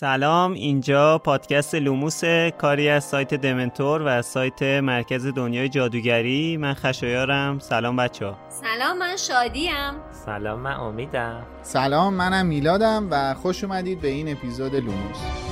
سلام 0.00 0.52
اینجا 0.52 1.18
پادکست 1.18 1.74
لوموس 1.74 2.24
کاری 2.58 2.88
از 2.88 3.04
سایت 3.04 3.34
دمنتور 3.34 4.02
و 4.02 4.06
از 4.06 4.26
سایت 4.26 4.62
مرکز 4.62 5.26
دنیای 5.26 5.68
جادوگری. 5.68 6.56
من 6.56 6.74
خشایارم. 6.74 7.58
سلام 7.58 7.96
بچه 7.96 8.26
ها. 8.26 8.36
سلام 8.48 8.98
من 8.98 9.16
شادیم. 9.16 9.94
سلام 10.24 10.60
من 10.60 10.74
امیدم. 10.74 11.46
سلام 11.62 12.14
منم 12.14 12.46
میلادم 12.46 13.08
و 13.10 13.34
خوش 13.34 13.64
اومدید 13.64 14.00
به 14.00 14.08
این 14.08 14.32
اپیزود 14.32 14.74
لوموس. 14.74 15.47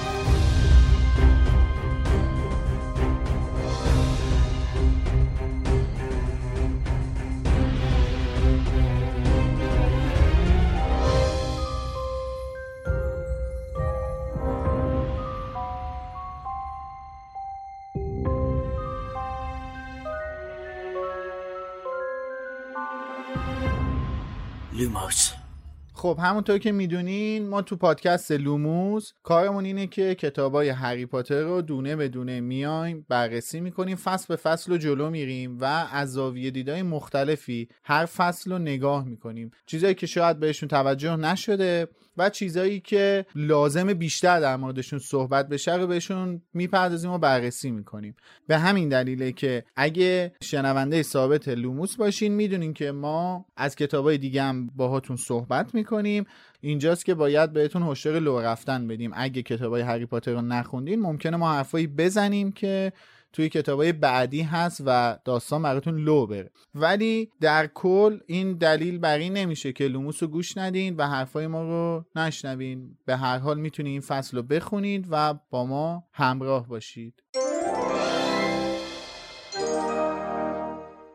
خب 26.07 26.19
همونطور 26.23 26.59
که 26.59 26.73
می‌دونین 26.73 27.49
ما 27.49 27.63
تو 27.63 27.77
پادکست 27.77 28.33
لوموس 28.33 29.13
کارمون 29.23 29.65
اینه 29.65 29.87
که 29.87 30.15
کتابای 30.15 30.69
هری 30.69 31.07
پاتر 31.07 31.43
رو 31.43 31.63
دونه 31.63 31.97
به 31.97 32.09
دونه 32.09 32.41
میایم 32.41 33.07
بررسی 33.09 33.61
می‌کنیم 33.61 33.97
فصل 33.97 34.27
به 34.29 34.37
فصل 34.37 34.73
رو 34.73 34.79
جلو 34.79 35.11
میریم 35.11 35.59
و 35.61 35.65
از 35.93 36.13
زاویه 36.13 36.51
دیدای 36.51 36.83
مختلفی 36.83 37.69
هر 37.85 38.07
فصل 38.07 38.53
رو 38.53 38.59
نگاه 38.59 39.05
می‌کنیم. 39.05 39.51
چیزایی 39.67 39.95
که 39.95 40.07
شاید 40.07 40.41
بهشون 40.41 40.69
توجه 40.69 41.17
نشده 41.17 41.89
و 42.19 42.31
چیزایی 42.31 42.81
که 42.81 43.27
لازم 43.35 43.93
بیشتر 43.93 44.41
در 44.41 44.57
موردشون 44.57 44.99
صحبت 44.99 45.49
بشه 45.49 45.77
رو 45.77 45.87
بهشون 45.87 46.43
می‌پردازیم 46.55 47.11
و 47.11 47.19
بررسی 47.19 47.71
می‌کنیم. 47.71 48.17
به 48.47 48.59
همین 48.59 48.89
دلیله 48.89 49.33
که 49.33 49.65
اگه 49.77 50.33
شنونده 50.43 51.03
ثابت 51.03 51.49
لوموس 51.49 51.97
باشین 51.97 52.33
می‌دونین 52.33 52.75
که 52.75 52.93
ما 52.93 53.47
از 53.57 53.77
کتابای 53.77 54.19
دیگه 54.19 54.43
هم 54.43 54.67
باهاتون 54.67 55.17
صحبت 55.17 55.75
می‌کنیم. 55.75 56.27
اینجاست 56.61 57.05
که 57.05 57.15
باید 57.15 57.53
بهتون 57.53 57.83
هشدار 57.83 58.19
لو 58.19 58.41
رفتن 58.41 58.89
بدیم. 58.89 59.11
اگه 59.15 59.43
کتابای 59.43 59.83
هری 59.83 60.07
پاتر 60.07 60.33
رو 60.33 60.43
نخوندین 60.43 61.01
ممکنه 61.01 61.37
ما 61.37 61.53
حرفایی 61.53 61.87
بزنیم 61.87 62.53
که 62.53 62.93
توی 63.37 63.49
کتابای 63.49 63.93
بعدی 63.93 64.43
هست 64.43 64.83
و 64.87 65.19
داستان 65.25 65.63
براتون 65.63 65.97
لو 65.97 66.27
بره. 66.27 66.51
ولی 66.75 67.31
در 67.41 67.67
کل 67.67 68.19
این 68.27 68.53
دلیل 68.53 68.99
بر 68.99 69.19
این 69.19 69.33
نمیشه 69.33 69.73
که 69.73 69.89
لوموس 69.89 70.23
رو 70.23 70.29
گوش 70.29 70.59
ندین 70.59 70.97
و 70.97 71.09
حرفای 71.09 71.47
ما 71.47 71.63
رو 71.63 72.05
نشنوین. 72.17 72.99
به 73.05 73.17
هر 73.17 73.39
حال 73.39 73.61
می‌تونید 73.61 73.91
این 73.91 74.01
فصل 74.01 74.37
رو 74.37 74.43
بخونید 74.43 75.07
و 75.11 75.35
با 75.51 75.67
ما 75.67 76.05
همراه 76.13 76.69
باشید. 76.69 77.23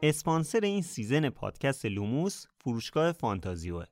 اسپانسر 0.03 0.59
این 0.63 0.81
season 0.81 1.29
پادکست 1.29 1.85
لوموس 1.85 2.45
فروشگاه 2.63 3.11
فانتازیوه. 3.11 3.85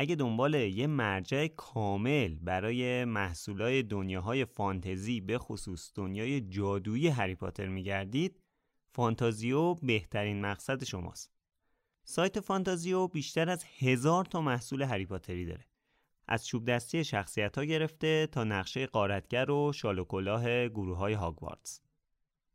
اگه 0.00 0.14
دنبال 0.14 0.54
یه 0.54 0.86
مرجع 0.86 1.46
کامل 1.46 2.34
برای 2.34 3.04
محصولای 3.04 3.82
دنیاهای 3.82 4.44
فانتزی 4.44 5.20
به 5.20 5.38
خصوص 5.38 5.92
دنیای 5.94 6.40
جادویی 6.40 7.08
هری 7.08 7.34
پاتر 7.34 7.66
میگردید 7.66 8.40
فانتازیو 8.86 9.74
بهترین 9.74 10.40
مقصد 10.40 10.84
شماست. 10.84 11.32
سایت 12.04 12.40
فانتازیو 12.40 13.08
بیشتر 13.08 13.50
از 13.50 13.64
هزار 13.78 14.24
تا 14.24 14.40
محصول 14.40 14.82
هری 14.82 15.06
پاتری 15.06 15.46
داره. 15.46 15.66
از 16.28 16.46
چوب 16.46 16.70
دستی 16.70 17.04
شخصیت 17.04 17.58
ها 17.58 17.64
گرفته 17.64 18.28
تا 18.32 18.44
نقشه 18.44 18.86
قارتگر 18.86 19.50
و 19.50 19.72
شال 19.72 19.98
و 19.98 20.04
کلاه 20.04 20.68
گروه 20.68 20.96
های 20.96 21.12
هاگوارتس 21.12 21.80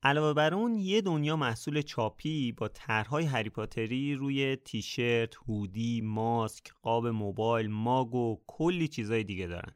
علاوه 0.06 0.34
بر 0.34 0.54
اون 0.54 0.76
یه 0.76 1.02
دنیا 1.02 1.36
محصول 1.36 1.82
چاپی 1.82 2.52
با 2.52 2.68
طرحهای 2.68 3.26
هری 3.26 3.50
پاتری 3.50 4.16
روی 4.16 4.55
تیشرت، 4.55 5.36
هودی، 5.36 6.02
ماسک، 6.02 6.73
قاب 6.82 7.08
موبایل، 7.08 7.67
ماگ 7.67 8.16
و 8.16 8.42
کلی 8.48 8.88
چیزای 8.88 9.23
دیگه 9.23 9.48
دارن. 9.48 9.76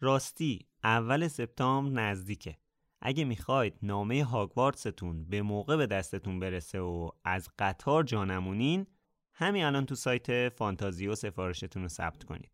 راستی 0.00 0.66
اول 0.84 1.28
سپتامبر 1.28 2.02
نزدیکه. 2.02 2.56
اگه 3.00 3.24
می‌خواید 3.24 3.78
نامه 3.82 4.24
هاگوارتستون 4.24 5.24
به 5.24 5.42
موقع 5.42 5.76
به 5.76 5.86
دستتون 5.86 6.40
برسه 6.40 6.80
و 6.80 7.10
از 7.24 7.48
قطار 7.58 8.04
جانمونین 8.04 8.86
همین 9.34 9.64
الان 9.64 9.86
تو 9.86 9.94
سایت 9.94 10.48
فانتازیو 10.48 11.14
سفارشتون 11.14 11.82
رو 11.82 11.88
ثبت 11.88 12.24
کنید. 12.24 12.50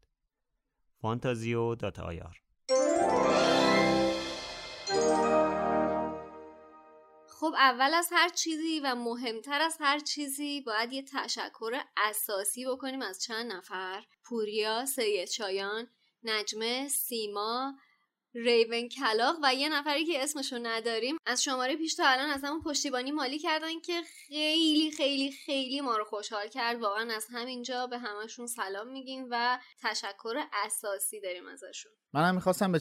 فانتازیو 1.00 1.74
خب 7.44 7.54
اول 7.54 7.94
از 7.94 8.08
هر 8.12 8.28
چیزی 8.28 8.80
و 8.80 8.94
مهمتر 8.94 9.60
از 9.60 9.76
هر 9.80 9.98
چیزی 9.98 10.60
باید 10.60 10.92
یه 10.92 11.02
تشکر 11.02 11.80
اساسی 11.96 12.66
بکنیم 12.66 13.02
از 13.02 13.22
چند 13.22 13.52
نفر. 13.52 14.04
پوریا، 14.24 14.86
سید 14.86 15.28
شایان، 15.28 15.88
نجمه، 16.22 16.88
سیما، 16.88 17.74
ریون 18.34 18.88
کلاق 18.88 19.36
و 19.42 19.54
یه 19.54 19.68
نفری 19.68 20.04
که 20.04 20.22
اسمشو 20.22 20.58
نداریم. 20.62 21.16
از 21.26 21.42
شماره 21.42 21.76
پیش 21.76 21.94
تا 21.94 22.06
الان 22.06 22.30
از 22.30 22.44
همون 22.44 22.62
پشتیبانی 22.62 23.12
مالی 23.12 23.38
کردن 23.38 23.80
که 23.80 24.02
خیلی 24.02 24.90
خیلی 24.90 25.32
خیلی 25.32 25.80
ما 25.80 25.96
رو 25.96 26.04
خوشحال 26.04 26.48
کرد. 26.48 26.80
واقعا 26.80 27.14
از 27.14 27.26
همینجا 27.32 27.86
به 27.86 27.98
همشون 27.98 28.46
سلام 28.46 28.88
میگیم 28.88 29.26
و 29.30 29.58
تشکر 29.82 30.36
اساسی 30.64 31.20
داریم 31.20 31.46
ازشون. 31.46 31.92
منم 32.12 32.34
می‌خواستم 32.34 32.72
به 32.72 32.80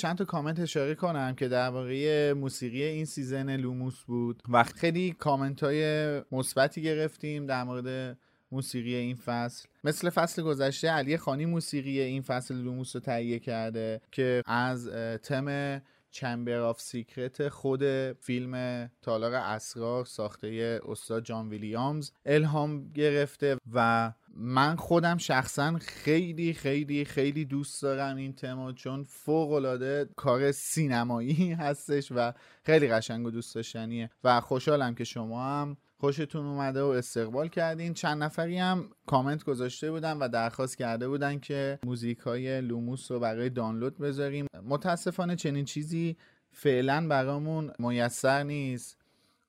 چند 0.00 0.18
تا 0.18 0.24
کامنت 0.24 0.60
اشاره 0.60 0.94
کنم 0.94 1.34
که 1.34 1.48
درباره 1.48 2.34
موسیقی 2.34 2.82
این 2.82 3.04
season 3.04 3.56
لوموس 3.56 4.00
بود 4.00 4.42
و 4.48 4.64
خیلی 4.64 5.12
کامنت 5.12 5.62
های 5.62 6.20
مثبتی 6.32 6.82
گرفتیم 6.82 7.46
در 7.46 7.64
مورد 7.64 8.18
موسیقی 8.52 8.94
این 8.94 9.16
فصل. 9.16 9.68
مثل 9.84 10.10
فصل 10.10 10.42
گذشته 10.42 10.88
علی 10.88 11.16
خانی 11.16 11.46
موسیقی 11.46 12.00
این 12.00 12.22
فصل 12.22 12.54
لوموس 12.54 12.96
رو 12.96 13.00
تهیه 13.00 13.38
کرده 13.38 14.00
که 14.10 14.42
از 14.46 14.88
تم 15.22 15.80
Chamber 16.10 16.60
of 16.60 16.80
Secrets 16.80 17.48
خود 17.48 18.12
فیلم 18.12 18.86
تالار 19.02 19.34
اسرار 19.34 20.04
ساخته 20.04 20.80
استاد 20.88 21.24
جان 21.24 21.48
ویلیامز 21.48 22.10
الهام 22.26 22.92
گرفته 22.92 23.56
و 23.72 24.12
من 24.36 24.76
خودم 24.76 25.16
شخصا 25.16 25.78
خیلی 25.78 26.52
خیلی 26.52 27.04
خیلی 27.04 27.44
دوست 27.44 27.82
دارم 27.82 28.16
این 28.16 28.32
تما 28.32 28.72
چون 28.72 29.04
فوق 29.04 29.52
العاده 29.52 30.08
کار 30.16 30.52
سینمایی 30.52 31.52
هستش 31.60 32.12
و 32.12 32.32
خیلی 32.62 32.88
قشنگ 32.88 33.26
و 33.26 33.30
دوست 33.30 33.54
داشتنیه 33.54 34.10
و 34.24 34.40
خوشحالم 34.40 34.94
که 34.94 35.04
شما 35.04 35.44
هم 35.44 35.76
خوشتون 36.00 36.46
اومده 36.46 36.82
و 36.82 36.86
استقبال 36.86 37.48
کردین. 37.48 37.94
چند 37.94 38.22
نفری 38.22 38.58
هم 38.58 38.90
کامنت 39.06 39.44
گذاشته 39.44 39.90
بودن 39.90 40.16
و 40.16 40.28
درخواست 40.28 40.78
کرده 40.78 41.08
بودن 41.08 41.38
که 41.38 41.78
موزیک 41.84 42.18
های 42.18 42.60
لوموس 42.60 43.10
رو 43.10 43.20
برای 43.20 43.50
دانلود 43.50 43.98
بذاریم. 43.98 44.46
متاسفانه 44.62 45.36
چنین 45.36 45.64
چیزی 45.64 46.16
فعلا 46.52 47.06
برامون 47.08 47.70
میسر 47.78 48.42
نیست 48.42 48.96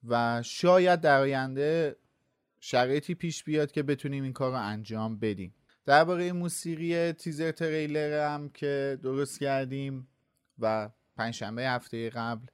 و 0.07 0.41
شاید 0.45 1.01
در 1.01 1.19
آینده 1.19 1.95
شرایطی 2.63 3.15
پیش 3.15 3.43
بیاد 3.43 3.71
که 3.71 3.83
بتونیم 3.83 4.23
این 4.23 4.33
کار 4.33 4.51
رو 4.51 4.57
انجام 4.57 5.19
بدیم. 5.19 5.53
درباره 5.85 6.31
موسیقی 6.31 7.11
تیزر 7.11 7.51
تریلر 7.51 8.27
هم 8.27 8.49
که 8.49 8.99
درست 9.03 9.39
کردیم 9.39 10.07
و 10.59 10.89
پنجشنبه 11.17 11.63
هفته 11.63 12.09
قبل 12.09 12.45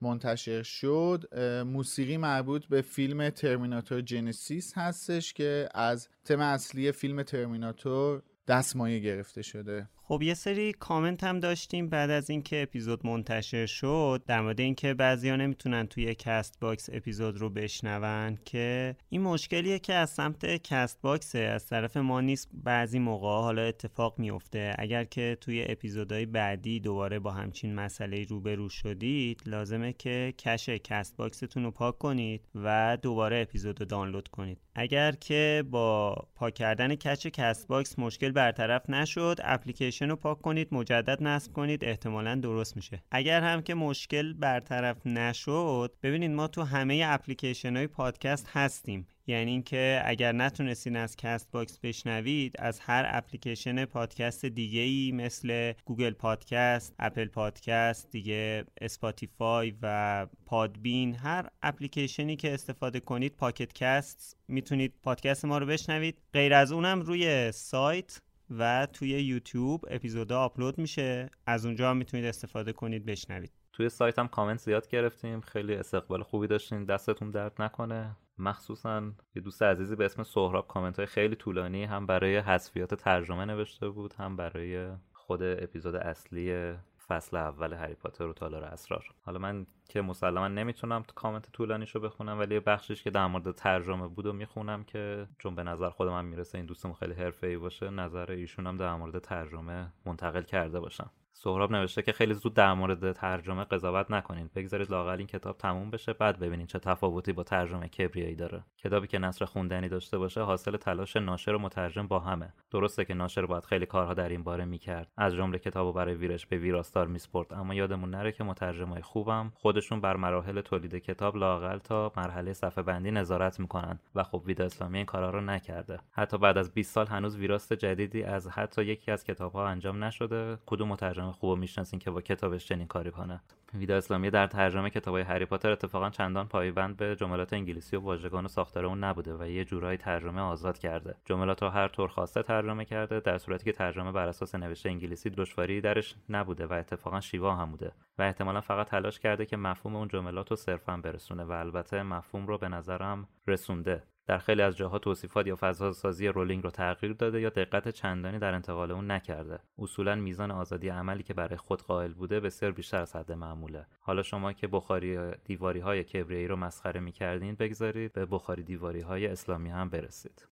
منتشر 0.00 0.62
شد 0.62 1.38
موسیقی 1.66 2.16
مربوط 2.16 2.66
به 2.66 2.82
فیلم 2.82 3.30
ترمیناتور 3.30 4.00
جنسیس 4.00 4.72
هستش 4.78 5.32
که 5.32 5.68
از 5.74 6.08
تم 6.24 6.40
اصلی 6.40 6.92
فیلم 6.92 7.22
ترمیناتور 7.22 8.22
دستمایه 8.48 8.98
گرفته 8.98 9.42
شده. 9.42 9.88
خب 10.06 10.22
یه 10.22 10.34
سری 10.34 10.72
کامنت 10.72 11.24
هم 11.24 11.40
داشتیم 11.40 11.88
بعد 11.88 12.10
از 12.10 12.30
اینکه 12.30 12.62
اپیزود 12.62 13.06
منتشر 13.06 13.66
شد 13.66 14.22
در 14.26 14.40
مورد 14.40 14.60
اینکه 14.60 14.94
بعضیا 14.94 15.36
نمی‌تونن 15.36 15.86
توی 15.86 16.14
کست 16.14 16.60
باکس 16.60 16.90
اپیزود 16.92 17.38
رو 17.38 17.50
بشنون 17.50 18.38
که 18.44 18.96
این 19.08 19.22
مشکلیه 19.22 19.78
که 19.78 19.94
از 19.94 20.10
سمت 20.10 20.46
کست 20.46 21.00
باکس 21.02 21.34
از 21.34 21.66
طرف 21.66 21.96
ما 21.96 22.20
نیست 22.20 22.48
بعضی 22.52 22.98
موقع 22.98 23.28
حالا 23.28 23.62
اتفاق 23.62 24.18
میفته 24.18 24.74
اگر 24.78 25.04
که 25.04 25.38
توی 25.40 25.64
اپیزودهای 25.68 26.26
بعدی 26.26 26.80
دوباره 26.80 27.18
با 27.18 27.30
همچین 27.30 27.74
مسئله 27.74 28.24
روبرو 28.24 28.68
شدید 28.68 29.42
لازمه 29.46 29.92
که 29.92 30.34
cache 30.38 30.68
کست 30.68 31.16
باکستون 31.16 31.64
رو 31.64 31.70
پاک 31.70 31.98
کنید 31.98 32.48
و 32.54 32.98
دوباره 33.02 33.40
اپیزود 33.40 33.80
رو 33.80 33.86
دانلود 33.86 34.28
کنید. 34.28 34.63
اگر 34.74 35.12
که 35.12 35.64
با 35.70 36.16
پاک 36.34 36.54
کردن 36.54 36.94
cache 36.94 37.26
کست 37.26 37.68
باکس 37.68 37.98
مشکل 37.98 38.30
برطرف 38.32 38.90
نشد 38.90 39.36
اپلیکیشن 39.44 40.08
رو 40.08 40.16
پاک 40.16 40.40
کنید 40.40 40.68
مجدد 40.74 41.22
نصب 41.22 41.52
کنید 41.52 41.84
احتمالا 41.84 42.34
درست 42.34 42.76
میشه. 42.76 43.02
اگر 43.10 43.40
هم 43.40 43.62
که 43.62 43.74
مشکل 43.74 44.32
برطرف 44.32 45.06
نشد 45.06 45.94
ببینید 46.02 46.30
ما 46.30 46.48
تو 46.48 46.62
همه 46.62 47.02
اپلیکیشن 47.06 47.76
های 47.76 47.86
پادکست 47.86 48.48
هستیم. 48.52 49.06
یعنی 49.26 49.50
اینکه 49.50 50.02
اگر 50.04 50.32
نتونستین 50.32 50.96
از 50.96 51.16
کست 51.16 51.50
باکس 51.50 51.78
بشنوید 51.78 52.54
از 52.58 52.80
هر 52.80 53.06
اپلیکیشن 53.08 53.84
پادکست 53.84 54.44
دیگه 54.44 54.80
ای 54.80 55.12
مثل 55.12 55.72
گوگل 55.84 56.10
پادکست، 56.10 56.94
اپل 56.98 57.28
پادکست، 57.28 58.10
دیگه 58.10 58.64
اسپاتیفای 58.80 59.74
و 59.82 60.26
پادبین 60.46 61.14
هر 61.14 61.48
اپلیکیشنی 61.62 62.36
که 62.36 62.54
استفاده 62.54 63.00
کنید 63.00 63.36
پاکت 63.36 63.72
کست 63.72 64.36
می‌تونید 64.48 64.94
پادکست 65.02 65.44
ما 65.44 65.58
رو 65.58 65.66
بشنوید. 65.66 66.18
غیر 66.32 66.54
از 66.54 66.72
اونم 66.72 67.00
روی 67.00 67.52
سایت 67.52 68.20
و 68.50 68.86
توی 68.92 69.08
یوتیوب 69.08 69.84
اپیزودا 69.90 70.40
آپلود 70.40 70.78
میشه. 70.78 71.30
از 71.46 71.66
اونجا 71.66 71.90
هم 71.90 71.96
می‌تونید 71.96 72.26
استفاده 72.26 72.72
کنید 72.72 73.06
بشنوید. 73.06 73.52
توی 73.72 73.88
سایت 73.88 74.18
هم 74.18 74.28
کامنت 74.28 74.58
زیاد 74.58 74.88
گرفتیم. 74.88 75.40
خیلی 75.40 75.74
استقبال 75.74 76.22
خوبی 76.22 76.46
داشتین. 76.46 76.84
دستتون 76.84 77.30
درد 77.30 77.62
نکنه. 77.62 78.16
مخصوصا 78.38 79.12
یه 79.34 79.42
دوست 79.42 79.62
عزیزی 79.62 79.96
به 79.96 80.04
اسم 80.04 80.22
سهراب 80.22 80.68
کامنت 80.68 80.96
های 80.96 81.06
خیلی 81.06 81.36
طولانی 81.36 81.84
هم 81.84 82.06
برای 82.06 82.36
حذفیات 82.36 82.94
ترجمه 82.94 83.44
نوشته 83.44 83.88
بود 83.88 84.14
هم 84.14 84.36
برای 84.36 84.88
خود 85.12 85.42
اپیزود 85.42 85.94
اصلی 85.96 86.74
فصل 87.08 87.36
اول 87.36 87.72
هری 87.72 87.94
پاتر 87.94 88.24
و 88.24 88.32
تالار 88.32 88.64
اسرار. 88.64 89.04
حالا 89.22 89.38
من 89.38 89.66
که 89.88 90.00
مسلما 90.00 90.48
نمی‌تونم 90.48 91.02
کامنت 91.14 91.52
طولانیشو 91.52 92.00
بخونم 92.00 92.38
ولی 92.38 92.60
بخشش 92.60 93.02
که 93.02 93.10
در 93.10 93.26
مورد 93.26 93.50
ترجمه 93.50 94.08
بود 94.08 94.26
و 94.26 94.32
می‌خونم 94.32 94.84
که 94.84 95.26
چون 95.38 95.54
به 95.54 95.62
نظر 95.62 95.90
خود 95.90 96.08
من 96.08 96.24
می‌رسه 96.24 96.58
این 96.58 96.66
دوستمون 96.66 96.94
خیلی 96.94 97.14
حرفه‌ای 97.14 97.56
باشه 97.56 97.90
نظر 97.90 98.30
ایشون 98.30 98.66
هم 98.66 98.76
در 98.76 98.94
مورد 98.94 99.18
ترجمه 99.18 99.92
منتقل 100.06 100.42
کرده 100.42 100.80
باشم. 100.80 101.10
سهراب 101.36 101.72
نوشته 101.72 102.02
که 102.02 102.12
خیلی 102.12 102.34
زود 102.34 102.54
در 102.54 102.74
مورد 102.74 103.12
ترجمه 103.12 103.64
قضاوت 103.64 104.10
نکنین. 104.10 104.50
بگذارید 104.54 104.90
لاقل 104.90 105.18
این 105.18 105.26
کتاب 105.26 105.58
تموم 105.58 105.90
بشه 105.90 106.12
بعد 106.12 106.38
ببینین 106.38 106.66
چه 106.66 106.78
تفاوتی 106.78 107.32
با 107.32 107.42
ترجمه 107.42 107.88
کبریایی 107.88 108.34
داره. 108.34 108.64
کتابی 108.78 109.06
که 109.06 109.18
نصر 109.18 109.44
خوندنی 109.44 109.88
داشته 109.88 110.18
باشه 110.18 110.40
حاصل 110.40 110.76
تلاش 110.76 111.16
ناشر 111.16 111.54
و 111.54 111.58
مترجم 111.58 112.06
با 112.06 112.18
همه. 112.18 112.52
درسته 112.70 113.04
که 113.04 113.14
ناشر 113.14 113.46
باید 113.46 113.64
خیلی 113.64 113.86
کارها 113.86 114.14
در 114.14 114.28
این 114.28 114.42
باره 114.42 114.64
می‌کرد. 114.64 115.12
از 115.16 115.34
جمله 115.34 115.58
کتابو 115.58 115.92
برای 115.92 116.14
ویرش 116.14 116.46
به 116.46 116.56
ویراستار 116.56 117.06
میسپرد 117.06 117.54
اما 117.54 117.74
یادمون 117.74 118.10
نره 118.10 118.32
که 118.32 118.44
مترجمای 118.44 119.02
خوبم 119.02 119.52
خودشون 119.54 120.00
بر 120.00 120.16
مراحل 120.16 120.60
تولید 120.60 120.94
کتاب 120.94 121.36
لاقل 121.36 121.78
تا 121.78 122.12
مرحله 122.16 122.52
صفحه 122.52 122.84
بندی 122.84 123.10
نظارت 123.10 123.60
می‌کنن 123.60 123.98
و 124.14 124.22
خب 124.22 124.42
ویدا 124.46 124.64
اسلامی 124.64 124.96
این 124.96 125.06
کارا 125.06 125.30
رو 125.30 125.40
نکرده. 125.40 126.00
حتی 126.10 126.38
بعد 126.38 126.58
از 126.58 126.74
20 126.74 126.94
سال 126.94 127.06
هنوز 127.06 127.36
ویراست 127.36 127.72
جدیدی 127.72 128.22
از 128.22 128.48
حتی 128.48 128.84
یکی 128.84 129.10
از 129.10 129.24
کتابها 129.24 129.68
انجام 129.68 130.04
نشده. 130.04 130.58
کدوم 130.66 130.88
مترجم 130.88 131.23
خوب 131.32 131.58
می‌شناسین 131.58 131.98
که 131.98 132.10
با 132.10 132.20
کتابش 132.20 132.66
چنین 132.66 132.86
کاری 132.86 133.10
کنه. 133.10 133.40
ویدا 133.74 133.96
اسلامی 133.96 134.30
در 134.30 134.46
ترجمه 134.46 134.90
کتابای 134.90 135.22
هری 135.22 135.44
پاتر 135.44 135.70
اتفاقا 135.70 136.10
چندان 136.10 136.48
پایبند 136.48 136.96
به 136.96 137.16
جملات 137.16 137.52
انگلیسی 137.52 137.96
و 137.96 138.00
واژگان 138.00 138.44
و 138.44 138.48
ساختار 138.48 138.86
اون 138.86 139.04
نبوده 139.04 139.34
و 139.34 139.46
یه 139.48 139.64
جورایی 139.64 139.98
ترجمه 139.98 140.40
آزاد 140.40 140.78
کرده. 140.78 141.14
جملات 141.24 141.62
رو 141.62 141.68
هر 141.68 141.88
طور 141.88 142.08
خواسته 142.08 142.42
ترجمه 142.42 142.84
کرده 142.84 143.20
در 143.20 143.38
صورتی 143.38 143.64
که 143.64 143.72
ترجمه 143.72 144.12
بر 144.12 144.28
اساس 144.28 144.54
نوشته 144.54 144.88
انگلیسی 144.88 145.30
دشواری 145.30 145.80
درش 145.80 146.14
نبوده 146.28 146.66
و 146.66 146.72
اتفاقا 146.72 147.20
شیوا 147.20 147.54
هم 147.54 147.70
بوده 147.70 147.92
و 148.18 148.22
احتمالا 148.22 148.60
فقط 148.60 148.88
تلاش 148.88 149.18
کرده 149.18 149.46
که 149.46 149.56
مفهوم 149.56 149.96
اون 149.96 150.08
جملات 150.08 150.50
رو 150.50 150.56
صرفا 150.56 150.96
برسونه 150.96 151.44
و 151.44 151.52
البته 151.52 152.02
مفهوم 152.02 152.46
رو 152.46 152.58
به 152.58 152.68
نظرم 152.68 153.28
رسونده. 153.46 154.02
در 154.26 154.38
خیلی 154.38 154.62
از 154.62 154.76
جاها 154.76 154.98
توصیفات 154.98 155.46
یا 155.46 155.56
فضاسازی 155.60 156.28
رولینگ 156.28 156.64
رو 156.64 156.70
تغییر 156.70 157.12
داده 157.12 157.40
یا 157.40 157.48
دقت 157.48 157.88
چندانی 157.88 158.38
در 158.38 158.54
انتقال 158.54 158.90
اون 158.90 159.10
نکرده. 159.10 159.58
اصولا 159.78 160.14
میزان 160.14 160.50
آزادی 160.50 160.88
عملی 160.88 161.22
که 161.22 161.34
برای 161.34 161.56
خود 161.56 161.82
قائل 161.82 162.12
بوده 162.12 162.40
بسیار 162.40 162.72
بیشتر 162.72 163.00
از 163.00 163.16
حد 163.16 163.32
معموله. 163.64 163.86
حالا 164.00 164.22
شما 164.22 164.52
که 164.52 164.66
بخاری 164.66 165.18
دیواری 165.44 165.80
های 165.80 166.04
کبریایی 166.04 166.46
رو 166.46 166.56
مسخره 166.56 167.00
می‌کردین 167.00 167.54
بگذارید 167.54 168.12
به 168.12 168.26
بخاری 168.26 168.62
دیواری 168.62 169.00
های 169.00 169.26
اسلامی 169.26 169.70
هم 169.70 169.90
برسید. 169.90 170.46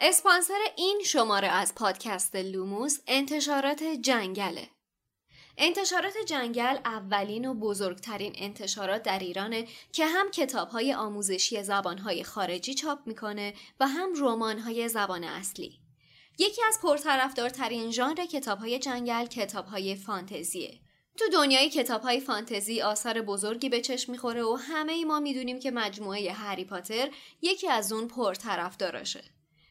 اسپانسر 0.00 0.58
این 0.76 1.02
شماره 1.06 1.48
از 1.48 1.74
پادکست 1.74 2.36
لوموس 2.36 2.98
انتشارات 3.06 3.82
جنگله. 3.82 4.68
انتشارات 5.58 6.14
جنگل 6.26 6.76
اولین 6.84 7.44
و 7.44 7.54
بزرگترین 7.54 8.32
انتشارات 8.38 9.02
در 9.02 9.18
ایرانه 9.18 9.66
که 9.92 10.06
هم 10.06 10.30
کتابهای 10.30 10.94
آموزشی 10.94 11.62
زبانهای 11.62 12.24
خارجی 12.24 12.74
چاپ 12.74 12.98
می‌کنه 13.06 13.54
و 13.80 13.86
هم 13.86 14.10
رمانهای 14.22 14.88
زبان 14.88 15.24
اصلی. 15.24 15.89
یکی 16.42 16.62
از 16.68 16.78
پرطرفدارترین 16.82 17.90
ژانر 17.90 18.26
کتابهای 18.26 18.78
جنگل 18.78 19.26
کتابهای 19.26 19.96
فانتزیه. 19.96 20.80
تو 21.16 21.24
دنیای 21.32 21.70
کتابهای 21.70 22.20
فانتزی 22.20 22.82
آثار 22.82 23.22
بزرگی 23.22 23.68
به 23.68 23.80
چشم 23.80 24.12
می‌خوره 24.12 24.42
و 24.42 24.54
همه 24.60 24.92
ای 24.92 25.04
ما 25.04 25.20
می‌دونیم 25.20 25.60
که 25.60 25.70
مجموعه 25.70 26.32
هری 26.32 26.64
پاتر 26.64 27.10
یکی 27.42 27.68
از 27.68 27.92
اون 27.92 28.08
پرطرفداراشه. 28.08 29.24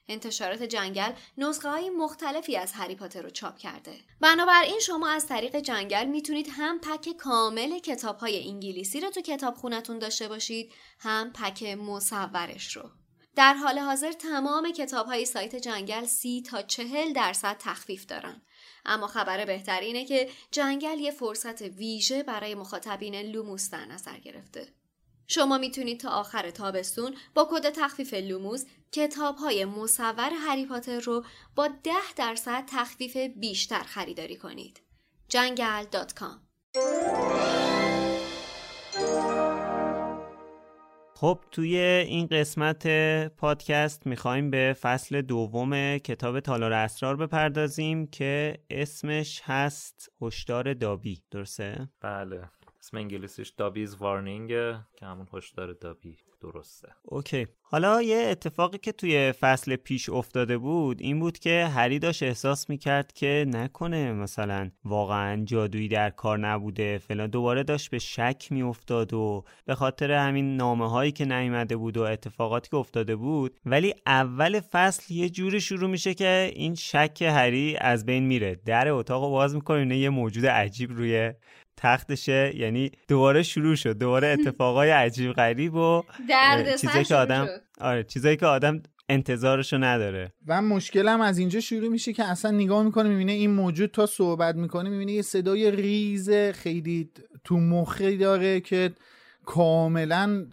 انتشارات 0.07 0.63
جنگل 0.63 1.11
نسخه 1.37 1.69
های 1.69 1.89
مختلفی 1.89 2.57
از 2.57 2.73
هری 2.73 2.95
پاتر 2.95 3.21
رو 3.21 3.29
چاپ 3.29 3.57
کرده. 3.57 3.93
بنابراین 4.21 4.79
شما 4.79 5.09
از 5.09 5.27
طریق 5.27 5.55
جنگل 5.55 6.05
می‌تونید 6.05 6.47
هم 6.51 6.79
پک 6.79 7.09
کامل 7.17 7.79
کتاب 7.79 8.17
های 8.17 8.47
انگلیسی 8.47 8.99
رو 8.99 9.09
تو 9.09 9.21
کتاب 9.21 9.55
خونتون 9.55 9.99
داشته 9.99 10.27
باشید 10.27 10.71
هم 10.99 11.33
پک 11.33 11.63
مصورش 11.63 12.75
رو. 12.75 12.89
در 13.39 13.53
حال 13.53 13.79
حاضر 13.79 14.11
تمام 14.11 14.71
کتاب 14.71 15.05
های 15.05 15.25
سایت 15.25 15.55
جنگل 15.55 16.05
سی 16.05 16.41
تا 16.41 16.61
چهل 16.61 17.13
درصد 17.13 17.55
تخفیف 17.59 18.05
دارن. 18.05 18.41
اما 18.85 19.07
خبر 19.07 19.45
بهتر 19.45 19.79
اینه 19.79 20.05
که 20.05 20.29
جنگل 20.51 20.99
یه 20.99 21.11
فرصت 21.11 21.61
ویژه 21.61 22.23
برای 22.23 22.55
مخاطبین 22.55 23.15
لوموس 23.15 23.69
در 23.69 23.85
نظر 23.85 24.17
گرفته. 24.17 24.67
شما 25.27 25.57
می‌تونید 25.57 25.99
تا 25.99 26.09
آخر 26.09 26.51
تابستون 26.51 27.15
با 27.33 27.47
کد 27.51 27.69
تخفیف 27.69 28.13
لوموس 28.13 28.65
کتاب 28.91 29.35
های 29.35 29.65
مصور 29.65 30.31
هری 30.33 30.65
پاتر 30.65 30.99
رو 30.99 31.25
با 31.55 31.67
10 31.67 31.91
درصد 32.15 32.63
تخفیف 32.67 33.17
بیشتر 33.17 33.83
خریداری 33.83 34.35
کنید. 34.35 34.81
جنگل.com 35.29 36.39
خب 41.19 41.39
توی 41.51 41.77
این 41.77 42.27
قسمت 42.27 42.87
پادکست 43.27 44.07
می‌خوایم 44.07 44.49
به 44.49 44.75
فصل 44.81 45.21
دوم 45.21 45.97
کتاب 45.97 46.39
تالار 46.39 46.73
اسرار 46.73 47.15
بپردازیم 47.15 48.07
که 48.07 48.59
اسمش 48.69 49.41
هست 49.43 50.11
هشدار 50.21 50.73
دابی. 50.73 51.23
درسته؟ 51.31 51.89
بله. 52.01 52.49
اسم 52.79 52.97
انگلیسیش 52.97 53.49
دابیز 53.49 53.95
وارنینگ 53.95 54.49
که 54.95 55.05
همون 55.05 55.27
هشدار 55.33 55.73
دابی. 55.73 56.17
درسته. 56.41 56.87
اوکی. 57.03 57.47
حالا 57.61 58.01
یه 58.01 58.17
اتفاقی 58.17 58.77
که 58.77 58.91
توی 58.91 59.31
فصل 59.31 59.75
پیش 59.75 60.09
افتاده 60.09 60.57
بود 60.57 61.01
این 61.01 61.19
بود 61.19 61.39
که 61.39 61.65
هری 61.65 61.99
داشت 61.99 62.23
احساس 62.23 62.69
می‌کرد 62.69 63.13
که 63.13 63.45
نکنه 63.47 64.13
مثلا 64.13 64.71
واقعا 64.85 65.45
جادویی 65.45 65.87
در 65.87 66.09
کار 66.09 66.39
نبوده 66.39 66.97
فلان. 66.97 67.29
دوباره 67.29 67.63
داشت 67.63 67.89
به 67.89 67.99
شک 67.99 68.47
میافتاد 68.51 69.13
و 69.13 69.43
به 69.65 69.75
خاطر 69.75 70.11
همین 70.11 70.55
نامه 70.55 70.89
هایی 70.89 71.11
که 71.11 71.25
نیامده 71.25 71.75
بود 71.77 71.97
و 71.97 72.01
اتفاقاتی 72.01 72.69
که 72.69 72.77
افتاده 72.77 73.15
بود. 73.15 73.57
ولی 73.65 73.93
اول 74.05 74.59
فصل 74.59 75.13
یه 75.13 75.29
جوری 75.29 75.61
شروع 75.61 75.89
میشه 75.89 76.13
که 76.13 76.51
این 76.55 76.75
شک 76.75 77.21
هری 77.21 77.77
از 77.77 78.05
بین 78.05 78.23
میره. 78.23 78.55
در 78.65 78.87
اتاق 78.87 79.29
باز 79.29 79.55
می‌کنه 79.55 79.97
یه 79.97 80.09
موجود 80.09 80.45
عجیب 80.45 80.91
روی 80.91 81.33
تختشه 81.81 82.53
یعنی 82.55 82.91
دوباره 83.07 83.43
شروع 83.43 83.75
شد 83.75 83.97
دوباره 83.97 84.27
اتفاقای 84.39 84.89
عجیب 84.89 85.31
غریب 85.31 85.73
و 85.73 86.03
چیزایی 86.81 87.05
که 87.05 87.15
آدم 87.15 87.47
آره 87.81 88.03
چیزایی 88.03 88.37
که 88.37 88.45
آدم 88.45 88.81
انتظارشو 89.09 89.77
نداره. 89.77 90.33
و 90.47 90.61
مشکلم 90.61 91.21
از 91.21 91.37
اینجا 91.37 91.59
شروع 91.59 91.89
میشه 91.89 92.13
که 92.13 92.23
اصلا 92.23 92.51
نگاه 92.51 92.83
می‌کنه 92.83 93.09
می‌بینه 93.09 93.31
این 93.31 93.51
موجود 93.51 93.91
تا 93.91 94.05
صحبت 94.05 94.55
می‌کنه 94.55 94.89
می‌بینه 94.89 95.11
یه 95.11 95.21
صدای 95.21 95.71
ریز 95.71 96.29
خیلی 96.31 97.11
تو 97.43 97.57
مخی 97.57 98.17
داره 98.17 98.59
که 98.59 98.91
کاملا 99.49 100.45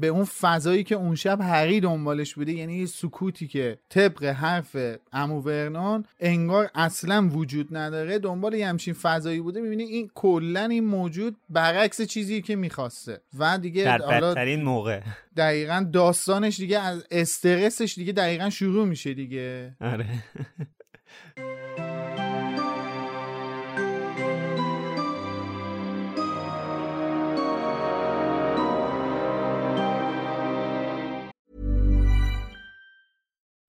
به 0.00 0.06
اون 0.06 0.24
فضایی 0.24 0.84
که 0.84 0.94
اون 0.94 1.14
شب 1.14 1.40
هری 1.40 1.80
دنبالش 1.80 2.34
بوده 2.34 2.52
یعنی 2.52 2.86
سکوتی 2.86 3.46
که 3.48 3.78
طبق 3.88 4.24
حرف 4.24 4.76
امو 5.12 5.40
ورنون 5.40 6.04
انگار 6.20 6.70
اصلا 6.74 7.28
وجود 7.28 7.76
نداره 7.76 8.18
دنبال 8.18 8.54
یه 8.54 8.68
همچین 8.68 8.94
فضایی 8.94 9.40
بوده 9.40 9.60
می‌بینی 9.60 9.82
این 9.82 10.10
کلا 10.14 10.64
این 10.64 10.84
موجود 10.84 11.36
برعکس 11.50 12.02
چیزی 12.02 12.42
که 12.42 12.56
می‌خواسته. 12.56 13.20
و 13.38 13.58
دیگه 13.58 13.84
در 13.84 13.98
بدترین 13.98 14.62
موقع. 14.62 15.00
دقیقا 15.36 15.86
داستانش 15.92 16.56
دیگه 16.56 16.78
از 16.78 17.04
استرسش 17.10 17.94
دیگه 17.94 18.12
دقیقا 18.12 18.50
شروع 18.50 18.86
میشه 18.86 19.14
دیگه. 19.14 19.76
آره. 19.80 20.06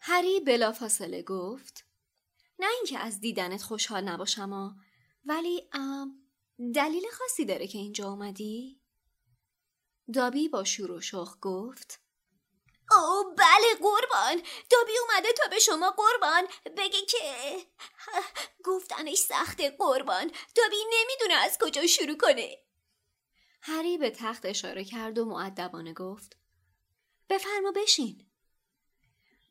هری 0.00 0.40
بلافاصله 0.40 1.22
گفت 1.22 1.84
نه 2.58 2.66
اینکه 2.76 2.98
از 2.98 3.20
دیدنت 3.20 3.62
خوشحال 3.62 4.04
نباشم 4.04 4.76
ولی 5.24 5.70
دلیل 6.74 7.04
خاصی 7.12 7.44
داره 7.44 7.66
که 7.66 7.78
اینجا 7.78 8.08
اومدی؟ 8.08 8.80
دابی 10.14 10.48
با 10.48 10.64
شور 10.64 10.90
و 10.90 11.00
شوق 11.00 11.40
گفت 11.40 12.00
او 12.90 13.34
بله 13.38 13.74
قربان. 13.80 14.42
دابی 14.70 14.92
اومده 14.98 15.32
تا 15.32 15.48
به 15.50 15.58
شما 15.58 15.90
قربان. 15.90 16.46
بگه 16.76 17.00
که 17.08 17.56
گفتنش 18.64 19.18
سخته 19.18 19.70
قربان. 19.70 20.30
دابی 20.54 20.76
نمی‌دونه 20.92 21.34
از 21.34 21.58
کجا 21.60 21.86
شروع 21.86 22.16
کنه. 22.16 22.58
هری 23.62 23.98
به 23.98 24.10
تخت 24.10 24.46
اشاره 24.46 24.84
کرد 24.84 25.18
و 25.18 25.24
معدبانه 25.24 25.92
گفت 25.92 26.36
بفرما 27.28 27.72
بشین. 27.72 28.29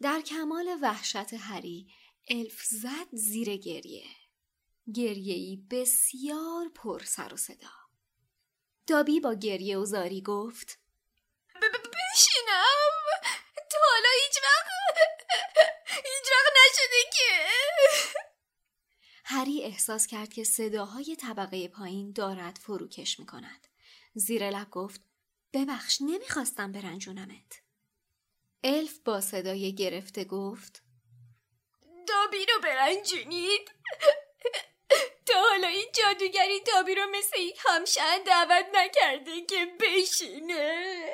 در 0.01 0.21
کمال 0.21 0.77
وحشت 0.81 1.33
هری 1.33 1.87
الف 2.29 2.63
زد 2.63 3.07
زیر 3.11 3.57
گریه 3.57 4.07
گریهی 4.93 5.67
بسیار 5.71 6.69
پر 6.75 7.03
سر 7.03 7.33
و 7.33 7.37
صدا 7.37 7.71
دابی 8.87 9.19
با 9.19 9.33
گریه 9.33 9.77
و 9.77 9.85
زاری 9.85 10.21
گفت 10.21 10.79
بشینم 11.53 12.91
تا 13.71 13.77
حالا 13.91 14.09
هیچ 14.25 14.37
وقت 14.43 14.67
هیچ 15.85 16.31
وقت 16.31 16.53
نشده 16.65 17.09
که 17.13 17.59
هری 19.23 19.63
احساس 19.63 20.07
کرد 20.07 20.33
که 20.33 20.43
صداهای 20.43 21.15
طبقه 21.15 21.67
پایین 21.67 22.11
دارد 22.11 22.57
فروکش 22.61 23.19
می 23.19 23.25
کند. 23.25 23.67
زیر 24.13 24.49
لب 24.49 24.69
گفت 24.69 25.01
ببخش 25.53 26.01
نمی‌خواستم 26.01 26.71
برنجونمت. 26.71 27.61
الف 28.63 28.99
با 28.99 29.21
صدای 29.21 29.75
گرفته 29.75 30.23
گفت. 30.23 30.83
دابی 32.07 32.45
رو 32.45 32.61
برنجونید. 32.63 33.71
تا 35.25 35.41
حالا 35.49 35.67
این 35.67 35.87
جادوگری 35.95 36.59
دابی 36.59 36.95
رو 36.95 37.01
مثل 37.11 37.39
یک 37.39 37.59
همشن 37.65 38.23
دعوت 38.25 38.65
نکرده 38.73 39.45
که 39.45 39.67
بشینه. 39.79 41.13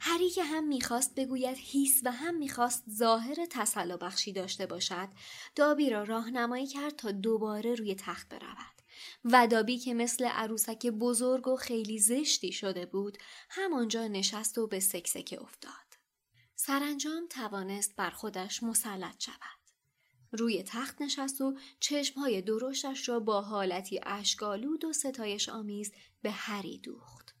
هری 0.00 0.30
که 0.30 0.44
هم 0.44 0.64
می‌خواست 0.64 1.14
بگوید 1.14 1.56
هیس 1.60 2.00
و 2.04 2.12
هم 2.12 2.34
می‌خواست 2.34 2.84
ظاهر 2.90 3.46
تسلا 3.50 3.96
بخشی 3.96 4.32
داشته 4.32 4.66
باشد 4.66 5.08
دابی 5.56 5.90
را 5.90 6.02
راهنمایی 6.02 6.66
کرد 6.66 6.96
تا 6.96 7.10
دوباره 7.10 7.74
روی 7.74 7.94
تخت 7.94 8.28
برود. 8.28 8.73
و 9.24 9.46
دابی 9.46 9.78
که 9.78 9.94
مثل 9.94 10.24
عروسک 10.24 10.86
بزرگ 10.86 11.48
و 11.48 11.56
خیلی 11.56 11.98
زشتی 11.98 12.52
شده 12.52 12.86
بود 12.86 13.18
همانجا 13.50 14.06
نشست 14.06 14.58
و 14.58 14.66
به 14.66 14.80
سکسکه 14.80 15.42
افتاد 15.42 15.72
سرانجام 16.56 17.26
توانست 17.30 17.96
بر 17.96 18.10
خودش 18.10 18.62
مسلط 18.62 19.24
شود 19.24 19.64
روی 20.32 20.62
تخت 20.62 21.02
نشست 21.02 21.40
و 21.40 21.58
چشمهای 21.80 22.42
درشتش 22.42 23.08
را 23.08 23.20
با 23.20 23.42
حالتی 23.42 24.00
اشکالود 24.06 24.84
و 24.84 24.92
ستایش 24.92 25.48
آمیز 25.48 25.92
به 26.22 26.30
هری 26.30 26.78
دوخت. 26.78 27.34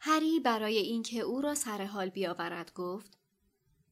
هری 0.00 0.40
برای 0.40 0.78
اینکه 0.78 1.20
او 1.20 1.40
را 1.40 1.54
سر 1.54 1.84
حال 1.84 2.08
بیاورد 2.08 2.72
گفت 2.74 3.18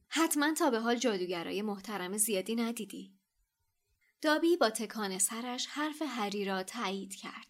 حتما 0.07 0.53
تا 0.53 0.69
به 0.69 0.79
حال 0.79 0.95
جادوگرای 0.95 1.61
محترم 1.61 2.17
زیادی 2.17 2.55
ندیدی. 2.55 3.16
دابی 4.21 4.57
با 4.57 4.69
تکان 4.69 5.19
سرش 5.19 5.67
حرف 5.67 6.01
هری 6.01 6.45
را 6.45 6.63
تایید 6.63 7.15
کرد. 7.15 7.47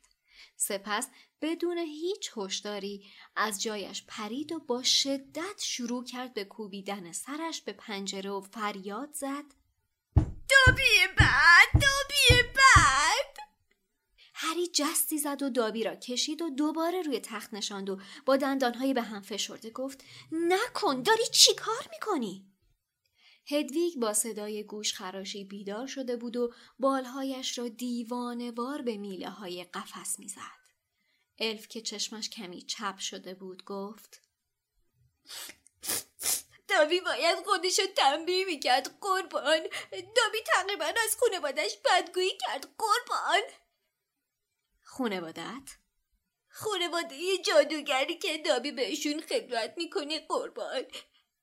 سپس 0.57 1.07
بدون 1.41 1.77
هیچ 1.77 2.31
هشداری 2.38 3.05
از 3.36 3.62
جایش 3.62 4.03
پرید 4.07 4.51
و 4.51 4.59
با 4.59 4.83
شدت 4.83 5.62
شروع 5.62 6.03
کرد 6.03 6.33
به 6.33 6.45
کوبیدن 6.45 7.12
سرش 7.12 7.62
به 7.62 7.74
پنجره 7.74 8.29
و 8.29 8.41
فریاد 8.41 9.13
زد 9.13 9.45
دابی 10.15 11.07
بد 11.17 11.74
دابی 11.74 12.43
بد 12.55 13.38
هری 14.33 14.67
جستی 14.67 15.17
زد 15.17 15.43
و 15.43 15.50
دابی 15.50 15.83
را 15.83 15.95
کشید 15.95 16.41
و 16.41 16.50
دوباره 16.50 17.01
روی 17.01 17.19
تخت 17.19 17.53
نشاند 17.53 17.89
و 17.89 18.00
با 18.25 18.38
دندانهایی 18.38 18.93
به 18.93 19.01
هم 19.01 19.21
فشرده 19.21 19.69
گفت 19.69 20.03
نکن 20.31 21.01
داری 21.01 21.24
چی 21.31 21.55
کار 21.55 21.88
می‌کنی؟ 21.91 22.45
هدویگ 23.50 24.00
با 24.00 24.13
صدای 24.13 24.63
گوش 24.63 24.94
خراشی 24.94 25.44
بیدار 25.44 25.88
شده 25.88 26.16
بود 26.16 26.38
و 26.38 26.54
بالهایش 26.80 27.58
را 27.58 27.68
دیوانوار 27.68 28.82
به 28.82 28.98
میله 28.98 29.30
های 29.30 29.63
قفس 29.63 30.20
می‌زد. 30.20 30.58
الف 31.39 31.68
که 31.68 31.82
چشمش 31.82 32.30
کمی 32.30 32.62
چپ 32.62 32.98
شده 32.98 33.34
بود 33.34 33.63
گفت 33.66 34.22
دابی 36.68 37.01
باید 37.01 37.38
خودشو 37.46 37.84
تنبیه 37.96 38.46
می‌کرد 38.46 38.98
قربان 39.01 39.60
دابی 39.92 40.38
تقریبا 40.46 40.86
از 40.86 41.16
خونوادش 41.20 41.77
بدگویی 41.86 42.38
کرد 42.38 42.75
قربان 42.77 43.42
خونوادت؟ 44.84 45.77
خونواده 46.50 47.38
جادوگری 47.38 48.18
که 48.18 48.38
دابی 48.38 48.72
بهشون 48.72 49.22
خدمت 49.22 49.74
می‌کنه 49.77 50.20
قربان 50.20 50.84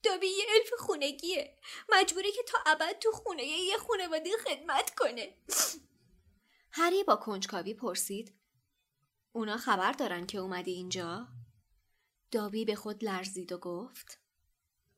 دابی 0.04 0.26
یه 0.26 0.44
الف 0.54 0.70
خونگیه. 0.78 1.58
مجبوری 1.88 2.32
که 2.32 2.42
تا 2.42 2.58
ابد 2.66 2.98
تو 2.98 3.12
خونه 3.12 3.44
یه 3.44 3.78
خونواده 3.78 4.30
خدمت 4.44 4.94
کنه. 4.94 5.34
هری 6.72 7.04
با 7.04 7.16
کنجکاوی 7.16 7.74
پرسید 7.74 8.34
اونا 9.32 9.56
خبر 9.56 9.92
دارن 9.92 10.26
که 10.26 10.38
اومدی 10.38 10.72
اینجا؟ 10.72 11.26
دابی 12.30 12.64
به 12.64 12.74
خود 12.74 13.04
لرزید 13.04 13.52
و 13.52 13.58
گفت 13.58 14.18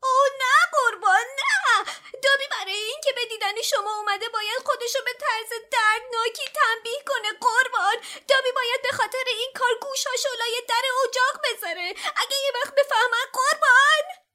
او 0.03 0.19
نه 0.41 0.57
قربان 0.73 1.27
نه. 1.37 1.85
دابی 2.23 2.45
برای 2.51 2.75
این 2.75 3.01
که 3.05 3.13
به 3.13 3.25
دیدن 3.27 3.63
شما 3.63 3.97
اومده 3.97 4.29
باید 4.29 4.59
خودشو 4.65 4.99
به 5.05 5.13
طرز 5.21 5.51
دردناکی 5.73 6.45
تنبیه 6.55 7.03
کنه 7.07 7.31
قربان. 7.41 7.97
دابی 8.29 8.53
باید 8.55 8.83
به 8.83 8.97
خاطر 8.97 9.25
این 9.27 9.53
کار 9.55 9.75
گوشاشو 9.83 10.29
لای 10.39 10.63
در 10.69 10.83
اجاق 11.05 11.41
بذاره. 11.45 11.89
اگه 12.17 12.37
یه 12.45 12.53
وقت 12.55 12.75
بفهمن 12.75 13.27
قربان. 13.33 14.26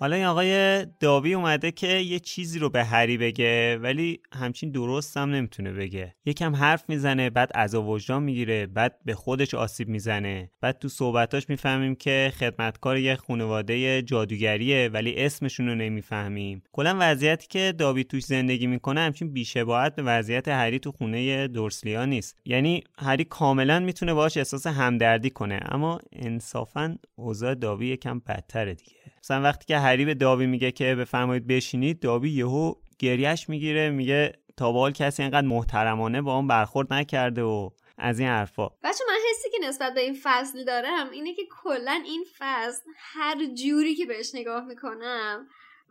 حالا 0.00 0.16
این 0.16 0.24
آقای 0.24 0.84
داوی 1.00 1.34
اومده 1.34 1.70
که 1.70 1.86
یه 1.86 2.18
چیزی 2.18 2.58
رو 2.58 2.70
به 2.70 2.84
هری 2.84 3.18
بگه 3.18 3.78
ولی 3.78 4.20
همچین 4.32 4.70
درست 4.70 5.16
هم 5.16 5.30
نمی‌تونه 5.30 5.72
بگه. 5.72 6.14
یکم 6.24 6.56
حرف 6.56 6.84
می‌زنه 6.88 7.30
بعد 7.30 7.50
از 7.54 7.74
وجدان 7.74 8.22
می‌گیره 8.22 8.66
بعد 8.66 8.98
به 9.04 9.14
خودش 9.14 9.54
آسیب 9.54 9.88
می‌زنه. 9.88 10.50
بعد 10.60 10.78
تو 10.78 10.88
صحبتاش 10.88 11.48
می‌فهمیم 11.48 11.94
که 11.94 12.32
خدمتکار 12.38 12.98
یه 12.98 13.16
خانواده 13.16 14.02
جادوگریه 14.02 14.88
ولی 14.88 15.14
اسمشون 15.16 15.68
رو 15.68 15.74
نمی‌فهمیم. 15.74 16.62
کلا 16.72 16.96
وضعیتی 17.00 17.46
که 17.48 17.74
داوی 17.78 18.04
توش 18.04 18.24
زندگی 18.24 18.66
می‌کنه 18.66 19.00
همچین 19.00 19.32
بیشباهت 19.32 19.94
به 19.94 20.02
وضعیت 20.02 20.48
هری 20.48 20.78
تو 20.78 20.92
خونه 20.92 21.48
دورسلیا 21.48 22.04
نیست. 22.04 22.36
یعنی 22.44 22.84
هری 22.98 23.24
کاملا 23.24 23.80
می‌تونه 23.80 24.14
باش 24.14 24.36
احساس 24.36 24.66
همدردی 24.66 25.30
کنه 25.30 25.60
اما 25.64 26.00
انصافا 26.12 26.96
اوضاع 27.16 27.54
داوی 27.54 27.86
یکم 27.86 28.18
بدتره 28.18 28.74
دیگه. 28.74 28.92
مثلا 29.24 29.42
وقتی 29.42 29.64
که 29.66 29.78
هری 29.90 30.04
به 30.04 30.14
داوی 30.14 30.46
میگه 30.46 30.72
که 30.72 30.94
بفرمایید 30.94 31.46
بشینید. 31.46 32.00
داوی 32.00 32.30
یهو 32.30 32.74
گریش 32.98 33.48
می‌گیره 33.48 33.90
میگه 33.90 34.32
تا 34.56 34.72
به 34.72 34.92
کسی 34.92 35.22
اینقدر 35.22 35.46
محترمانه 35.46 36.22
با 36.22 36.36
اون 36.36 36.46
برخورد 36.46 36.92
نکرده 36.92 37.42
و 37.42 37.70
از 37.98 38.18
این 38.18 38.28
حرفا. 38.28 38.68
بچه 38.68 39.04
من 39.08 39.18
حسی 39.30 39.50
که 39.50 39.68
نسبت 39.68 39.94
به 39.94 40.00
این 40.00 40.16
فصل 40.22 40.64
دارم 40.64 41.10
اینه 41.10 41.34
که 41.34 41.42
کلا 41.62 42.02
این 42.04 42.24
فصل 42.38 42.82
هر 42.96 43.36
جوری 43.54 43.94
که 43.94 44.06
بهش 44.06 44.34
نگاه 44.34 44.64
می‌کنم 44.64 45.46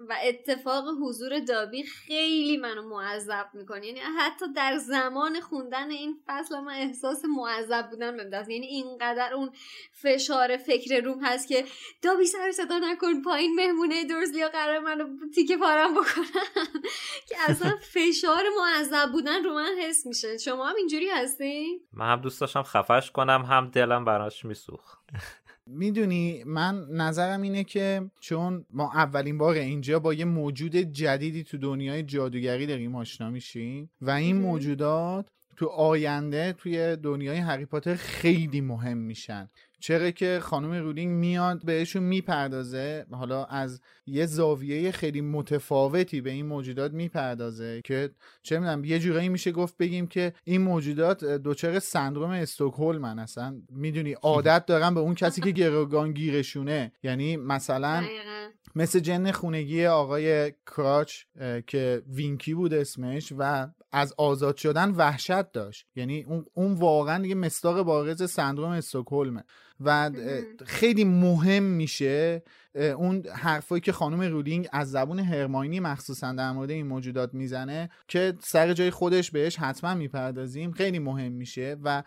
و 0.10 0.18
اتفاق 0.24 0.86
حضور 1.02 1.40
دابی 1.40 1.84
خیلی 1.84 2.58
منو 2.58 2.90
معذب 2.90 3.50
می‌کنه. 3.54 3.88
یعنی 3.88 4.00
حتی 4.00 4.54
در 4.54 4.78
زمان 4.78 5.40
خوندن 5.40 5.92
این 5.92 6.20
فصل 6.28 6.60
من 6.60 6.74
احساس 6.74 7.26
معذب 7.26 7.90
بودن 7.90 8.18
بهم 8.18 8.30
دست. 8.30 8.50
یعنی 8.50 8.68
اینقدر 8.68 9.34
اون 9.34 9.52
فشار 9.92 10.58
فکر 10.58 11.02
روم 11.02 11.26
هست 11.26 11.48
که 11.48 11.66
دابی 12.02 12.26
سر 12.26 12.52
صدا 12.52 12.80
نکن 12.80 13.22
پایین 13.22 13.56
مهمونه 13.56 14.04
درزلیا 14.06 14.50
قرار 14.50 14.80
منو 14.80 15.08
تیکه 15.36 15.58
پارم 15.58 15.94
بکنن. 15.94 16.84
که 17.30 17.36
اصلا 17.48 17.78
فشار 17.94 18.44
معذب 18.60 19.12
بودن 19.12 19.44
رو 19.44 19.54
من 19.54 19.76
حس 19.82 20.06
میشه. 20.06 20.38
شما 20.38 20.66
هم 20.66 20.76
اینجوری 20.76 21.10
هستی؟ 21.10 21.82
من 21.94 22.12
هم 22.12 22.22
دوست 22.22 22.42
داشتم 22.42 22.64
خفش 22.64 23.12
کنم 23.12 23.42
هم 23.42 23.70
دلم 23.70 24.06
براش 24.06 24.46
میسوخ 24.46 24.98
می‌دونی 25.70 26.44
من 26.44 26.86
نظرم 26.92 27.42
اینه 27.42 27.64
که 27.64 28.02
چون 28.20 28.66
ما 28.70 28.92
اولین 28.94 29.38
بار 29.38 29.56
اینجا 29.56 30.00
با 30.00 30.14
یه 30.14 30.26
موجود 30.26 30.76
جدیدی 30.76 31.44
تو 31.44 31.58
دنیای 31.58 32.04
جادوگری 32.04 32.66
داریم 32.66 32.96
آشنا 32.96 33.30
میشیم 33.30 33.90
و 34.02 34.10
این 34.10 34.42
موجودات 34.42 35.26
تو 35.58 35.66
آینده 35.68 36.54
توی 36.54 36.96
دنیای 36.96 37.38
هری 37.38 37.66
پاتر 37.66 37.96
خیلی 37.96 38.62
مهم 38.62 38.98
میشن. 38.98 39.50
چرا 39.80 40.12
که 40.12 40.40
خانم 40.42 40.72
رولینگ 40.72 41.12
میاد 41.12 41.66
بهشون 41.66 42.04
می‌پردازه 42.04 43.06
حالا 43.12 43.46
از 43.46 43.82
یه 44.06 44.26
زاویه 44.26 44.92
خیلی 44.92 45.22
متفاوتی 45.22 46.22
به 46.22 46.30
این 46.30 46.46
موجودات 46.46 46.92
می‌پردازه 46.92 47.82
که 47.84 48.10
چه 48.44 48.60
می‌دونم 48.60 48.86
یه 48.86 49.00
جورایی 49.00 49.30
میشه 49.30 49.52
گفت 49.52 49.78
بگیم 49.78 50.08
که 50.08 50.34
این 50.44 50.62
موجودات 50.62 51.24
دچار 51.24 51.80
سندروم 51.80 52.30
استکهلمن 52.30 53.20
اصلا. 53.20 53.62
می‌دونی 53.70 54.14
عادت 54.30 54.66
دارن 54.66 54.94
به 54.94 55.00
اون 55.00 55.16
کسی 55.16 55.42
که 55.42 55.52
گروگان 55.52 56.14
گیرشونه. 56.14 56.92
یعنی 57.04 57.38
مثلا 57.38 58.04
مثل 58.76 59.00
جن 59.00 59.32
خونگی 59.32 59.86
آقای 59.86 60.54
کراچ 60.66 61.16
که 61.68 62.02
وینکی 62.08 62.54
بود 62.54 62.74
اسمش 62.74 63.34
و 63.38 63.68
از 63.92 64.14
آزاد 64.18 64.58
شدن 64.58 64.92
وحشت 64.92 65.52
داشت. 65.52 65.88
یعنی 65.96 66.24
اون, 66.24 66.46
اون 66.54 66.74
واقعا 66.74 67.26
یه 67.26 67.36
مصداق 67.36 67.82
بارز 67.82 68.32
سندروم 68.32 68.72
استکهلمه. 68.72 69.44
و 69.80 70.12
خیلی 70.66 71.04
مهم 71.04 71.64
میشه 71.64 72.44
اون 72.76 73.24
حرفایی 73.34 73.82
که 73.82 73.92
خانم 73.92 74.22
رولینگ 74.22 74.68
از 74.72 74.92
زبون 74.92 75.20
هرماینی 75.20 75.80
مخصوصا 75.80 76.34
در 76.34 76.52
مورد 76.52 76.70
این 76.70 76.88
موجودات 76.88 77.34
می‌زنه 77.34 77.90
که 78.08 78.34
سر 78.42 78.74
جای 78.74 78.90
خودش 78.90 79.32
بهش 79.32 79.56
حتما 79.56 79.94
می‌پردازیم 79.94 80.72
خیلی 80.72 81.00
مهم 81.00 81.32
میشه 81.32 81.78
و 81.84 82.04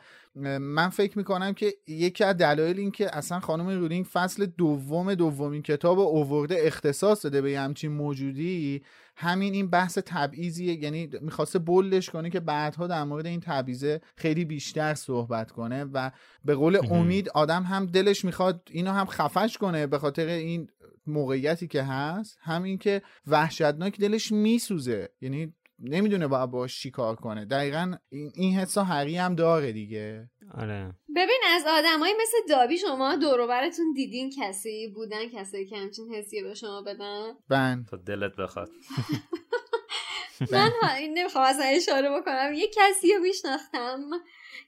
من 0.61 0.89
فکر 0.89 1.19
می‌کنم 1.19 1.53
که 1.53 1.75
یکی 1.89 2.25
از 2.25 2.37
دلایل 2.37 2.79
این 2.79 2.91
که 2.91 3.17
اصلا 3.17 3.41
خانم 3.41 3.69
رولینگ 3.69 4.07
فصل 4.13 4.47
دوم 4.47 5.15
دومین 5.15 5.63
کتاب 5.63 5.99
اوورده 5.99 6.57
اختصاص 6.59 7.25
داده 7.25 7.43
به 7.43 7.59
همچین 7.59 7.93
موجودی 7.93 8.83
همین 9.17 9.55
این 9.55 9.71
بحث 9.71 9.99
تبعیضیه. 10.07 10.83
یعنی 10.83 11.11
می‌خواسته 11.21 11.59
بلش 11.59 12.11
کنه 12.11 12.31
که 12.31 12.41
بعدها 12.41 12.87
در 12.87 13.05
مورد 13.05 13.27
این 13.27 13.41
تبعیضه 13.41 14.01
خیلی 14.17 14.45
بیشتر 14.45 14.95
صحبت 14.95 15.51
کنه 15.51 15.85
و 15.85 16.11
به 16.45 16.55
قول 16.55 16.79
امید 16.91 17.29
آدم 17.29 17.63
هم 17.63 17.87
دلش 17.87 18.25
می‌خواد 18.25 18.69
اینو 18.71 18.91
هم 18.91 19.07
خفش 19.07 19.59
کنه 19.59 19.87
به 19.87 19.99
خاطر 19.99 20.27
این 20.27 20.69
موقعیتی 21.07 21.67
که 21.67 21.83
هست. 21.83 22.39
همین 22.41 22.79
که 22.79 23.03
وحشتناک 23.27 24.01
دلش 24.01 24.33
میسوزه. 24.33 25.09
یعنی 25.21 25.55
نمی‌دونه 25.79 26.27
باید 26.27 26.51
باش 26.51 26.81
چی 26.81 26.91
کار 26.91 27.17
کنه. 27.17 27.45
دقیقا 27.45 27.95
این 28.11 28.59
حسا 28.59 28.85
هری 28.85 29.17
هم 29.17 29.35
داره 29.35 29.73
دیگه. 29.73 30.31
آره. 30.59 30.93
ببین 31.17 31.41
از 31.49 31.65
آدمایی 31.67 32.15
مثل 32.15 32.49
دابی 32.49 32.79
شما 32.79 33.17
دوروبرتون 33.17 33.93
دیدین 33.93 34.31
کسی 34.39 34.93
بودن 34.95 35.29
کسی 35.29 35.67
که 35.67 35.77
همچین 35.77 36.15
حسی 36.15 36.43
به 36.43 36.55
شما 36.55 36.83
بدن؟ 36.83 37.35
بن 37.49 37.87
تا 37.91 37.97
دلت 37.97 38.37
بخواد. 38.37 38.71
من 40.53 40.73
نمی‌خوام 41.01 41.45
اصلا 41.45 41.65
اشاره 41.65 42.11
بکنم. 42.11 42.55
یه 42.55 42.69
کسی 42.77 43.15
رو 43.15 43.21
میشناختم 43.21 44.01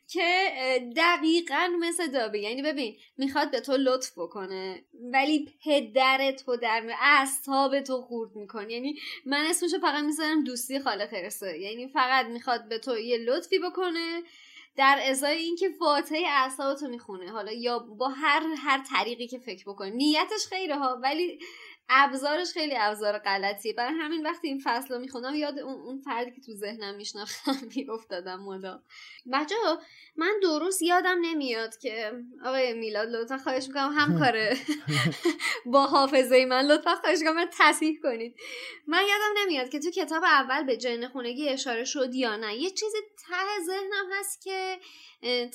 که 0.09 0.49
دقیقا 0.97 1.71
مثل 1.81 2.07
دابی 2.07 2.41
یعنی 2.41 2.63
ببین 2.63 2.97
می‌خواد 3.17 3.51
به 3.51 3.61
تو 3.61 3.77
لطف 3.77 4.13
بکنه 4.19 4.85
ولی 5.13 5.49
پدر 5.65 6.33
تو 6.33 6.57
در 6.57 6.91
اعصاب 7.01 7.81
تو 7.81 8.01
خورد 8.01 8.37
می‌کنه. 8.37 8.73
یعنی 8.73 8.99
من 9.27 9.47
اسمشو 9.47 9.79
فقط 9.79 10.05
می‌ذارم 10.05 10.45
دوستی 10.45 10.81
خالق 10.81 11.11
خرسه 11.11 11.59
یعنی 11.59 11.89
فقط 11.89 12.27
می‌خواد 12.27 12.69
به 12.69 12.79
تو 12.79 12.99
یه 12.99 13.19
لطفی 13.19 13.59
بکنه 13.59 14.23
در 14.77 15.01
ازای 15.09 15.37
اینکه 15.37 15.69
فاتحه 15.79 16.27
اعصابتو 16.29 16.89
می‌خونه. 16.89 17.31
حالا 17.33 17.53
یا 17.53 17.79
با 17.79 18.09
هر 18.09 18.43
هر 18.59 18.85
طریقی 18.91 19.27
که 19.29 19.39
فکر 19.39 19.65
بکنه 19.67 19.91
نیتش 19.91 20.47
خیره 20.49 20.77
ها 20.77 20.99
ولی 21.03 21.39
ابزارش 21.89 22.53
خیلی 22.53 22.77
ابزار 22.77 23.19
غلطیه. 23.19 23.73
برای 23.73 23.95
همین 24.01 24.27
وقتی 24.27 24.49
این 24.49 24.61
فصل 24.65 24.95
رو 24.95 25.01
می‌خونم 25.01 25.35
یاد 25.35 25.59
اون, 25.59 25.75
اون 25.75 25.99
فردی 25.99 26.31
که 26.31 26.41
تو 26.41 26.53
ذهنم 26.53 26.95
میشناختم 26.95 27.57
میافتادم 27.77 28.41
مدام. 28.41 28.83
بچه 29.33 29.55
من 30.17 30.33
درست 30.43 30.83
یادم 30.83 31.19
نمیاد 31.23 31.77
که 31.77 32.13
آقای 32.45 32.75
میلاد 32.75 33.09
لطفا 33.09 33.39
خواهش 33.39 33.67
می‌کنم 33.69 33.93
همکاره 33.97 34.57
با 35.73 35.87
حافظه 35.87 36.45
من 36.45 36.67
لطفا 36.67 36.95
خواهش 36.95 37.19
می‌کنم 37.19 37.37
من 37.37 37.49
تصحیح 37.59 38.01
کنید. 38.03 38.37
من 38.87 39.01
یادم 39.01 39.41
نمیاد 39.43 39.69
که 39.69 39.79
تو 39.79 39.91
کتاب 39.91 40.25
اول 40.25 40.63
به 40.63 40.77
جن 40.77 41.09
خونگی 41.09 41.49
اشاره 41.49 41.85
شد 41.85 42.15
یا 42.15 42.37
نه. 42.37 42.57
یه 42.57 42.71
چیزی 42.71 42.99
ته 43.29 43.65
ذهنم 43.67 44.13
هست 44.19 44.43
که 44.43 44.79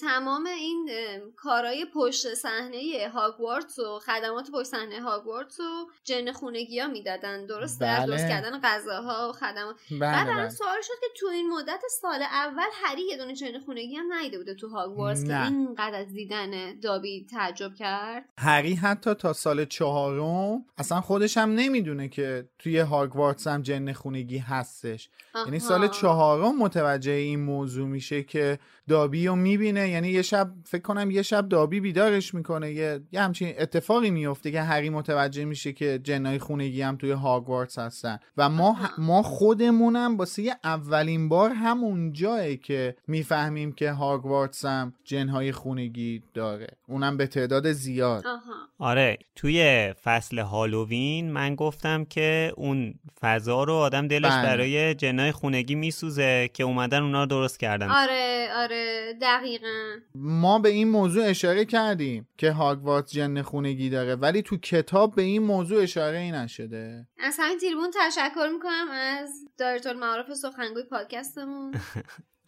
تمام 0.02 0.45
این 0.45 0.89
کارهای 1.36 1.86
پشت 1.86 2.34
صحنه 2.34 3.10
هاگوارتس 3.13 3.80
و 3.80 4.00
خدمات 4.00 4.52
پشت 4.52 4.67
صحنه 4.67 5.02
هاگوارتس 5.02 5.60
و 5.60 5.89
جن 6.04 6.32
خونگی 6.32 6.80
ها 6.80 6.88
می‌دادن 6.88 7.45
درسته 7.45 7.86
بله. 7.86 8.06
درست 8.06 8.28
کردن 8.28 8.60
غذاها 8.63 9.30
و 9.30 9.34
خدمات. 9.34 9.76
بله 9.91 10.00
بعد 10.00 10.28
بله. 10.28 10.50
سوال 10.50 10.82
شد 10.82 10.93
که 11.02 11.08
تو 11.19 11.28
این 11.28 11.50
مدت 11.50 11.82
سال 12.02 12.22
اول 12.22 12.67
هری 12.74 13.02
یه 13.02 13.17
دونه 13.17 13.36
جن 13.36 13.60
خونگی 13.60 13.95
هم 13.95 14.13
نیده 14.13 14.38
بوده 14.50 14.60
تو 14.62 14.68
هاگوارتس 14.68 15.24
که. 15.24 15.48
اینقدر 15.48 15.96
از 15.96 16.14
دیدن 16.14 16.80
دابی 16.80 17.26
تعجب 17.32 17.74
کرد 17.76 18.26
هری 18.38 18.74
حتی 18.74 19.14
تا 19.14 19.34
سال 19.34 19.66
چهارم 19.66 20.66
اصلا 20.78 21.02
خودش 21.02 21.38
هم 21.38 21.50
نمی‌دونه 21.50 22.08
که 22.08 22.50
توی 22.60 22.80
هاگوارتس 22.80 23.48
هم 23.48 23.62
جن 23.62 23.93
خونگی 23.93 24.38
هستش. 24.38 25.10
یعنی. 25.45 25.60
سال 25.60 25.88
چهارم 25.88 26.58
متوجه 26.60 27.12
این 27.12 27.39
موضوع 27.39 27.88
میشه 27.88 28.24
که 28.24 28.60
دابی 28.88 29.28
رو 29.28 29.36
می‌بینه. 29.36 29.89
یعنی 29.89 30.10
یه 30.10 30.22
شب 30.22 30.52
فکر 30.65 30.82
کنم 30.82 31.12
یه 31.12 31.22
شب 31.22 31.50
دابی 31.50 31.80
بیدارش 31.80 32.34
می‌کنه. 32.34 32.72
یه, 32.72 33.00
یه 33.12 33.22
همچین 33.22 33.54
اتفاقی 33.60 34.10
میفته 34.10 34.52
که 34.52 34.62
هری 34.62 34.89
متوجه 34.89 35.45
میشه 35.45 35.74
که 35.74 36.00
جنای 36.04 36.39
خونگی 36.39 36.82
هم 36.82 36.95
توی 36.95 37.12
هاگوارتس 37.12 37.80
هستن. 37.80 38.19
و 38.38 38.50
ما 38.50 38.78
ما 38.98 39.22
خودمونم 39.22 40.17
واسه 40.17 40.41
یه 40.41 40.56
اولین 40.63 41.30
بار 41.30 41.50
همون 41.50 42.13
جایه 42.13 42.58
که 42.58 42.95
می‌فهمیم 43.08 43.72
که 43.72 43.91
هاگوارتس 43.91 44.65
هم 44.65 44.93
جنهای 45.04 45.52
خونگی 45.52 46.24
داره. 46.34 46.67
اونم 46.88 47.17
به 47.17 47.28
تعداد 47.28 47.72
زیاد. 47.72 48.28
آها. 48.28 48.89
آره 48.89 49.17
توی 49.36 49.93
فصل 50.04 50.39
هالووین 50.39 51.32
من 51.32 51.56
گفتم 51.56 52.06
که 52.06 52.49
اون 52.58 52.94
فضا 53.22 53.64
رو 53.64 53.74
آدم 53.74 54.08
دلش 54.08 54.32
بله. 54.32 54.44
برای 54.44 54.96
جنای 54.96 55.32
خونگی 55.32 55.76
میسوزه 55.76 56.50
که 56.54 56.64
اومدن 56.64 57.02
اونا 57.02 57.20
رو 57.20 57.26
درست 57.26 57.60
کردن. 57.60 57.90
آره 57.90 58.50
آره 58.56 59.14
دقیقا. 59.22 59.96
ما 60.16 60.60
به 60.60 60.70
این 60.70 60.90
موضوع 60.90 61.26
اشاره 61.26 61.66
کردیم 61.66 62.28
که 62.38 62.52
هاگوارتس 62.52 63.12
جن 63.12 63.42
خونگی 63.42 63.90
داره 63.90 64.16
ولی 64.16 64.42
تو 64.42 64.58
کتاب 64.58 65.16
به 65.16 65.22
این 65.22 65.44
موضوع 65.44 65.84
اشاره 65.84 66.18
ای 66.18 66.32
نشده. 66.32 67.08
از 67.20 67.38
همین 67.40 67.58
تریبون 67.58 67.92
تشکر 67.92 68.50
می‌کنم 68.54 68.88
از 68.92 69.30
دایرکت 69.58 69.88
المعارف 69.88 70.34
سخنگوی 70.34 70.84
پادکستمون. 70.84 71.74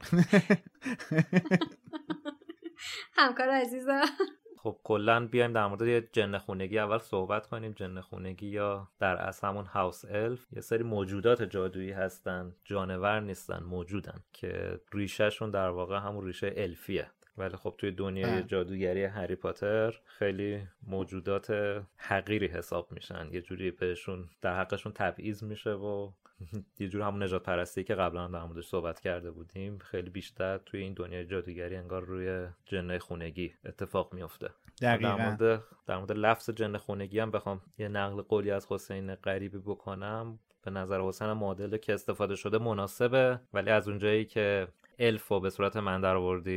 همکار 3.17 3.49
عزیزم 3.49 4.05
خب 4.63 4.77
کلا 4.83 5.27
بیایم 5.27 5.53
در 5.53 5.67
مورد 5.67 5.81
یه 5.81 6.09
جن 6.13 6.37
خونگی 6.37 6.79
اول 6.79 6.97
صحبت 6.97 7.47
کنیم. 7.47 7.71
جن 7.71 8.01
خونگی 8.01 8.47
یا 8.47 8.87
در 8.99 9.15
اصل 9.15 9.47
همون 9.47 9.65
هاوس 9.65 10.05
الف 10.05 10.45
یه 10.51 10.61
سری 10.61 10.83
موجودات 10.83 11.43
جادویی 11.43 11.91
هستن 11.91 12.55
جانور 12.63 13.19
نیستن 13.19 13.63
موجودن 13.63 14.19
که 14.33 14.79
ریشهشون 14.93 15.51
در 15.51 15.69
واقع 15.69 15.97
همون 15.99 16.25
ریشه 16.25 16.53
الفیه. 16.57 17.07
ولی 17.37 17.55
خب 17.57 17.75
توی 17.77 17.91
دنیای. 17.91 18.43
جادوگری 18.43 19.03
هری 19.03 19.35
پاتر 19.35 19.99
خیلی 20.05 20.67
موجودات 20.87 21.51
حقیری 21.97 22.47
حساب 22.47 22.91
میشن. 22.91 23.29
یه 23.31 23.41
جوری 23.41 23.71
بهشون 23.71 24.29
در 24.41 24.59
حقشون 24.59 24.91
تبعیض 24.91 25.43
میشه 25.43 25.71
و 25.71 26.11
یه 26.79 26.87
جور 26.87 27.01
همون 27.01 27.23
نجات 27.23 27.43
پرستی 27.43 27.83
که 27.83 27.95
قبلا 27.95 28.23
هم 28.23 28.31
در 28.31 28.43
موردش 28.43 28.67
صحبت 28.67 28.99
کرده 28.99 29.31
بودیم 29.31 29.77
خیلی 29.77 30.09
بیشتر 30.09 30.57
توی 30.57 30.81
این 30.81 30.93
دنیای 30.93 31.25
جادوگری 31.25 31.75
انگار 31.75 32.03
روی 32.03 32.47
جنای 32.65 32.99
خونگی 32.99 33.53
اتفاق 33.65 34.13
میفته 34.13 34.49
در 34.81 35.15
مورد 35.15 35.63
در 35.87 35.97
مورد 35.97 36.11
لفظ 36.11 36.49
جن 36.49 36.77
خونگی 36.77 37.19
هم 37.19 37.31
بخوام 37.31 37.61
یه 37.77 37.87
نقل 37.87 38.21
قولی 38.21 38.51
از 38.51 38.67
حسین 38.69 39.15
غریبی 39.15 39.57
بکنم. 39.57 40.39
به 40.63 40.71
نظر 40.71 41.01
حسین 41.01 41.33
معادله 41.33 41.77
که 41.77 41.93
استفاده 41.93 42.35
شده 42.35 42.57
مناسبه 42.57 43.39
ولی 43.53 43.69
از 43.69 43.87
اونجایی 43.87 44.25
که 44.25 44.67
الف 44.99 45.27
رو 45.27 45.39
به 45.39 45.49
صورت 45.49 45.77
من 45.77 46.01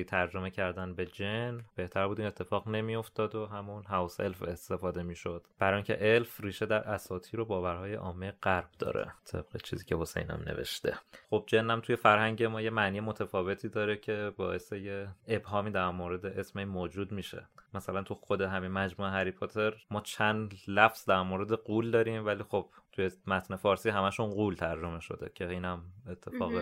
ترجمه 0.08 0.50
کردن 0.50 0.94
به 0.94 1.06
جن 1.06 1.64
بهتر 1.74 2.08
بود 2.08 2.18
این 2.18 2.28
اتفاق 2.28 2.68
نمیافتاد 2.68 3.34
و 3.34 3.46
همون 3.46 3.84
هاوس 3.84 4.20
الف 4.20 4.42
استفاده 4.42 5.02
می‌شد. 5.02 5.46
برای 5.58 5.74
اینکه 5.74 6.14
الف 6.14 6.40
ریشه 6.40 6.66
در 6.66 6.88
اساطیر 6.88 7.40
و 7.40 7.44
باورهای 7.44 7.94
عامه 7.94 8.32
غرب 8.42 8.68
داره. 8.78 9.12
طبق 9.24 9.56
چیزی 9.62 9.84
که 9.84 9.96
حسین 9.96 10.30
هم 10.30 10.42
نوشته. 10.46 10.98
خب 11.30 11.44
جن 11.46 11.70
هم 11.70 11.80
توی 11.80 11.96
فرهنگ 11.96 12.42
ما 12.42 12.60
یه 12.60 12.70
معنی 12.70 13.00
متفاوتی 13.00 13.68
داره 13.68 13.96
که 13.96 14.32
باعث 14.36 14.72
یه 14.72 15.08
ابهامی 15.28 15.70
در 15.70 15.90
مورد 15.90 16.26
اسم 16.26 16.64
موجود 16.64 17.12
میشه. 17.12 17.48
مثلا 17.74 18.02
تو 18.02 18.14
خود 18.14 18.40
همین 18.40 18.70
مجموعه 18.70 19.12
هری 19.12 19.30
پاتر 19.30 19.74
ما 19.90 20.00
چند 20.00 20.54
لفظ 20.68 21.04
در 21.04 21.22
مورد 21.22 21.52
قول 21.52 21.90
داریم 21.90 22.26
ولی 22.26 22.42
خب 22.42 22.68
توی 22.94 23.10
متن 23.26 23.56
فارسی 23.56 23.90
همشون 23.90 24.30
قول 24.30 24.54
ترجمه 24.54 25.00
شده 25.00 25.30
که 25.34 25.48
اینم 25.48 25.82
اتفاق. 26.08 26.52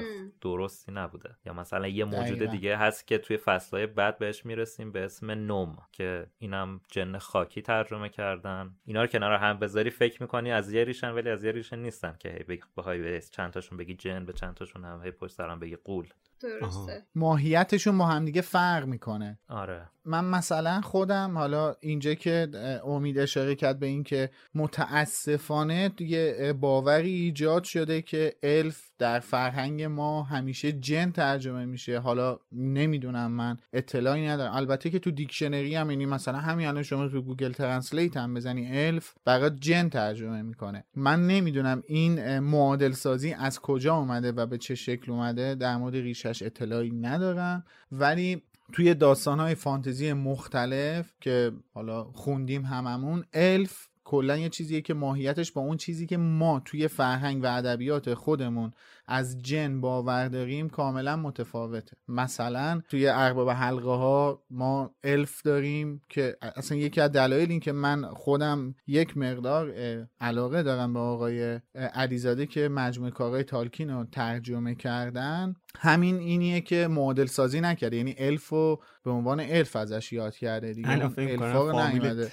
درستی 0.40 0.92
نبوده 0.92 1.36
یا 1.46 1.52
مثلا 1.52 1.88
یه 1.88 2.04
موجود 2.04 2.36
دقیقاً. 2.38 2.52
دیگه 2.52 2.76
هست 2.76 3.06
که 3.06 3.18
توی 3.18 3.36
فصلهای 3.36 3.86
بعد 3.86 4.18
بهش 4.18 4.46
می‌رسیم 4.46 4.92
به 4.92 5.04
اسم 5.04 5.30
gnome 5.30 5.76
که 5.92 6.26
اینم 6.38 6.80
جن 6.88 7.18
خاکی 7.18 7.62
ترجمه 7.62 8.08
کردن 8.08 8.76
اینا 8.84 9.00
رو 9.00 9.06
کنار 9.06 9.32
هم 9.32 9.58
بذاری 9.58 9.90
فکر 9.90 10.22
می‌کنی 10.22 10.52
از 10.52 10.72
یه 10.72 10.84
ریشن 10.84 11.10
ولی 11.10 11.30
از 11.30 11.44
یه 11.44 11.52
ریشه 11.52 11.76
نیستن 11.76 12.16
که 12.20 12.28
هی 12.28 12.44
بگی- 12.44 12.62
بخوای 12.76 13.02
به 13.02 13.20
چند 13.20 13.52
تاشون 13.52 13.78
بگی 13.78 13.94
جن 13.94 14.24
به 14.24 14.32
چند 14.32 14.54
تاشون 14.54 14.84
هم 14.84 15.02
هی 15.04 15.10
پشت 15.10 15.32
سر 15.34 15.48
هم 15.48 15.58
بگی 15.60 15.76
غول 15.76 16.08
درسته. 16.48 17.02
ماهیتشون 17.14 17.98
با 17.98 18.06
همدیگه 18.06 18.40
فرق 18.40 18.86
می‌کنه. 18.86 19.38
آره. 19.48 19.88
من 20.04 20.24
مثلا 20.24 20.80
خودم 20.80 21.38
حالا 21.38 21.74
اینجا 21.80 22.14
که 22.14 22.48
امید 22.86 23.18
اشاره 23.18 23.54
کرد 23.54 23.78
به 23.78 23.86
این 23.86 24.04
که 24.04 24.30
متاسفانه 24.54 25.88
دیگه 25.88 26.34
اه، 26.38 26.52
باوری 26.52 27.10
ایجاد 27.10 27.64
شده 27.64 28.02
که 28.02 28.34
الف 28.42 28.82
در 28.98 29.20
فرهنگ 29.20 29.82
ما 29.82 30.22
همیشه 30.22 30.72
جن 30.72 31.10
ترجمه 31.10 31.64
میشه. 31.64 31.98
حالا 31.98 32.38
نمی‌دونم 32.52 33.30
من 33.30 33.56
اطلاعی 33.72 34.26
ندارم. 34.28 34.54
البته 34.54 34.90
که 34.90 34.98
تو 34.98 35.10
دیکشنری 35.10 35.74
هم 35.74 35.90
یعنی 35.90 36.06
مثلا 36.06 36.38
همین 36.38 36.66
الان 36.66 36.82
شما 36.82 37.08
تو 37.08 37.22
Google 37.22 37.52
Translate 37.52 38.16
هم 38.16 38.34
بزنی 38.34 38.86
الف 38.86 39.14
برات 39.24 39.56
جن 39.60 39.88
ترجمه 39.88 40.42
می‌کنه. 40.42 40.84
من 40.94 41.26
نمی‌دونم 41.26 41.82
این 41.86 42.38
معادل 42.38 42.92
سازی 42.92 43.32
از 43.32 43.60
کجا 43.60 43.96
اومده 43.96 44.32
و 44.32 44.46
به 44.46 44.58
چه 44.58 44.74
شکل 44.74 45.12
اومده 45.12 45.54
در 45.54 45.76
مورد 45.76 45.94
ریشش 46.32 46.42
اطلاعی 46.42 46.90
ندارم. 46.90 47.64
ولی 47.92 48.42
توی 48.72 48.94
داستانهای 48.94 49.54
فانتزی 49.54 50.12
مختلف 50.12 51.12
که 51.20 51.52
حالا 51.74 52.04
خوندیم 52.04 52.64
هممون 52.64 53.24
الف 53.32 53.88
کلا 54.12 54.36
یه 54.36 54.48
چیزیه 54.48 54.80
که 54.80 54.94
ماهیتش 54.94 55.52
با 55.52 55.60
اون 55.62 55.76
چیزی 55.76 56.06
که 56.06 56.16
ما 56.16 56.62
توی 56.64 56.88
فرهنگ 56.88 57.44
و 57.44 57.46
ادبیات 57.46 58.14
خودمون 58.14 58.72
از 59.06 59.42
جن 59.42 59.80
باور 59.80 60.28
داریم 60.28 60.68
کاملا 60.68 61.16
متفاوته. 61.16 61.96
مثلا 62.08 62.82
توی 62.88 63.08
ارباب 63.08 63.50
حلقه 63.50 63.90
ها 63.90 64.42
ما 64.50 64.94
الف 65.04 65.42
داریم 65.42 66.02
که 66.08 66.36
اصلا 66.56 66.78
یکی 66.78 67.00
از 67.00 67.12
دلایل 67.12 67.50
این 67.50 67.60
که 67.60 67.72
من 67.72 68.04
خودم 68.04 68.74
یک 68.86 69.16
مقدار 69.16 69.74
علاقه 70.20 70.62
دارم 70.62 70.92
به 70.92 71.00
آقای 71.00 71.60
علیزاده 71.74 72.46
که 72.46 72.68
مجموعه 72.68 73.10
کارهای 73.10 73.44
تالکین 73.44 73.90
رو 73.90 74.04
ترجمه 74.04 74.74
کردن 74.74 75.54
همین 75.78 76.18
اینیه 76.18 76.60
که 76.60 76.88
معادل 76.88 77.26
سازی 77.26 77.60
نکرده. 77.60 77.96
یعنی 77.96 78.14
الف 78.18 78.48
رو 78.48 78.82
به 79.04 79.10
عنوان 79.10 79.40
الف 79.40 79.76
ازش 79.76 80.12
یاد 80.12 80.36
کرده 80.36 80.72
دیگه. 80.72 80.90
الفا 80.90 81.70
رو 81.70 81.88
نیومده. 81.88 82.32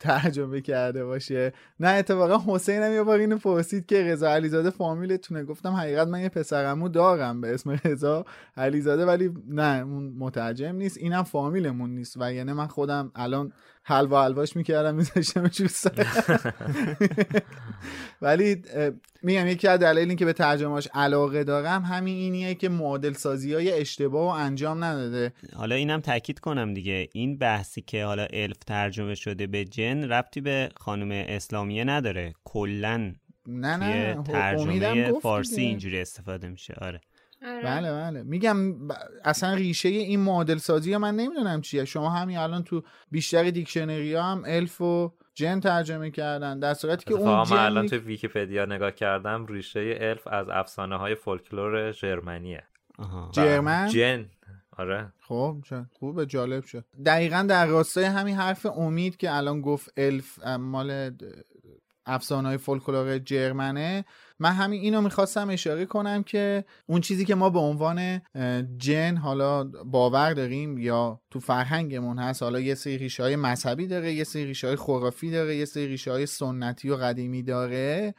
ترجمه 0.00 0.60
کرده 0.60 1.04
باشه. 1.04 1.52
نه 1.80 1.88
اتفاقا 1.88 2.54
حسین 2.54 2.82
هم 2.82 2.92
یه 2.92 3.02
بار 3.02 3.18
اینو 3.18 3.38
پرسید 3.38 3.86
که 3.86 4.02
رضا 4.04 4.30
علیزاده 4.30 4.70
فامیلتونه. 4.70 5.44
گفتم 5.44 5.72
حقیقت 5.72 6.08
من 6.08 6.20
یه 6.20 6.28
پسرمو 6.28 6.88
دارم 6.88 7.40
به 7.40 7.54
اسم 7.54 7.70
رضا 7.84 8.24
علیزاده 8.56 9.06
ولی 9.06 9.30
نه 9.48 9.82
اون 9.84 10.14
مترجم 10.18 10.76
نیست. 10.76 10.98
اینم 10.98 11.22
فامیلمون 11.22 11.90
نیست 11.90 12.16
و 12.20 12.32
یعنی 12.32 12.52
من 12.52 12.66
خودم 12.66 13.12
الان 13.14 13.52
حلوا 13.82 14.24
حلواش 14.24 14.56
می‌کردم 14.56 14.94
میذاشتمش 14.94 15.60
رو 15.60 15.68
سر. 15.68 15.92
ولی 18.22 18.62
میگم 19.22 19.46
یکی 19.46 19.68
از 19.68 19.80
دلایل 19.80 20.14
که 20.14 20.24
به 20.24 20.32
ترجمهش 20.32 20.88
علاقه 20.94 21.44
دارم 21.44 21.82
همین 21.82 22.16
اینیه 22.16 22.54
که 22.54 22.68
معادل 22.68 23.12
سازی 23.12 23.54
های 23.54 23.72
اشتباه 23.72 24.26
و 24.26 24.40
انجام 24.40 24.84
نداده. 24.84 25.32
حالا 25.56 25.74
اینم 25.74 26.00
تاکید 26.00 26.40
کنم 26.40 26.74
دیگه. 26.74 27.08
این 27.12 27.38
بحثی 27.38 27.82
که 27.82 28.04
حالا 28.04 28.26
الف 28.32 28.64
ترجمه 28.66 29.14
شده 29.14 29.46
به 29.46 29.64
جن 29.64 30.04
ربطی 30.04 30.40
به 30.40 30.68
خانم 30.76 31.24
اسلامیه 31.28 31.84
نداره. 31.84 32.34
کلا 32.44 33.12
نه 33.46 33.76
نه 33.76 34.22
ترجمه 34.22 35.12
فارسی. 35.12 35.60
اینجوری 35.60 36.00
استفاده 36.00 36.48
میشه. 36.48 36.74
آره. 36.80 37.00
آره. 37.42 37.62
بله 37.62 37.92
بله. 37.92 38.22
میگم 38.22 38.88
ب- 38.88 38.92
اصلا 39.24 39.54
ریشه 39.54 39.88
این 39.88 40.20
معادل 40.20 40.56
سازی 40.56 40.96
من 40.96 41.16
نمی‌دونم 41.16 41.60
چیه. 41.60 41.84
شما 41.84 42.10
همین 42.10 42.38
الان 42.38 42.62
تو 42.64 42.82
بیشتر 43.10 43.50
دیکشنری 43.50 44.14
ها 44.14 44.22
هم 44.22 44.42
الف 44.46 44.80
و 44.80 45.12
جن 45.34 45.60
ترجمه 45.60 46.10
کردن. 46.10 46.58
در 46.58 46.74
صورتی 46.74 47.04
که 47.04 47.14
اون 47.14 47.28
من 47.28 47.52
الان 47.52 47.86
جن 47.86 47.98
تو 47.98 48.04
ویکیپدیا 48.06 48.64
نگاه 48.66 48.90
کردم 48.90 49.46
ریشه 49.46 49.98
الف 50.00 50.26
از 50.26 50.46
افسانه 50.48 50.96
های 50.96 51.14
فولکلور 51.14 51.92
ژرمنیه 51.92 52.62
آها. 52.98 53.28
و 53.28 53.30
German؟ 53.32 53.88
جن 53.88 54.26
آره. 54.78 55.12
خب 55.20 55.56
چه 55.68 55.84
خوبه 55.92 56.26
جالب 56.26 56.64
شد. 56.64 56.84
دقیقا 57.06 57.46
در 57.48 57.66
راستای 57.66 58.04
همین 58.04 58.36
حرف 58.36 58.66
امید 58.66 59.16
که 59.16 59.36
الان 59.36 59.60
گفت 59.60 59.92
الف 59.96 60.46
مال 60.46 61.10
افسانه 62.10 62.48
های 62.48 62.56
فولکلور 62.56 63.18
German 63.18 63.82
ه. 63.82 64.04
من 64.38 64.52
همین 64.52 64.80
اینو 64.80 65.00
می‌خواستم 65.00 65.50
اشاره 65.50 65.86
کنم 65.86 66.22
که 66.22 66.64
اون 66.86 67.00
چیزی 67.00 67.24
که 67.24 67.34
ما 67.34 67.50
به 67.50 67.58
عنوان 67.58 68.22
جن 68.78 69.16
حالا 69.16 69.64
باور 69.64 70.32
داریم 70.32 70.78
یا 70.78 71.20
تو 71.30 71.40
فرهنگمون 71.40 72.18
هست 72.18 72.42
حالا 72.42 72.60
یه 72.60 72.74
سری 72.74 72.98
ریشه 72.98 73.22
های 73.22 73.36
مذهبی 73.36 73.86
داره 73.86 74.12
یه 74.12 74.24
سری 74.24 74.44
ریشه 74.44 74.66
های 74.66 74.76
خرافی 74.76 75.30
داره 75.30 75.56
یه 75.56 75.64
سری 75.64 75.86
ریشه 75.86 76.10
های 76.10 76.26
سنتی 76.26 76.90
و 76.90 76.96
قدیمی 76.96 77.42
داره. 77.42 78.14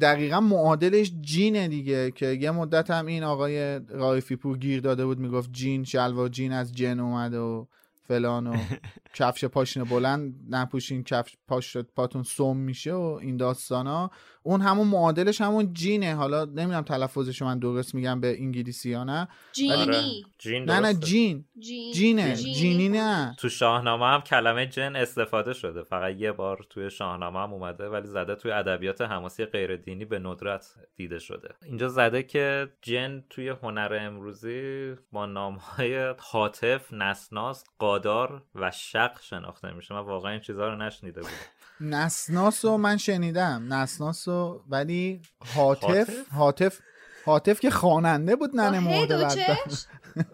دقیقا 0.00 0.40
معادلش 0.40 1.12
جینه 1.20 1.68
دیگه 1.68 2.10
که 2.10 2.26
یه 2.26 2.50
مدت 2.50 2.90
هم 2.90 3.06
این 3.06 3.24
آقای 3.24 3.80
رایفی 3.88 4.36
پور 4.36 4.58
گیر 4.58 4.80
داده 4.80 5.06
بود 5.06 5.18
می‌گفت 5.18 5.52
جین 5.52 5.84
شلوار 5.84 6.28
جین 6.28 6.52
از 6.52 6.72
جن 6.72 7.00
اومده 7.00 7.38
و 7.38 7.66
فلان 8.08 8.46
و 8.46 8.56
کفش 9.14 9.44
پاشنه 9.44 9.84
بلند 9.84 10.34
نپوشین 10.50 11.04
کفش 11.04 11.36
پاش 11.48 11.76
پاتون 11.76 12.22
سم 12.22 12.56
میشه 12.56 12.92
و 12.92 13.18
این 13.22 13.36
داستانا. 13.36 14.10
اون 14.42 14.60
همون 14.60 14.86
معادلش 14.86 15.40
همون 15.40 15.72
جینه. 15.74 16.14
حالا 16.14 16.44
نمی‌دونم 16.44 16.82
تلفظش 16.82 17.42
من 17.42 17.58
درست 17.58 17.94
میگم 17.94 18.20
به 18.20 18.40
انگلیسی 18.40 18.90
یا 18.90 19.04
نه. 19.04 19.28
جینی. 19.52 19.72
آره. 19.72 20.02
جین 20.38 20.64
نه 20.64 20.80
نه. 20.80 20.94
جین. 20.94 21.44
جین. 21.58 21.92
جینه. 21.92 22.34
جینی. 22.36 22.54
جینی 22.54 22.88
نه. 22.88 23.36
تو 23.38 23.48
شاهنامه 23.48 24.06
هم 24.06 24.20
کلمه 24.20 24.66
جن 24.66 24.96
استفاده 24.96 25.52
شده. 25.52 25.82
فقط 25.82 26.14
یه 26.16 26.32
بار 26.32 26.66
توی 26.70 26.90
شاهنامه 26.90 27.38
هم 27.38 27.52
اومده 27.52 27.88
ولی 27.88 28.06
زده 28.06 28.34
توی 28.34 28.50
ادبیات 28.50 29.00
حماسی 29.00 29.44
غیر 29.44 29.76
دینی 29.76 30.04
به 30.04 30.18
ندرت 30.18 30.74
دیده 30.96 31.18
شده. 31.18 31.48
اینجا 31.64 31.88
زده 31.88 32.22
که 32.22 32.68
جن 32.82 33.24
توی 33.30 33.48
هنر 33.48 33.98
امروزی 34.00 34.94
با 35.12 35.26
نامهای 35.26 36.14
حاطف، 36.18 36.92
نسناس، 36.92 37.64
قادار 37.78 38.42
و 38.54 38.70
شق 39.00 39.20
شناخته 39.20 39.72
میشه 39.72 39.94
من 39.94 40.00
واقعا 40.00 40.30
این 40.32 40.40
چیزها 40.40 40.68
رو 40.68 40.76
نشنیده 40.76 41.20
بودم 41.20 41.32
نسناس 41.96 42.64
رو 42.64 42.76
من 42.76 42.96
شنیدم 42.96 43.66
نسناس 43.72 44.28
رو 44.28 44.64
ولی 44.68 45.22
حاطف 45.54 46.28
حاطف؟ 46.32 46.80
حاطف 47.24 47.60
که 47.60 47.70
خواننده 47.70 48.36
بود 48.36 48.56
ننه 48.56 48.80
مرده 48.80 49.16
بدبخت. 49.16 49.68
چشم؟ 49.68 49.88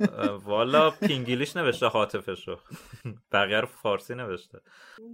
والا 0.45 0.91
پینگیلیش 0.91 1.57
نوشته 1.57 1.87
حاطفشو 1.87 2.59
بقیه 3.33 3.61
رو 3.61 3.67
فارسی 3.67 4.15
نوشته 4.15 4.61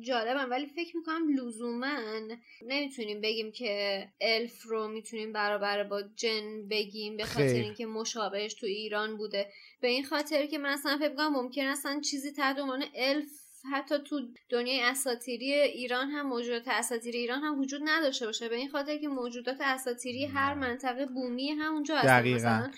جالبم 0.00 0.50
ولی 0.50 0.66
فکر 0.66 0.96
می‌کنم 0.96 1.36
لزوما 1.38 1.98
نمی‌تونیم 2.66 3.20
بگیم 3.20 3.52
که 3.52 4.06
الف 4.20 4.62
رو 4.62 4.88
می‌تونیم 4.88 5.32
برابر 5.32 5.84
با 5.84 6.02
جن 6.16 6.68
بگیم 6.70 7.16
به 7.16 7.24
خاطر. 7.24 7.42
اینکه 7.42 7.86
مشابهش 7.86 8.54
تو 8.54 8.66
ایران 8.66 9.16
بوده 9.16 9.48
به 9.80 9.88
این 9.88 10.04
خاطر 10.04 10.46
که 10.46 10.58
من 10.58 10.70
اصلا 10.70 10.96
فکر 10.98 11.10
می‌کنم 11.10 11.32
ممکن 11.32 11.62
اصلا 11.62 12.00
چیزی 12.00 12.32
تحت 12.32 12.58
عنوان 12.58 12.84
الف 12.96 13.41
حتی 13.72 13.98
تو 13.98 14.20
دنیای 14.50 14.80
اساطیری 14.82 15.52
ایران 15.52 16.10
هم 16.10 16.26
موجودات 16.26 16.68
اساطیری 16.68 17.18
ایران 17.18 17.40
هم 17.40 17.60
وجود 17.60 17.82
نداشته 17.84 18.26
باشه. 18.26 18.48
به 18.48 18.56
این 18.56 18.68
خاطر 18.68 18.96
که 18.96 19.08
موجودات 19.08 19.56
اساطیری 19.60 20.24
هر 20.26 20.54
منطقه 20.54 21.06
بومی 21.06 21.50
همونجا 21.50 22.00
دقیقاً. 22.00 22.68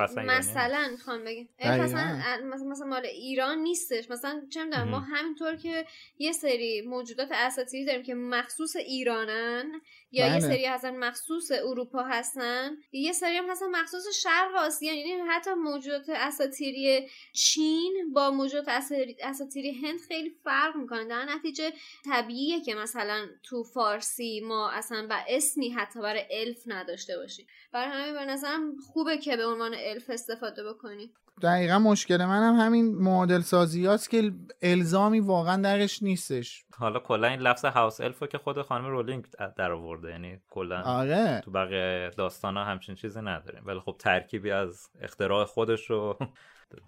مثلا 0.00 0.22
مثلا 0.24 0.88
می‌خوام 0.90 1.24
بگم. 1.24 1.46
مثلا 1.80 2.40
مثلا 2.44 2.86
مال 2.86 3.06
ایران 3.06 3.58
نیستش. 3.58 4.10
مثلا 4.10 4.42
چه 4.50 4.64
می‌دونم 4.64 4.88
ما. 4.88 5.00
همینطور 5.00 5.56
که 5.56 5.86
یه 6.18 6.32
سری 6.32 6.80
موجودات 6.80 7.28
اساطیری 7.32 7.84
داریم 7.84 8.02
که 8.02 8.14
مخصوص 8.14 8.76
ایرانن 8.76 9.80
یا 10.12 10.26
یه 10.26 10.32
بله. 10.32 10.40
سری 10.40 10.64
هستن 10.66 10.96
مخصوص 10.96 11.50
اروپا 11.52 12.02
هستن. 12.02 12.76
یه 12.92 13.12
سری 13.12 13.36
هم 13.36 13.50
هستن 13.50 13.66
مخصوص 13.66 14.04
شرق 14.22 14.54
آسیا. 14.56 14.94
یعنی 14.94 15.12
حتی 15.28 15.50
موجودات 15.54 16.08
اساطیری 16.08 17.08
چین 17.32 18.12
با 18.12 18.30
موجودات 18.30 18.68
اساطیری- 18.68 19.16
اساطیری 19.22 19.72
هند 19.72 20.00
خیلی 20.00 20.30
فرق 20.44 20.76
می‌کنن 20.76 21.08
در 21.08 21.24
نتیجه 21.24 21.72
طبیعیه 22.04 22.60
که 22.60 22.74
مثلا 22.74 23.26
تو 23.42 23.62
فارسی 23.62 24.40
ما 24.40 24.70
اصلا 24.70 25.06
و 25.10 25.24
اسمی 25.28 25.70
حتی 25.70 26.00
برای 26.00 26.22
الف 26.30 26.62
نداشته 26.66 27.16
باشیم. 27.16 27.46
برای 27.72 28.02
همین 28.02 28.14
به 28.14 28.32
نظرم 28.32 28.76
خوبه 28.76 29.18
که 29.18 29.36
به 29.36 29.46
عنوان 29.46 29.74
الف 29.74 30.10
استفاده 30.10 30.64
بکنیم. 30.64 31.14
دقیقا 31.42 31.78
مشکل 31.78 32.24
من 32.24 32.42
هم 32.42 32.66
همین 32.66 32.94
معادل 32.94 33.40
سازی 33.40 33.86
هست 33.86 34.10
که 34.10 34.32
الزامی 34.62 35.20
واقعا 35.20 35.62
درش 35.62 36.02
نیستش. 36.02 36.64
حالا 36.74 37.00
کلا 37.00 37.28
این 37.28 37.40
لفظ 37.40 37.64
هاوس 37.64 38.00
الفو 38.00 38.26
که 38.26 38.38
خود 38.38 38.62
خانم 38.62 38.86
رولینگ 38.86 39.26
در 39.56 39.72
آورده 39.72 40.10
یعنی 40.10 40.40
کلا 40.50 40.82
آره. 40.82 41.40
تو 41.44 41.50
بقیه 41.50 42.10
داستان 42.16 42.56
ها 42.56 42.64
همچین 42.64 42.94
چیزی 42.94 43.20
نداریم. 43.20 43.62
ولی 43.66 43.80
خب 43.80 43.96
ترکیبی 43.98 44.50
از 44.50 44.90
اختراع 45.00 45.44
خودش 45.44 45.90
و 45.90 46.16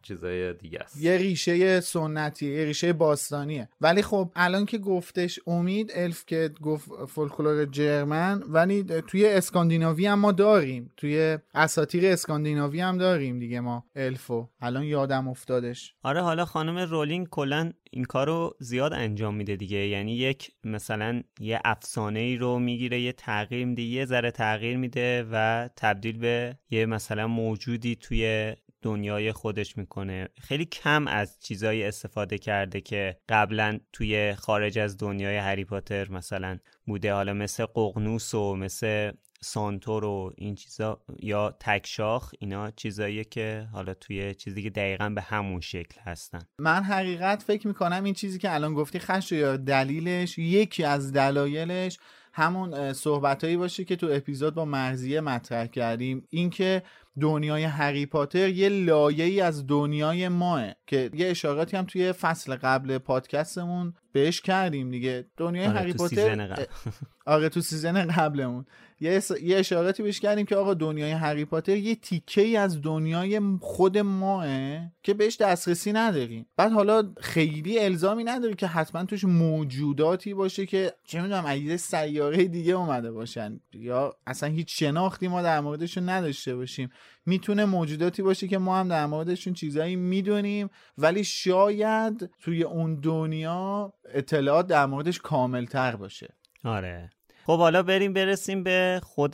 چیزای 0.02 0.52
دیگه 0.52 0.78
است. 0.80 1.02
یه 1.02 1.16
ریشه 1.16 1.80
سنتی 1.80 2.46
یه 2.46 2.64
ریشه 2.64 2.92
باستانیه. 2.92 3.68
ولی 3.80 4.02
خب 4.02 4.30
الان 4.36 4.66
که 4.66 4.78
گفتش 4.78 5.40
امید 5.46 5.92
الف 5.94 6.26
که 6.26 6.50
گفت 6.62 6.88
فولکلور 7.08 7.64
جرمن 7.64 8.42
ولی 8.48 8.82
توی 8.82 9.26
اسکاندیناوی 9.26 10.06
هم 10.06 10.18
ما 10.18 10.32
داریم. 10.32 10.92
توی 10.96 11.38
اساطیر 11.54 12.06
اسکاندیناوی 12.06 12.80
هم 12.80 12.98
داریم 12.98 13.38
دیگه 13.38 13.60
ما 13.60 13.84
الفو. 13.96 14.48
الان 14.60 14.84
یادم 14.84 15.28
افتادش. 15.28 15.94
آره 16.02 16.20
حالا 16.20 16.44
خانم 16.44 16.78
رولینگ 16.78 17.28
کلا 17.28 17.72
این 17.90 18.04
کارو 18.04 18.56
زیاد 18.60 18.92
انجام 18.92 19.34
میده 19.34 19.56
دیگه. 19.56 19.86
یعنی 19.86 20.16
یک 20.16 20.50
مثلا 20.64 21.22
یه 21.40 21.60
افسانه 21.64 22.20
ای 22.20 22.36
رو 22.36 22.58
می‌گیره 22.58 23.00
یه 23.00 23.12
تغییر 23.12 23.66
میده 23.66 23.82
یه 23.82 24.04
ذره 24.04 24.30
تغییر 24.30 24.76
میده 24.76 25.26
و 25.32 25.68
تبدیل 25.76 26.18
به 26.18 26.58
یه 26.70 26.86
مثلا 26.86 27.26
موجودی 27.26 27.96
توی 27.96 28.54
دنیای 28.84 29.32
خودش 29.32 29.76
می‌کنه. 29.76 30.28
خیلی 30.40 30.64
کم 30.64 31.06
از 31.06 31.40
چیزایی 31.40 31.84
استفاده 31.84 32.38
کرده 32.38 32.80
که 32.80 33.16
قبلا 33.28 33.78
توی 33.92 34.34
خارج 34.34 34.78
از 34.78 34.98
دنیای 34.98 35.36
هری 35.36 35.64
پاتر 35.64 36.10
مثلا 36.10 36.58
بوده. 36.86 37.12
حالا 37.12 37.32
مثل 37.32 37.66
ققنوس 37.66 38.34
و 38.34 38.56
مثل 38.56 39.12
سانتور 39.40 40.04
و 40.04 40.32
این 40.36 40.54
چیزا 40.54 41.00
یا 41.20 41.56
تکشاخ 41.60 42.32
اینا 42.38 42.70
چیزاییه 42.70 43.24
که 43.24 43.68
حالا 43.72 43.94
توی 43.94 44.34
چیزی 44.34 44.62
که 44.62 44.70
دقیقا 44.70 45.08
به 45.08 45.20
همون 45.20 45.60
شکل 45.60 46.00
هستن. 46.00 46.38
من 46.58 46.82
حقیقت 46.82 47.42
فکر 47.42 47.68
می‌کنم 47.68 48.04
این 48.04 48.14
چیزی 48.14 48.38
که 48.38 48.54
الان 48.54 48.74
گفتی 48.74 48.98
خش 48.98 49.32
یا 49.32 49.56
دلیلش 49.56 50.38
یکی 50.38 50.84
از 50.84 51.12
دلایلش 51.12 51.98
همون 52.32 52.92
صحبتهایی 52.92 53.56
باشه 53.56 53.84
که 53.84 53.96
تو 53.96 54.08
اپیزود 54.12 54.54
با 54.54 54.64
مرزیه 54.64 55.20
مطرح 55.20 55.66
کردیم. 55.66 56.26
اینکه 56.30 56.82
دنیای 57.20 57.64
هری 57.64 58.06
پاتر 58.06 58.48
یه 58.48 58.68
لایه 58.68 59.24
ای 59.24 59.40
از 59.40 59.66
دنیای 59.66 60.28
ماه 60.28 60.64
که 60.86 61.10
یه 61.14 61.30
اشاراتی 61.30 61.76
هم 61.76 61.84
توی 61.84 62.12
فصل 62.12 62.56
قبل 62.56 62.98
پادکستمون 62.98 63.94
بهش 64.14 64.40
کردیم 64.40 64.90
دیگه 64.90 65.26
دنیای 65.36 65.66
آره، 65.66 65.78
هری 65.78 65.92
تو 65.92 65.98
پاتر. 65.98 66.66
آره 67.26 67.48
تو 67.48 67.60
سیزن 67.60 68.06
قبلمون 68.06 68.66
یه. 69.00 69.22
یه 69.42 69.56
اشاراتی 69.56 70.02
بهش 70.02 70.20
کردیم 70.20 70.46
که 70.46 70.56
آقا 70.56 70.74
دنیای 70.74 71.10
هری 71.10 71.44
پاتر 71.44 71.76
یه 71.76 71.94
تیکه 71.94 72.42
ای 72.42 72.56
از 72.56 72.82
دنیای 72.82 73.40
خود 73.60 73.98
ماه 73.98 74.46
که 75.02 75.14
بهش 75.14 75.36
دسترسی 75.36 75.92
نداریم 75.92 76.46
بعد 76.56 76.72
حالا 76.72 77.12
خیلی 77.20 77.78
الزامی 77.78 78.24
نداره 78.24 78.54
که 78.54 78.66
حتما 78.66 79.04
توش 79.04 79.24
موجوداتی 79.24 80.34
باشه 80.34 80.66
که 80.66 80.92
چه 81.04 81.22
می‌دونم 81.22 81.44
از 81.46 81.80
سیاره 81.80 82.44
دیگه 82.44 82.72
اومده 82.72 83.12
باشن 83.12 83.60
یا 83.72 84.16
اصلا 84.26 84.48
هیچ 84.48 84.78
شناختی 84.78 85.28
ما 85.28 85.42
در 85.42 85.60
موردشون 85.60 86.08
نداشته 86.08 86.56
باشیم 86.56 86.90
می‌تونه 87.26 87.64
موجوداتی 87.64 88.22
باشه 88.22 88.48
که 88.48 88.58
ما 88.58 88.78
هم 88.78 88.88
در 88.88 89.06
موردشون 89.06 89.54
چیزایی 89.54 89.96
می‌دونیم 89.96 90.70
ولی 90.98 91.24
شاید 91.24 92.30
توی 92.40 92.62
اون 92.62 92.94
دنیا 92.94 93.92
اطلاعات 94.14 94.66
در 94.66 94.86
موردش 94.86 95.18
کاملتر 95.18 95.96
باشه. 95.96 96.34
آره. 96.64 97.10
خب 97.46 97.58
حالا 97.58 97.82
بریم 97.82 98.12
برسیم 98.12 98.62
به 98.62 99.00
خود 99.02 99.32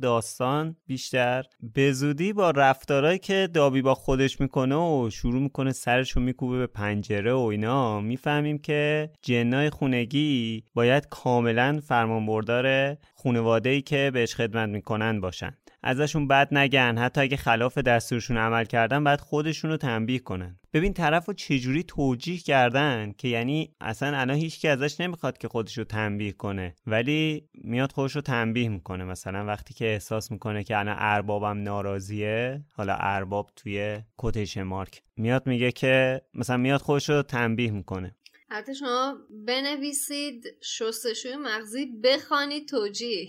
داستان 0.00 0.76
بیشتر. 0.86 1.44
به 1.74 1.92
زودی 1.92 2.32
با 2.32 2.50
رفتارهایی 2.50 3.18
که 3.18 3.48
دابی 3.54 3.82
با 3.82 3.94
خودش 3.94 4.40
می‌کنه 4.40 4.74
و 4.76 5.10
شروع 5.10 5.42
می‌کنه 5.42 5.72
سرشو 5.72 6.20
میکوبه 6.20 6.58
به 6.58 6.66
پنجره 6.66 7.32
و 7.32 7.38
اینا 7.38 8.00
می‌فهمیم 8.00 8.58
که 8.58 9.10
جنای 9.22 9.70
خونگی 9.70 10.64
باید 10.74 11.08
کاملا 11.08 11.80
فرمانبردار 11.84 12.96
خونواده 13.14 13.80
که 13.80 14.10
بهش 14.14 14.34
خدمت 14.34 14.68
می‌کنن 14.68 15.20
باشن. 15.20 15.56
ازشون 15.82 16.28
بد 16.28 16.54
نگن. 16.54 16.98
حتی 16.98 17.20
اگه 17.20 17.36
خلاف 17.36 17.78
دستورشون 17.78 18.36
عمل 18.36 18.64
کردن 18.64 19.04
بعد 19.04 19.20
خودشون 19.20 19.70
رو 19.70 19.76
تنبیه 19.76 20.18
کنن. 20.18 20.58
ببین 20.72 20.92
طرف 20.92 21.26
رو 21.26 21.34
چجوری 21.34 21.82
توجیه 21.82 22.38
کردن 22.38 23.12
که 23.18 23.28
یعنی 23.28 23.74
اصلا 23.80 24.18
الان 24.18 24.36
هیچ 24.36 24.60
که 24.60 24.70
ازش 24.70 25.00
نمی‌خواد 25.00 25.38
که 25.38 25.48
خودش 25.48 25.78
رو 25.78 25.84
تنبیه 25.84 26.32
کنه. 26.32 26.74
ولی 26.86 27.48
میاد 27.54 27.92
خودش 27.92 28.16
رو 28.16 28.22
تنبیه 28.22 28.68
می‌کنه. 28.68 29.04
مثلا 29.04 29.46
وقتی 29.46 29.74
که 29.74 29.84
احساس 29.84 30.30
می‌کنه 30.30 30.64
که 30.64 30.78
الان 30.78 30.96
اربابم 30.98 31.62
ناراضیه 31.62 32.64
حالا 32.72 32.96
ارباب 33.00 33.50
توی 33.56 33.98
کوتیش 34.16 34.56
مارک 34.56 35.02
میاد 35.16 35.46
میگه 35.46 35.72
که 35.72 36.22
مثلا 36.34 36.56
میاد 36.56 36.80
خودش 36.80 37.10
رو 37.10 37.22
تنبیه 37.22 37.70
می‌کنه. 37.70 38.16
حتی 38.52 38.74
شما 38.74 39.18
بنویسید 39.30 40.56
شستشوی 40.60 41.36
مغزی 41.36 41.86
بخوانید 41.86 42.68
توجیه. 42.68 43.28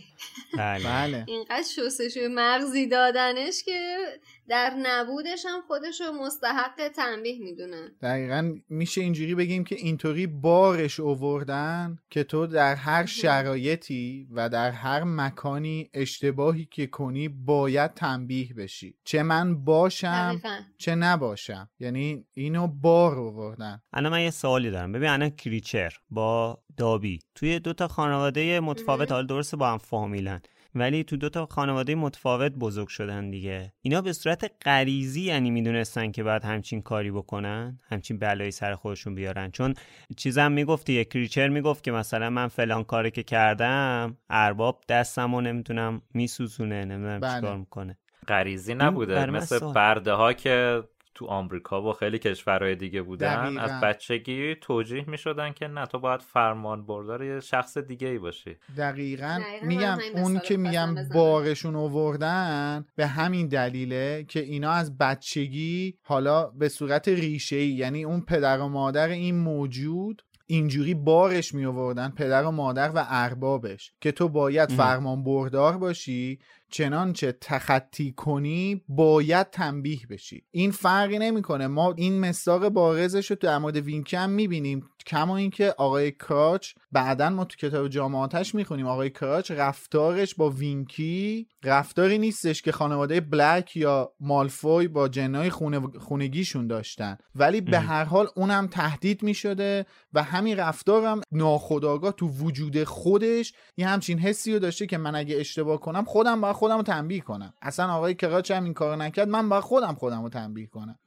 بله. 0.57 0.83
بله. 0.83 1.25
اینقدر 1.27 1.63
شستشوی 1.75 2.27
مغزی 2.27 2.87
دادنش 2.87 3.63
که 3.63 3.97
در 4.47 4.73
نبودش 4.83 5.45
هم 5.47 5.61
خودش 5.67 6.01
رو 6.01 6.11
مستحق 6.11 6.87
تنبیه 6.95 7.39
می‌دونه. 7.39 7.91
دقیقا 8.01 8.53
میشه 8.69 9.01
اینجوری 9.01 9.35
بگیم 9.35 9.63
که 9.63 9.75
اینطوری 9.75 10.27
بارش 10.27 10.99
اووردن 10.99 11.97
که 12.09 12.23
تو 12.23 12.47
در 12.47 12.75
هر 12.75 13.05
شرایطی 13.05 14.27
و 14.31 14.49
در 14.49 14.71
هر 14.71 15.03
مکانی 15.03 15.89
اشتباهی 15.93 16.67
که 16.71 16.87
کنی 16.87 17.27
باید 17.27 17.93
تنبیه 17.93 18.53
بشی. 18.53 18.95
چه 19.03 19.23
من 19.23 19.63
باشم 19.63 20.29
دقیقاً. 20.29 20.59
چه 20.77 20.95
نباشم. 20.95 21.69
یعنی 21.79 22.25
اینو 22.33 22.67
بار 22.67 23.17
اووردن. 23.17 23.81
الان 23.93 24.11
من 24.11 24.21
یه 24.21 24.31
سوالی 24.31 24.71
دارم. 24.71 24.91
ببین 24.91 25.09
الان 25.09 25.29
کریچر 25.29 25.93
با 26.09 26.63
دابی. 26.77 27.19
توی 27.35 27.59
دو 27.59 27.73
تا 27.73 27.87
خانواده 27.87 28.59
متفاوت 28.59 29.11
حالا 29.11 29.27
درسته 29.27 29.57
با 29.57 29.71
هم 29.71 29.77
فامیلن. 29.77 30.41
ولی 30.75 31.03
تو 31.03 31.17
دو 31.17 31.29
تا 31.29 31.45
خانواده 31.45 31.95
متفاوت 31.95 32.51
بزرگ 32.51 32.87
شدن 32.87 33.29
دیگه 33.29 33.73
اینا 33.81 34.01
به 34.01 34.13
صورت 34.13 34.51
غریزی 34.65 35.21
یعنی 35.21 35.51
می‌دونستن 35.51 36.11
که 36.11 36.23
باید 36.23 36.43
همچین 36.43 36.81
کاری 36.81 37.11
بکنن 37.11 37.79
همچین 37.83 38.19
بلایی 38.19 38.51
سر 38.51 38.75
خودشون 38.75 39.15
بیارن 39.15 39.51
چون 39.51 39.73
چیزم 40.17 40.51
می‌گفتی 40.51 40.93
یه 40.93 41.05
کریچر 41.05 41.47
می‌گفت 41.47 41.83
که 41.83 41.91
مثلا 41.91 42.29
من 42.29 42.47
فلان 42.47 42.83
کاری 42.83 43.11
که 43.11 43.23
کردم 43.23 44.17
ارباب 44.29 44.83
دستمو 44.89 45.41
نمی‌تونم 45.41 46.01
میسوزونه 46.13 46.85
نمی‌دونم 46.85 47.19
بله. 47.19 47.35
چیکار 47.35 47.57
می‌کنه 47.57 47.97
غریزی 48.27 48.75
نبوده 48.75 49.25
مثل. 49.25 49.73
برده 49.73 50.11
ها 50.11 50.33
که 50.33 50.83
تو 51.15 51.25
آمریکا 51.25 51.81
و 51.81 51.93
خیلی 51.93 52.19
کشورهای 52.19 52.75
دیگه 52.75 53.01
بودن 53.01 53.43
دقیقاً. 53.43 53.61
از 53.61 53.81
بچگی 53.81 54.55
توجیه 54.55 55.09
می 55.09 55.17
شدن 55.17 55.51
که 55.51 55.67
نه 55.67 55.85
تو 55.85 55.99
باید 55.99 56.21
فرمان 56.21 56.85
بردار 56.85 57.23
یه 57.23 57.39
شخص 57.39 57.77
دیگه 57.77 58.07
ای 58.07 58.17
باشی 58.17 58.57
دقیقا 58.77 59.39
دقیقاً 59.43 59.67
میگم 59.67 59.97
اون 60.15 60.39
که 60.39 60.57
میگم. 60.57 60.95
بارشون 61.13 61.75
اووردن 61.75 62.85
به 62.95 63.07
همین 63.07 63.47
دلیله 63.47 64.25
که 64.27 64.39
اینا 64.39 64.71
از 64.71 64.97
بچگی 64.97 65.97
حالا 66.01 66.47
به 66.47 66.69
صورت 66.69 67.07
ریشه 67.07 67.55
ای 67.55 67.67
یعنی 67.67 68.03
اون 68.03 68.21
پدر 68.21 68.59
و 68.59 68.67
مادر 68.67 69.07
این 69.07 69.35
موجود 69.35 70.21
اینجوری 70.47 70.93
بارش 70.93 71.53
می 71.53 71.65
آوردن 71.65 72.09
پدر 72.09 72.43
و 72.43 72.51
مادر 72.51 72.89
و 72.95 73.05
اربابش 73.07 73.93
که 74.01 74.11
تو 74.11 74.29
باید. 74.29 74.71
فرمان 74.71 75.23
بردار 75.23 75.77
باشی 75.77 76.39
چنانچه 76.73 77.31
تخطی 77.31 78.11
کنی 78.11 78.81
باید 78.87 79.49
تنبیه 79.49 79.99
بشی. 80.09 80.43
این 80.51 80.71
فرقی 80.71 81.19
نمی‌کنه. 81.19 81.67
ما 81.67 81.93
این 81.97 82.19
مستاق 82.19 82.69
بارزش 82.69 83.29
رو 83.29 83.35
تو 83.35 83.47
در 83.47 83.57
مورد 83.57 83.77
وینکی 83.77 84.15
هم 84.15 84.29
می‌بینیم. 84.29 84.89
کما 85.07 85.37
اینکه 85.37 85.75
آقای 85.77 86.11
کراچ 86.11 86.73
بعدا 86.91 87.29
ما 87.29 87.45
تو 87.45 87.57
کتاب 87.67 87.87
جامعاتش 87.87 88.55
می‌خونیم. 88.55 88.87
آقای 88.87 89.09
کراچ 89.09 89.51
رفتارش 89.51 90.35
با 90.35 90.49
وینکی 90.49 91.47
رفتاری 91.63 92.17
نیستش 92.17 92.61
که 92.61 92.71
خانواده 92.71 93.21
بلک 93.21 93.77
یا 93.77 94.13
مالفوی 94.19 94.87
با 94.87 95.07
جنای 95.07 95.49
خونه 95.49 95.81
خونگیشون 95.99 96.67
داشتن. 96.67 97.17
ولی 97.35 97.61
به. 97.61 97.79
هر 97.79 98.03
حال 98.03 98.27
اونم 98.35 98.67
تهدید 98.67 99.23
می‌شده 99.23 99.85
و 100.13 100.23
همین 100.23 100.57
رفتارم 100.57 101.21
ناخداگاه 101.31 102.11
تو 102.11 102.27
وجود 102.27 102.83
خودش 102.83 103.53
یه 103.77 103.87
همچین 103.87 104.19
حسی 104.19 104.53
رو 104.53 104.59
داشته 104.59 104.87
که 104.87 104.97
من 104.97 105.15
اگه 105.15 105.39
اشتباه 105.39 105.79
کنم 105.79 106.03
خودم 106.05 106.41
باید 106.41 106.55
خودم 106.63 106.77
رو 106.77 106.83
تنبیه 106.83 107.21
کنم. 107.21 107.53
اصلا 107.61 107.93
آقای 107.93 108.13
کراچ 108.13 108.51
هم 108.51 108.63
این 108.63 108.73
کار 108.73 108.97
نکرد 108.97 109.27
من 109.27 109.49
باید 109.49 109.63
خودم 109.63 109.93
خودم 109.93 110.23
رو 110.23 110.29
تنبیه 110.29 110.67
کنم. 110.67 110.99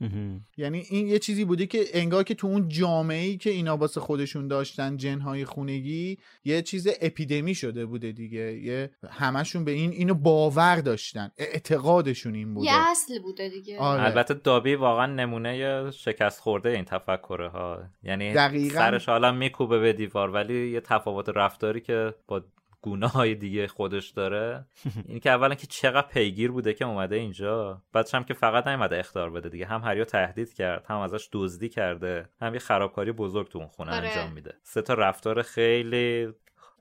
یعنی 0.56 0.78
این 0.90 1.06
یه 1.06 1.18
چیزی 1.18 1.44
بوده 1.44 1.66
که 1.66 1.84
انگار 1.94 2.22
که 2.22 2.34
تو 2.34 2.46
اون 2.46 2.68
جامعه 2.68 3.24
ای 3.26 3.36
که 3.36 3.50
اینا 3.50 3.76
واسه 3.76 4.00
خودشون 4.00 4.48
داشتن 4.48 4.96
جنهای 4.96 5.44
خونگی 5.44 6.18
یه 6.44 6.62
چیز 6.62 6.88
اپیدمی 7.00 7.54
شده 7.54 7.86
بوده 7.86 8.12
دیگه. 8.12 8.58
یه 8.58 8.90
همشون 9.10 9.64
به 9.64 9.70
این 9.70 9.90
اینو 9.90 10.14
باور 10.14 10.76
داشتن. 10.76 11.30
اعتقادشون 11.38 12.34
این 12.34 12.54
بوده. 12.54 12.66
یه 12.66 12.90
اصل 12.90 13.18
بوده 13.22 13.48
دیگه. 13.48 13.78
آره. 13.78 14.02
البته 14.02 14.34
دابی 14.34 14.74
واقعا 14.74 15.06
نمونه 15.06 15.90
شکست 15.90 16.40
خورده 16.40 16.68
این 16.68 16.84
تفکره 16.84 17.48
ها. 17.48 17.82
یعنی 18.02 18.34
دقیقاً. 18.34 18.78
سرش 18.78 19.08
حالا 19.08 19.32
میکوبه 19.32 19.78
به 19.78 19.92
دیوار 19.92 20.30
ولی 20.30 20.70
یه 20.70 20.80
تفاوت 20.80 21.28
رفتاری 21.28 21.80
که 21.80 22.14
با 22.28 22.44
گونه 22.80 23.06
های 23.06 23.34
دیگه 23.34 23.66
خودش 23.66 24.10
داره. 24.10 24.66
این 25.08 25.20
که 25.24 25.30
اولا 25.30 25.54
که 25.54 25.66
چقدر 25.66 26.06
پیگیر 26.06 26.50
بوده 26.50 26.74
که 26.74 26.84
اومده 26.84 27.16
اینجا. 27.16 27.82
بعدش 27.92 28.14
هم 28.14 28.24
که 28.24 28.34
فقط 28.34 28.66
نیومده 28.66 28.98
اختار 28.98 29.30
بده 29.30 29.48
دیگه. 29.48 29.66
هم 29.66 29.80
هریو 29.80 30.04
تهدید 30.04 30.54
کرد 30.54 30.84
هم 30.88 30.98
ازش 30.98 31.28
دزدی 31.32 31.68
کرده 31.68 32.28
هم 32.40 32.52
یه 32.52 32.60
خرابکاری 32.60 33.12
بزرگ 33.12 33.48
تو 33.48 33.58
اون 33.58 33.68
خونه 33.68 33.92
آره. 33.92 34.08
انجام 34.08 34.32
میده. 34.32 34.54
سه 34.62 34.82
تا 34.82 34.94
رفتار 34.94 35.42
خیلی 35.42 36.32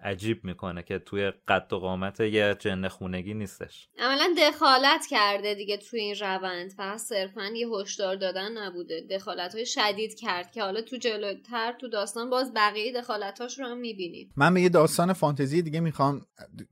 عجیب 0.06 0.46
می‌کنه 0.46 0.84
که 0.84 1.00
توی 1.00 1.32
قد 1.48 1.74
و 1.74 1.80
قامت 1.80 2.20
یه 2.20 2.56
جن 2.60 2.88
خونگی 2.88 3.34
نیستش. 3.34 3.88
عملا 4.00 4.36
دخالت 4.38 5.06
کرده 5.10 5.54
دیگه 5.56 5.78
توی 5.78 6.00
این 6.00 6.16
روند. 6.16 6.72
فقط 6.72 6.98
صرفا 6.98 7.46
یه 7.46 7.68
هشدار 7.68 8.16
دادن 8.16 8.58
نبوده. 8.58 9.02
دخالت 9.12 9.56
های 9.56 9.66
شدید 9.66 10.16
کرد 10.20 10.52
که 10.52 10.62
حالا 10.62 10.82
تو 10.82 10.98
جلوتر 10.98 11.74
تو 11.82 11.88
داستان 11.88 12.30
باز 12.30 12.54
بقیه 12.54 12.94
دخالتاش 12.94 13.60
رو 13.60 13.66
هم 13.66 13.78
می‌بینیم. 13.78 14.34
من 14.38 14.54
به 14.54 14.62
یه 14.62 14.70
داستان 14.70 15.14
فانتزی 15.14 15.62
دیگه 15.62 15.80
می‌خوام. 15.80 16.22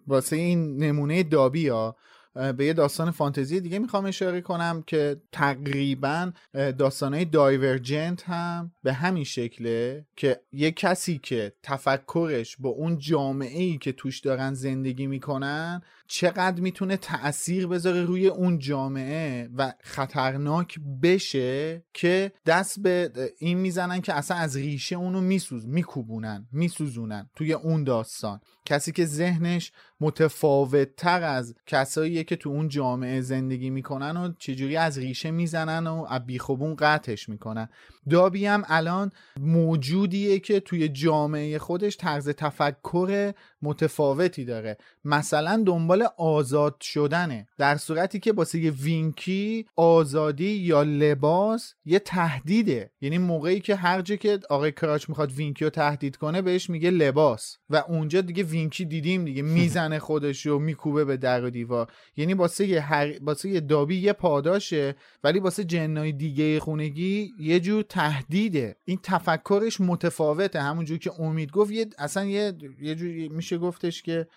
واسه 0.08 0.36
این 0.36 0.84
نمونه 0.84 1.24
دابی 1.24 1.68
ها 1.68 1.96
به 2.34 2.66
یه 2.66 2.74
داستان 2.74 3.12
فانتزی 3.12 3.60
دیگه 3.60 3.80
می‌خوام 3.80 4.06
اشاره 4.06 4.42
کنم 4.42 4.84
که 4.88 5.22
تقریبا 5.32 6.32
داستانهای 6.54 7.26
دایورجنت 7.26 8.24
هم 8.24 8.72
به 8.84 8.94
همین 8.94 9.24
شکله 9.24 10.06
که 10.16 10.40
یه 10.52 10.72
کسی 10.72 11.20
که 11.24 11.54
تفکرش 11.64 12.58
با 12.60 12.70
اون 12.70 12.98
جامعه 12.98 13.64
ای 13.64 13.78
که 13.78 13.92
توش 13.92 14.20
دارن 14.20 14.54
زندگی 14.54 15.08
می‌کنن 15.08 15.82
چقدر 16.16 16.62
می‌تونه 16.62 16.98
تأثیر 16.98 17.68
بذاره 17.68 18.04
روی 18.04 18.28
اون 18.28 18.60
جامعه 18.60 19.50
و 19.58 19.74
خطرناک 19.84 20.80
بشه 21.04 21.84
که 21.94 22.32
دست 22.46 22.80
به 22.80 23.12
این 23.40 23.58
می‌زنن 23.58 24.02
که 24.02 24.14
اصلا 24.14 24.38
از 24.38 24.58
ریشه 24.58 24.96
اونو 24.96 25.22
میسوز 25.22 25.68
میکوبونن 25.68 26.48
میسوزونن 26.52 27.30
توی 27.36 27.54
اون 27.54 27.84
داستان. 27.84 28.40
کسی 28.66 28.92
که 28.92 29.06
ذهنش 29.06 29.72
متفاوت 30.00 30.96
تر 30.96 31.24
از 31.24 31.56
کساییه 31.66 32.24
که 32.24 32.36
تو 32.36 32.50
اون 32.50 32.68
جامعه 32.68 33.22
زندگی 33.22 33.70
می‌کنن 33.70 34.18
و 34.18 34.34
چجوری 34.40 34.78
از 34.78 34.98
ریشه 34.98 35.32
می‌زنن 35.32 35.88
و 35.88 36.20
بیخوبون 36.20 36.76
قطعش 36.76 37.30
می‌کنن. 37.30 37.70
دابی 38.10 38.46
هم 38.46 38.64
الان 38.68 39.12
موجودیه 39.40 40.40
که 40.40 40.60
توی 40.60 40.90
جامعه 40.90 41.60
خودش 41.60 41.98
طرز 41.98 42.30
تفکر 42.30 43.34
متفاوتی 43.62 44.46
داره. 44.46 44.78
مثلا 45.06 45.64
دنبال 45.66 46.08
آزاد 46.18 46.76
شدنه 46.82 47.48
در 47.58 47.78
صورتی 47.78 48.20
که 48.20 48.34
واسه 48.34 48.60
یه 48.60 48.72
وینکی 48.72 49.66
آزادی 49.76 50.52
یا 50.52 50.84
لباس 50.84 51.74
یه 51.86 52.00
تهدیده. 52.00 52.92
یعنی 53.02 53.18
موقعی 53.18 53.60
که 53.60 53.76
هر 53.76 54.02
جا 54.02 54.16
که 54.16 54.40
آقای 54.50 54.72
کراچ 54.72 55.10
می‌خواد 55.10 55.32
وینکی 55.32 55.64
رو 55.66 55.70
تهدید 55.70 56.16
کنه 56.16 56.42
بهش 56.42 56.70
میگه 56.70 56.90
لباس. 56.90 57.58
و 57.70 57.84
اونجا 57.88 58.22
دیگه 58.22 58.44
وینکی 58.44 58.86
دیدیم 58.86 59.26
دیگه 59.26 59.42
می‌زنه 59.58 60.00
خودش 60.00 60.46
رو 60.46 60.60
میکوبه 60.60 61.06
به 61.06 61.18
در 61.18 61.44
و 61.46 61.50
دیوار. 61.50 61.92
یعنی 62.18 62.34
واسه 62.34 62.68
یه, 62.68 62.82
هر... 62.82 63.14
واسه 63.22 63.50
یه 63.50 63.60
دابی 63.60 63.96
یه 63.96 64.14
پاداشه 64.14 64.96
ولی 65.24 65.40
واسه 65.40 65.64
جنای 65.64 66.12
دیگه 66.12 66.60
خونگی 66.60 67.34
یه 67.40 67.60
جور 67.60 67.84
تهدیده. 67.94 68.76
این 68.86 69.00
تفکرش 69.04 69.82
متفاوته. 69.82 70.62
همونجور 70.62 70.98
که 70.98 71.22
امید 71.22 71.52
گفت 71.52 71.72
یه 71.72 71.90
اصلا 71.98 72.26
یه 72.26 72.54
یه 72.82 72.96
جور 72.96 73.28
میشه 73.28 73.58
گفتش 73.58 74.02
که 74.02 74.28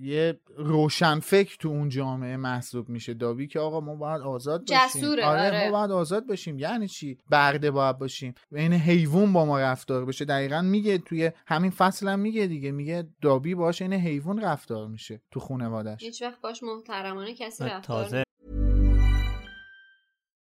یه 0.00 0.40
روشن 0.56 1.20
فکر 1.20 1.56
تو 1.56 1.68
اون 1.68 1.88
جامعه 1.88 2.36
محسوب 2.36 2.88
میشه. 2.88 3.14
دابی 3.14 3.46
که 3.46 3.60
آقا 3.60 3.80
ما 3.80 3.94
باید 3.94 4.22
آزاد 4.22 4.60
باشیم. 4.68 5.04
آره, 5.04 5.24
آره. 5.24 5.64
ما 5.64 5.78
باید 5.78 5.90
آزاد 5.90 6.26
باشیم. 6.26 6.58
یعنی 6.58 6.88
چی؟ 6.88 7.18
برده 7.30 7.70
باید 7.70 7.98
باشیم. 7.98 8.34
این 8.52 8.72
حیوان 8.72 9.32
با 9.32 9.44
ما 9.44 9.60
رفتار 9.60 10.04
بشه. 10.04 10.24
دقیقا 10.24 10.62
میگه 10.62 10.98
توی 10.98 11.30
همین 11.46 11.70
فصل 11.70 12.08
هم 12.08 12.18
میگه 12.18 12.46
دیگه. 12.46 12.70
میگه 12.70 13.08
دابی 13.20 13.54
باش 13.54 13.82
این 13.82 13.92
حیوان 13.92 14.40
رفتار 14.40 14.88
میشه 14.88 15.20
تو 15.30 15.40
خانوادش 15.40 16.02
هیچ 16.02 16.22
وقت 16.22 16.40
باش 16.40 16.62
محترمانه 16.62 17.34
کسی 17.34 17.64
رفتار 17.64 17.80
تازه 17.80 18.22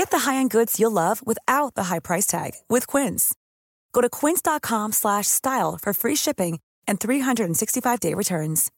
Get 0.00 0.10
the 0.12 0.24
high-end 0.26 0.50
goods 0.56 0.78
you'll 0.78 1.00
love 1.04 1.18
without 1.30 1.74
the 1.74 1.86
high 1.90 2.02
price 2.08 2.28
tag 2.34 2.52
with 2.74 2.84
Quince. 2.92 3.34
Go 3.94 4.00
to 4.00 4.08
quince.com 4.08 4.92
slash 4.92 5.26
style 5.26 5.72
for 5.82 5.92
free 5.92 6.14
shipping 6.14 6.54
and 6.86 7.00
365-day 7.00 8.14
returns. 8.14 8.70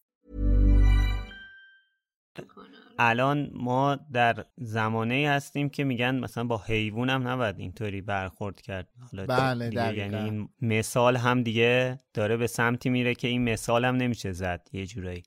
الان 2.98 3.50
ما 3.54 3.98
در 4.12 4.44
زمانه 4.58 5.28
هستیم 5.30 5.68
که 5.68 5.84
میگن 5.84 6.14
مثلا 6.14 6.44
با 6.44 6.62
حیوان 6.66 7.10
هم 7.10 7.28
نباید 7.28 7.58
اینطوری 7.58 8.00
برخورد 8.00 8.60
کرد 8.60 8.88
حالا 9.10 9.26
بله 9.26 9.68
دیگه 9.68 9.82
دقیقاً. 9.82 10.16
یعنی 10.16 10.16
این 10.16 10.48
مثال 10.62 11.16
هم 11.16 11.42
دیگه 11.42 11.98
داره 12.14 12.36
به 12.36 12.46
سمتی 12.46 12.90
میره 12.90 13.14
که 13.14 13.28
این 13.28 13.44
مثال 13.52 13.84
هم 13.84 13.96
نمیشه 13.96 14.32
زد 14.32 14.68
یه 14.72 14.86
جورایی 14.86 15.22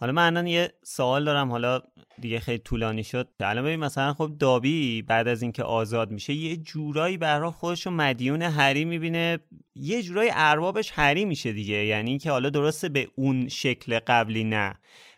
حالا 0.00 0.12
من 0.12 0.26
الان 0.26 0.46
یه 0.46 0.72
سوال 0.82 1.24
دارم 1.24 1.50
حالا 1.50 1.80
دیگه 2.20 2.40
خیلی 2.40 2.58
طولانی 2.58 3.04
شد. 3.04 3.28
الان 3.40 3.64
ببین 3.64 3.80
مثلا 3.80 4.14
خب 4.14 4.32
دابی 4.38 5.02
بعد 5.02 5.28
از 5.28 5.42
اینکه 5.42 5.62
آزاد 5.62 6.10
میشه 6.10 6.32
یه 6.32 6.56
جورایی 6.56 7.16
برای 7.16 7.50
خودش 7.50 7.86
رو 7.86 7.92
مدیون 7.92 8.42
هری 8.42 8.84
می‌بینه. 8.84 9.38
یه 9.74 10.02
جورایی 10.02 10.30
اربابش 10.34 10.92
هری 10.94 11.24
میشه 11.24 11.52
دیگه. 11.52 11.84
یعنی 11.84 12.18
که 12.18 12.30
حالا 12.30 12.50
درسته 12.50 12.88
به 12.88 13.08
اون 13.14 13.48
شکل 13.48 13.98
قبلی 13.98 14.44
نه. 14.44 14.74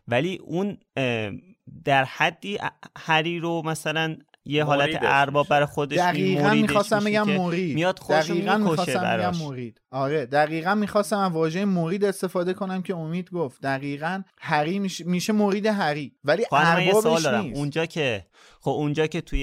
ولی 0.08 0.36
اون 0.36 0.78
در 1.84 2.04
حدی 2.04 2.58
هری 2.98 3.38
رو 3.38 3.62
مثلا 3.64 4.16
یه 4.44 4.64
حالت 4.64 4.98
ارباب. 5.02 5.48
برای 5.48 5.66
خودش 5.66 5.98
دقیقا 5.98 6.50
می‌خواستم 6.50 7.04
بگم 7.04 7.26
که 7.26 7.38
مرید 7.38 7.74
میاد 7.74 8.00
دقیقا 8.10 8.56
می‌خواستم 8.56 9.18
بگم 9.18 9.36
مرید 9.48 9.80
آره 9.90 10.26
دقیقا 10.26 10.74
می‌خواستم 10.74 11.18
از 11.18 11.32
واژه 11.32 11.64
مرید 11.64 12.04
استفاده 12.04 12.54
کنم 12.54 12.82
که 12.82 12.96
امید 12.96 13.30
گفت. 13.30 13.62
دقیقا 13.62 14.22
هری 14.38 14.78
میشه, 15.04 15.32
مرید 15.32 15.66
هری 15.66 16.12
ولی 16.24 16.44
اربابش 16.52 17.22
دارم. 17.22 17.44
نیست. 17.44 17.56
اونجا 17.56 17.86
که 17.86 18.26
خب 18.60 18.70
اونجا 18.70 19.06
که 19.06 19.20
توی 19.20 19.42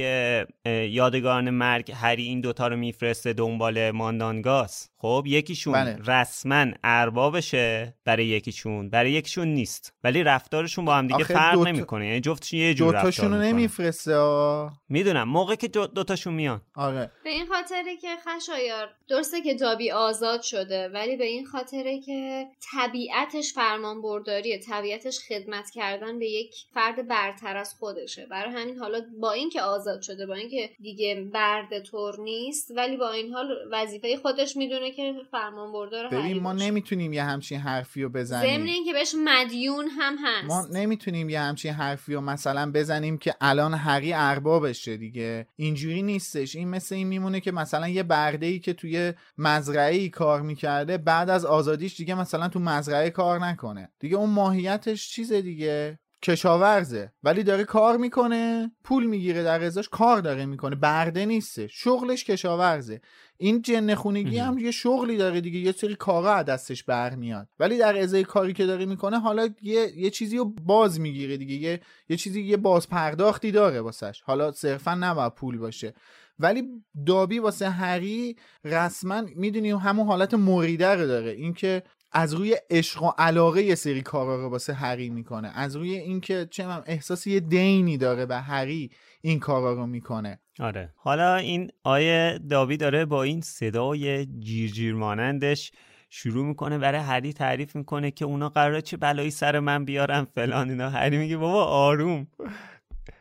یادگاران 0.90 1.50
مرگ 1.50 1.92
هری 1.92 2.24
این 2.24 2.42
دوتا 2.42 2.68
رو 2.68 2.76
میفرسته 2.76 3.34
دنبال 3.34 3.92
ماندانگاس 3.92 4.90
خب 4.98 5.24
یکیشون 5.28 5.74
بله. 5.74 5.98
رسما 6.08 6.66
اربابشه 6.84 7.94
برای 8.06 8.26
یکیشون 8.26 8.90
برای 8.90 9.12
یکیشون 9.12 9.48
نیست. 9.48 9.94
ولی 10.04 10.24
رفتارشون 10.24 10.86
با 10.86 10.96
هم 10.96 11.08
دیگه 11.08 11.24
فرق 11.24 11.54
دوتا- 11.54 11.70
نمی‌کنه. 11.72 12.08
یعنی 12.08 12.22
جفتشون 12.22 12.60
یه 12.60 12.74
جور 12.74 12.96
دوتاشون 12.96 13.26
رفتار 13.26 13.40
رو 13.40 13.46
نمیفرسته. 13.46 14.70
می‌دونم. 14.90 15.30
موقع 15.30 15.56
که 15.56 15.68
دو 15.68 15.88
دوتاشون 15.88 16.34
میان. 16.34 16.62
آره. 16.76 17.12
به 17.24 17.30
این 17.30 17.46
خاطره 17.48 17.98
که 18.02 18.08
خشایار 18.28 18.88
درسته 19.10 19.42
که 19.42 19.54
دابی 19.54 19.92
آزاد 19.92 20.42
شده 20.42 20.90
ولی 20.90 21.16
به 21.16 21.26
این 21.26 21.46
خاطره 21.46 22.00
که 22.02 22.46
طبیعتش 22.72 23.54
فرمان 23.54 24.02
برداریه 24.02 24.58
طبیعتش 24.58 25.20
خدمت 25.30 25.70
کردن 25.70 26.20
به 26.20 26.26
یک 26.26 26.56
فرد 26.74 27.08
برتر 27.08 27.58
از 27.58 27.74
خودشه. 27.74 28.26
برای 28.26 28.54
همین 28.54 28.80
حالا 28.92 29.06
با 29.20 29.32
اینکه 29.32 29.62
آزاد 29.62 30.02
شده 30.02 30.26
با 30.26 30.34
اینکه 30.34 30.70
دیگه 30.82 31.30
برد 31.34 31.80
طور 31.80 32.20
نیست 32.20 32.72
ولی 32.76 32.98
با 32.98 33.12
این 33.12 33.34
حال 33.34 33.48
وظیفه 33.72 34.18
خودش 34.18 34.58
می‌دونه 34.58 34.92
که 34.92 35.14
فرمان 35.32 35.72
بردار 35.72 36.08
ببین 36.08 36.40
ما 36.40 36.54
نمی‌تونیم 36.54 37.14
یه 37.14 37.24
همچین 37.24 37.60
حرفی 37.60 38.04
رو 38.04 38.10
ضمن 38.10 38.22
بزنیم 38.22 38.66
اینکه 38.66 38.94
بهش 38.94 39.16
مدیون 39.26 39.88
هم 39.88 40.16
هست. 40.24 40.48
ما 40.48 40.80
نمی‌تونیم 40.80 41.30
یه 41.30 41.40
همچین 41.40 41.74
حرفی 41.74 42.14
رو 42.14 42.22
مثلا 42.22 42.72
بزنیم 42.72 43.18
که 43.18 43.36
الان 43.42 43.74
هری 43.74 44.14
اربابشه 44.14 44.98
دیگه. 44.98 45.48
اینجوری 45.56 46.02
نیستش. 46.02 46.56
این 46.56 46.70
مثل 46.70 46.96
این 46.96 47.08
میمونه 47.08 47.40
که 47.40 47.52
مثلا 47.52 47.88
یه 47.88 48.04
برده 48.04 48.46
ای 48.46 48.60
که 48.60 48.74
توی 48.74 49.14
مزرعه 49.38 49.96
ای 49.96 50.10
کار 50.10 50.42
می‌کرده 50.42 50.98
بعد 50.98 51.30
از 51.30 51.46
آزادیش 51.46 51.98
دیگه 51.98 52.16
مثلا 52.16 52.48
تو 52.48 52.60
مزرعه 52.60 53.10
کار 53.10 53.40
نکنه. 53.40 53.90
دیگه 54.00 54.16
اون 54.16 54.30
ماهیتش 54.30 55.10
چیزه 55.10 55.42
دیگه. 55.42 56.00
کشاورزه 56.22 57.12
ولی 57.24 57.44
داره 57.44 57.64
کار 57.64 57.98
می‌کنه 57.98 58.72
پول 58.84 59.06
می‌گیره 59.06 59.44
در 59.44 59.64
ازاش 59.64 59.90
کار 59.90 60.22
داره 60.22 60.46
می‌کنه 60.46 60.76
برده 60.76 61.26
نیسته. 61.26 61.68
شغلش 61.68 62.24
کشاورزه. 62.24 63.02
این 63.38 63.62
جن 63.62 63.96
خونگی 63.96 64.38
هم 64.38 64.58
یه 64.58 64.72
شغلی 64.72 65.18
داره 65.18 65.42
دیگه 65.42 65.60
یه 65.60 65.72
سری 65.72 65.96
کارا 65.96 66.34
از 66.34 66.46
دستش 66.46 66.84
برمیاد. 66.84 67.48
ولی 67.60 67.78
در 67.78 67.98
ازای 67.98 68.24
کاری 68.24 68.54
که 68.54 68.66
داره 68.66 68.86
می‌کنه 68.86 69.20
حالا 69.20 69.50
یه, 69.62 69.92
یه 69.98 70.10
چیزی 70.10 70.38
رو 70.38 70.46
باز 70.46 71.00
می‌گیره 71.00 71.38
دیگه 71.38 71.56
یه, 71.56 71.82
یه 72.10 72.18
چیزی 72.18 72.42
یه 72.42 72.58
باز 72.58 72.90
پرداختی 72.90 73.52
داره 73.52 73.82
واسش. 73.82 74.22
حالا 74.22 74.52
صرفا 74.52 74.96
نباید 74.96 75.34
پول 75.34 75.58
باشه. 75.58 75.94
ولی 76.40 76.64
دابی 77.06 77.40
واسه 77.40 77.70
هری 77.70 78.36
رسما 78.64 79.24
می‌دونی 79.36 79.72
همون 79.72 80.08
حالت 80.08 80.34
مریده 80.34 80.96
رو 80.96 81.08
داره. 81.08 81.32
اینکه 81.32 81.84
از 82.12 82.34
روی 82.34 82.56
عشق 82.70 83.04
و 83.04 83.12
علاقه 83.18 83.64
یه 83.64 83.76
سری 83.76 84.02
کارا 84.02 84.44
رو 84.44 84.50
واسه 84.50 84.74
هری 84.74 85.10
می‌کنه. 85.10 85.52
از 85.56 85.76
روی 85.76 85.96
اینکه 85.96 86.48
چه 86.52 86.64
می‌دونم 86.64 86.84
احساس 86.86 87.28
یه 87.28 87.40
دینی 87.40 87.98
داره 87.98 88.26
به 88.26 88.38
هری 88.38 88.92
این 89.22 89.40
کارا 89.40 89.74
رو 89.74 89.88
می‌کنه. 89.88 90.40
آره. 90.60 90.94
حالا 90.96 91.36
این 91.36 91.72
آیه 91.84 92.40
داوی 92.50 92.78
داره 92.78 93.06
با 93.06 93.24
این 93.24 93.42
صدای 93.42 94.26
جیرجیر 94.26 94.94
مانندش 94.94 95.72
شروع 96.10 96.46
می‌کنه 96.46 96.78
برای 96.78 97.02
هری 97.02 97.34
تعریف 97.34 97.76
می‌کنه 97.76 98.12
که 98.12 98.26
اونا 98.26 98.50
قراره 98.50 98.82
چه 98.82 98.98
بلایی 98.98 99.32
سر 99.32 99.60
من 99.60 99.86
بیارن 99.86 100.28
فلان 100.36 100.70
اینا. 100.70 100.90
هری 100.90 101.18
میگه 101.18 101.38
بابا 101.38 101.66
آروم. 101.66 102.28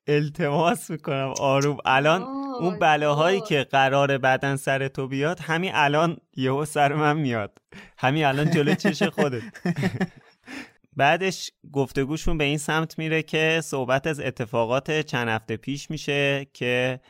التماس 0.07 0.91
می‌کنم 0.91 1.35
آروم. 1.41 1.77
الان 1.85 2.23
اون 2.61 2.79
بلاهایی. 2.79 3.41
که 3.41 3.67
قرار 3.71 4.19
بعدن 4.19 4.57
سر 4.57 4.89
تو 4.89 5.09
بیاد 5.09 5.41
همین 5.41 5.71
الان 5.75 6.17
یهو 6.37 6.65
سر 6.65 6.93
من 6.93 7.17
میاد. 7.17 7.59
همین 7.99 8.25
الان 8.25 8.51
جلو 8.51 8.75
چش 8.75 9.03
خودت. 9.03 9.43
بعدش 10.97 11.51
گفتگوشون 11.73 12.39
به 12.39 12.45
این 12.45 12.59
سمت 12.59 12.99
میره 12.99 13.23
که 13.23 13.61
صحبت 13.65 14.07
از 14.07 14.21
اتفاقات 14.21 15.01
چند 15.01 15.29
هفته 15.29 15.57
پیش 15.57 15.91
میشه 15.91 16.47
که 16.53 17.01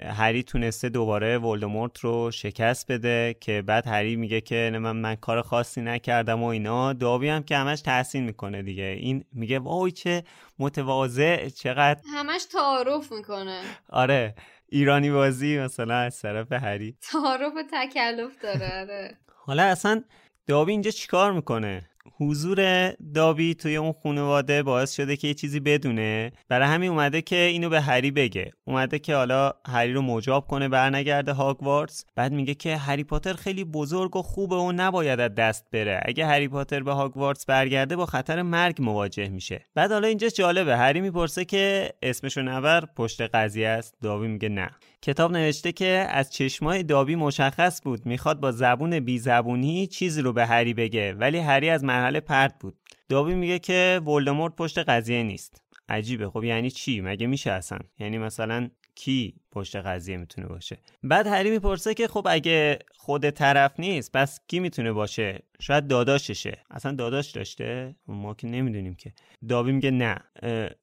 هری 0.00 0.42
تونسته 0.42 0.88
دوباره 0.88 1.38
ولدمورت 1.38 1.98
رو 1.98 2.30
شکست 2.30 2.92
بده 2.92 3.36
که 3.40 3.62
بعد 3.62 3.86
هری 3.86 4.16
میگه 4.16 4.40
که 4.40 4.70
من, 4.72 4.96
من 4.96 5.14
کار 5.14 5.42
خاصی 5.42 5.80
نکردم 5.80 6.42
و 6.42 6.46
اینا. 6.46 6.92
داوی 6.92 7.28
هم 7.28 7.42
که 7.42 7.56
همش 7.56 7.80
تحسین 7.80 8.24
می‌کنه 8.24 8.62
دیگه. 8.62 8.84
این 9.00 9.24
میگه 9.32 9.58
وای 9.58 9.90
چه 9.90 10.24
متواضع 10.58 11.48
چقدر 11.48 12.00
همش 12.14 12.44
تعارف 12.44 13.12
می‌کنه. 13.12 13.60
آره. 13.88 14.34
ایرانی 14.68 15.10
بازی 15.10 15.58
مثلا 15.58 15.94
از 15.94 16.20
طرف 16.20 16.52
هری. 16.52 16.96
تعارف 17.00 17.52
و 17.56 17.62
تکلف 17.72 18.42
داره 18.42 18.80
آره. 18.80 19.16
حالا 19.46 19.62
اصلا 19.62 20.02
دابی 20.46 20.72
اینجا 20.72 20.90
چیکار 20.90 21.32
می‌کنه؟ 21.32 21.90
حضور 22.16 22.90
دابی 23.14 23.54
توی 23.54 23.76
اون 23.76 23.92
خانواده 23.92 24.62
باعث 24.62 24.94
شده 24.94 25.16
که 25.16 25.28
یه 25.28 25.34
چیزی 25.34 25.60
بدونه. 25.60 26.32
برای 26.48 26.68
همین 26.68 26.90
اومده 26.90 27.22
که 27.22 27.36
اینو 27.36 27.68
به 27.68 27.80
هری 27.80 28.10
بگه. 28.10 28.50
اومده 28.64 28.98
که 28.98 29.14
حالا 29.14 29.52
هری 29.68 29.92
رو 29.92 30.02
مجاب 30.02 30.46
کنه 30.46 30.68
برنگرده 30.68 31.32
هاگوارتس 31.32 32.04
بعد 32.16 32.32
میگه 32.32 32.54
که 32.54 32.76
هری 32.76 33.04
پاتر 33.04 33.32
خیلی 33.32 33.64
بزرگ 33.64 34.16
و 34.16 34.22
خوبه 34.22 34.56
و 34.56 34.72
نباید 34.72 35.20
از 35.20 35.34
دست 35.34 35.64
بره. 35.72 36.00
اگه 36.04 36.26
هری 36.26 36.48
پاتر 36.48 36.82
به 36.82 36.92
هاگوارتس 36.92 37.46
برگرده 37.46 37.96
با 37.96 38.06
خطر 38.06 38.42
مرگ 38.42 38.82
مواجه 38.82 39.28
میشه. 39.28 39.64
بعد 39.74 39.92
حالا 39.92 40.08
اینجا 40.08 40.28
جالبه. 40.28 40.76
هری 40.76 41.00
می‌پرسه 41.00 41.44
که 41.44 41.92
اسمشو 42.02 42.42
نبر 42.42 42.84
پشت 42.96 43.20
قضیه 43.20 43.68
است. 43.68 43.94
دابی 44.02 44.28
میگه 44.28 44.48
نه. 44.48 44.70
کتاب 45.02 45.32
نوشته 45.32 45.72
که 45.72 46.06
از 46.10 46.32
چشمای 46.32 46.82
دابی 46.82 47.14
مشخص 47.14 47.82
بود 47.82 48.06
می‌خواد 48.06 48.40
با 48.40 48.52
زبون 48.52 49.00
بی 49.00 49.18
زبونی 49.18 49.86
چیزی 49.86 50.22
رو 50.22 50.32
به 50.32 50.46
هری 50.46 50.74
بگه 50.74 51.14
ولی 51.14 51.38
هری 51.38 51.70
از 51.70 51.84
مرحله 51.84 52.20
پرت 52.20 52.54
بود. 52.60 52.76
دابی 53.08 53.34
میگه 53.34 53.58
که 53.58 54.00
ولدمورت 54.06 54.56
پشت 54.56 54.78
قضیه 54.78 55.22
نیست. 55.22 55.62
عجیبه. 55.88 56.30
خب 56.30 56.44
یعنی 56.44 56.70
چی؟ 56.70 57.00
مگه 57.00 57.26
میشه 57.26 57.50
اصلا؟ 57.52 57.78
یعنی 57.98 58.18
مثلا 58.18 58.68
کی 58.98 59.34
پشت 59.52 59.76
قضیه 59.76 60.16
می‌تونه 60.16 60.46
باشه. 60.46 60.78
بعد 61.02 61.26
هری 61.26 61.50
می‌پرسه 61.50 61.94
که 61.94 62.08
خب 62.08 62.26
اگه 62.30 62.78
خود 62.96 63.30
طرف 63.30 63.80
نیست 63.80 64.12
پس 64.12 64.40
کی 64.48 64.60
می‌تونه 64.60 64.92
باشه؟ 64.92 65.42
شاید 65.60 65.86
داداششه 65.86 66.58
اصلا 66.70 66.92
داداش 66.92 67.30
داشته؟ 67.30 67.96
ما 68.06 68.34
که 68.34 68.46
نمی‌دونیم 68.46 68.94
که. 68.94 69.12
داوی 69.48 69.72
میگه 69.72 69.90
نه. 69.90 70.18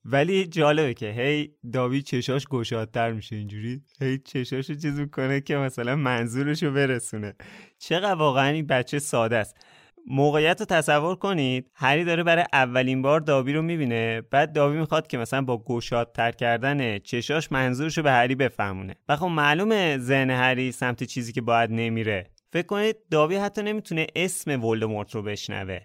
ولی 0.06 0.48
جالبه 0.48 0.94
که 0.94 1.12
هی 1.12 1.52
داوی 1.74 2.02
چشاش 2.02 2.48
گشادتر 2.48 3.12
میشه 3.12 3.36
اینجوری. 3.36 3.82
هی 4.02 4.18
چشاشو 4.18 4.74
چیز 4.74 5.00
می‌کنه 5.00 5.42
که 5.42 5.58
مثلا 5.58 5.96
منظورشو 5.96 6.72
برسونه. 6.72 7.34
چقدر 7.80 8.16
واقعا 8.16 8.48
این 8.50 8.68
بچه 8.68 9.00
ساده 9.00 9.38
است. 9.38 9.56
موقعیت 10.08 10.60
رو 10.60 10.66
تصور 10.66 11.16
کنید 11.16 11.72
هری 11.76 12.04
داره 12.04 12.24
برای 12.24 12.46
اولین 12.54 13.02
بار 13.02 13.20
دابی 13.20 13.54
رو 13.54 13.62
می‌بینه 13.62 14.22
بعد 14.22 14.54
دابی 14.54 14.78
می‌خواد 14.78 15.08
که 15.08 15.18
مثلا 15.18 15.42
با 15.42 15.58
گشادتر 15.58 16.32
کردن 16.32 17.00
چشاش 17.00 17.52
منظورش 17.52 17.98
رو 17.98 18.04
به 18.04 18.12
هری 18.12 18.36
بفهمونه. 18.36 18.96
و 19.10 19.16
خب 19.16 19.26
معلومه 19.26 19.98
ذهن 19.98 20.30
هری 20.30 20.72
سمت 20.72 21.04
چیزی 21.04 21.34
که 21.34 21.42
باید 21.42 21.72
نمیره. 21.72 22.32
فکر 22.54 22.66
کنید 22.68 22.96
دابی 23.12 23.36
حتی 23.36 23.64
نمی‌تونه 23.64 24.08
اسم 24.16 24.64
ولدمورت 24.66 25.16
رو 25.16 25.22
بشنوه. 25.24 25.80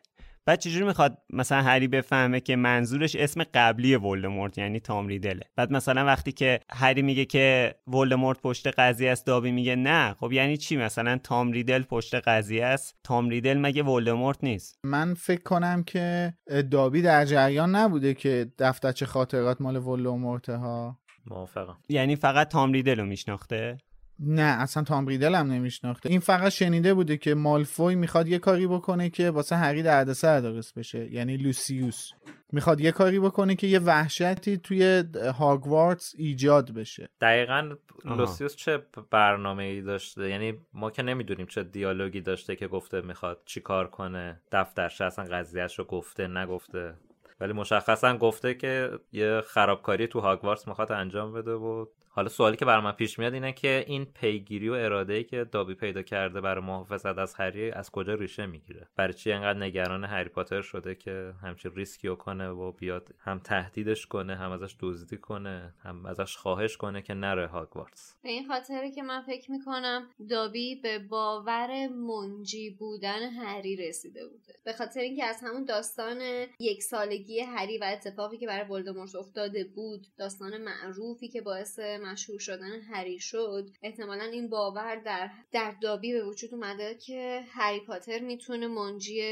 بعد 0.51 0.59
چجوری 0.59 0.85
می‌خواد 0.85 1.19
مثلا 1.31 1.63
هری 1.63 1.89
بفهمه 1.89 2.41
که 2.41 2.57
منظورش 2.57 3.17
اسم 3.17 3.45
قبلی 3.55 3.97
ولدمورت 3.97 4.59
یعنی 4.59 4.81
تام 4.81 5.09
ریدله؟ 5.09 5.41
بعد 5.57 5.73
مثلا 5.73 6.05
وقتی 6.05 6.33
که 6.33 6.61
هری 6.71 7.03
میگه 7.03 7.25
که 7.25 7.75
ولدمورت 7.89 8.41
پشت 8.41 8.67
قضیه 8.67 9.11
است 9.11 9.27
دابی 9.27 9.53
میگه 9.53 9.77
نه. 9.77 10.15
خب 10.15 10.33
یعنی 10.33 10.57
چی؟ 10.57 10.77
مثلا 10.77 11.19
تام 11.25 11.53
ریدل 11.53 11.83
پشت 11.83 12.15
قضیه 12.15 12.65
است. 12.65 12.97
تام 13.05 13.29
ریدل 13.29 13.59
مگه 13.59 13.83
ولدمورت 13.83 14.45
نیست؟ 14.45 14.79
من 14.85 15.15
فکر 15.15 15.43
کنم 15.43 15.83
که 15.83 16.35
دابی 16.71 17.03
در 17.03 17.25
جریان 17.25 17.77
نبوده 17.77 18.15
که 18.15 18.53
دفترچه 18.59 19.07
خاطرات 19.07 19.61
مال 19.61 19.77
ولدمورت 19.77 20.49
ها 20.49 20.99
موافقم. 21.27 21.79
یعنی 21.89 22.17
فقط 22.17 22.49
تام 22.49 22.73
ریدل 22.73 23.01
رو 23.01 23.07
میشناخته؟ 23.07 23.79
نه 24.21 24.43
اصلا 24.43 24.83
تام 24.83 25.07
ریدل 25.07 25.35
هم 25.35 25.53
نمیشناخته. 25.53 26.11
این 26.11 26.21
فقط 26.21 26.53
شنیده 26.53 26.95
بوده 26.95 27.17
که 27.17 27.35
مالفوی 27.35 27.95
می‌خواد 27.95 28.29
یه 28.29 28.39
کاری 28.39 28.67
بکنه 28.67 29.11
که 29.11 29.31
واسه 29.31 29.57
هری 29.57 29.83
دردسر 29.83 30.41
درست 30.41 30.79
بشه 30.79 31.13
یعنی 31.13 31.37
لوسیوس. 31.37 32.11
می‌خواد 32.53 32.81
یه 32.81 32.93
کاری 32.93 33.21
بکنه 33.21 33.55
که 33.55 33.67
یه 33.67 33.79
وحشتی 33.79 34.57
توی 34.57 35.05
هاگوارتس 35.39 36.15
ایجاد 36.19 36.71
بشه. 36.71 37.09
دقیقا 37.21 37.71
لوسیوس 38.05 38.57
چه 38.57 38.83
برنامه 39.11 39.63
ای 39.63 39.83
داشته؟ 39.83 40.31
یعنی 40.31 40.55
ما 40.73 40.91
که 40.91 41.03
نمی‌دونیم 41.03 41.47
چه 41.47 41.63
دیالوگی 41.63 42.21
داشته 42.21 42.57
که 42.57 42.69
گفته 42.69 43.01
می‌خواد 43.01 43.43
چی 43.45 43.61
کار 43.61 43.89
کنه. 43.91 44.41
دفترش 44.53 45.01
اصلا 45.01 45.25
قضیهش 45.25 45.79
رو 45.79 45.85
گفته 45.85 46.29
نگفته. 46.29 46.95
ولی 47.41 47.53
مشخصا 47.53 48.17
گفته 48.17 48.55
که 48.55 48.91
یه 49.13 49.41
خرابکاری 49.47 50.07
تو 50.07 50.21
هاگوارتس 50.21 50.69
می‌خواد 50.69 50.93
انجام 50.93 51.33
بده 51.33 51.53
و 51.53 51.87
حالا 52.13 52.29
سوالی 52.29 52.57
که 52.57 52.65
بر 52.65 52.81
من 52.81 52.93
پیش 52.93 53.19
میاد 53.19 53.35
اینه 53.35 53.53
که 53.53 53.85
این 53.87 54.05
پیگیری 54.05 54.69
و 54.69 54.73
اراده 54.73 55.13
ای 55.13 55.25
که 55.25 55.45
دابی 55.45 55.75
پیدا 55.75 56.03
کرده 56.03 56.41
برای 56.41 56.65
محافظت 56.65 57.19
از 57.19 57.35
هری 57.35 57.71
از 57.71 57.91
کجا 57.91 58.15
ریشه 58.15 58.47
می‌گیره؟ 58.47 58.89
برای 58.97 59.15
چی 59.15 59.33
انقدر 59.33 59.59
نگران 59.59 60.05
هری 60.05 60.29
پاتر 60.29 60.63
شده 60.63 60.95
که 60.95 61.35
همچین 61.43 61.73
ریسکی 61.75 62.09
رو 62.09 62.17
کنه 62.17 62.49
و 62.49 62.73
بیاد 62.73 63.09
هم 63.19 63.39
تهدیدش 63.39 64.07
کنه 64.07 64.37
هم 64.37 64.51
ازش 64.51 64.77
دزدی 64.81 65.17
کنه 65.17 65.75
هم 65.83 66.07
ازش 66.07 66.37
خواهش 66.37 66.77
کنه 66.77 67.03
که 67.03 67.15
نره 67.15 67.47
هاگوارتس 67.47 68.15
به 68.23 68.29
این 68.29 68.49
خاطره 68.49 68.91
که 68.91 69.03
من 69.03 69.23
فکر 69.23 69.51
می‌کنم 69.51 70.09
دابی 70.31 70.77
به 70.77 70.99
باور 70.99 71.89
منجی 71.89 72.71
بودن 72.71 73.31
هری 73.31 73.77
رسیده 73.77 74.29
بوده. 74.29 74.55
به 74.65 74.73
خاطر 74.73 75.01
اینکه 75.01 75.25
از 75.25 75.41
همون 75.43 75.65
داستان 75.65 76.47
یک 76.61 76.83
سالگی 76.83 77.41
هری 77.41 77.79
و 77.79 77.85
اتفاقی 77.85 78.39
که 78.39 78.47
برای 78.47 78.69
ولدمورت 78.71 79.15
افتاده 79.15 79.65
بود 79.65 80.07
داستان 80.19 80.57
معروفی 80.57 81.29
که 81.29 81.41
باعث 81.41 81.79
مشهور 82.01 82.39
شدن 82.39 82.81
هری 82.81 83.19
شد. 83.19 83.71
احتمالا 83.83 84.25
این 84.25 84.49
باور 84.49 84.97
در 84.97 85.31
در 85.53 85.75
دابی 85.83 86.13
به 86.13 86.25
وجود 86.25 86.55
اومده 86.55 86.95
که 86.95 87.41
هری 87.51 87.81
پاتر 87.81 88.19
می‌تونه 88.19 88.67
منجی 88.67 89.23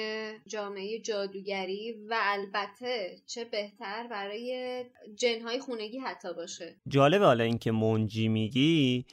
جامعه 0.47 0.99
جادوگری 0.99 1.93
و 2.09 2.17
البته 2.21 3.17
چه 3.27 3.45
بهتر 3.45 4.07
برای 4.11 4.85
جنهای 5.17 5.59
خونگی 5.59 5.99
حتی 5.99 6.35
باشه. 6.35 6.77
جالبه 6.89 7.25
حالا 7.25 7.45
اینکه 7.45 7.73
منجی 7.73 8.29
میگی 8.29 9.05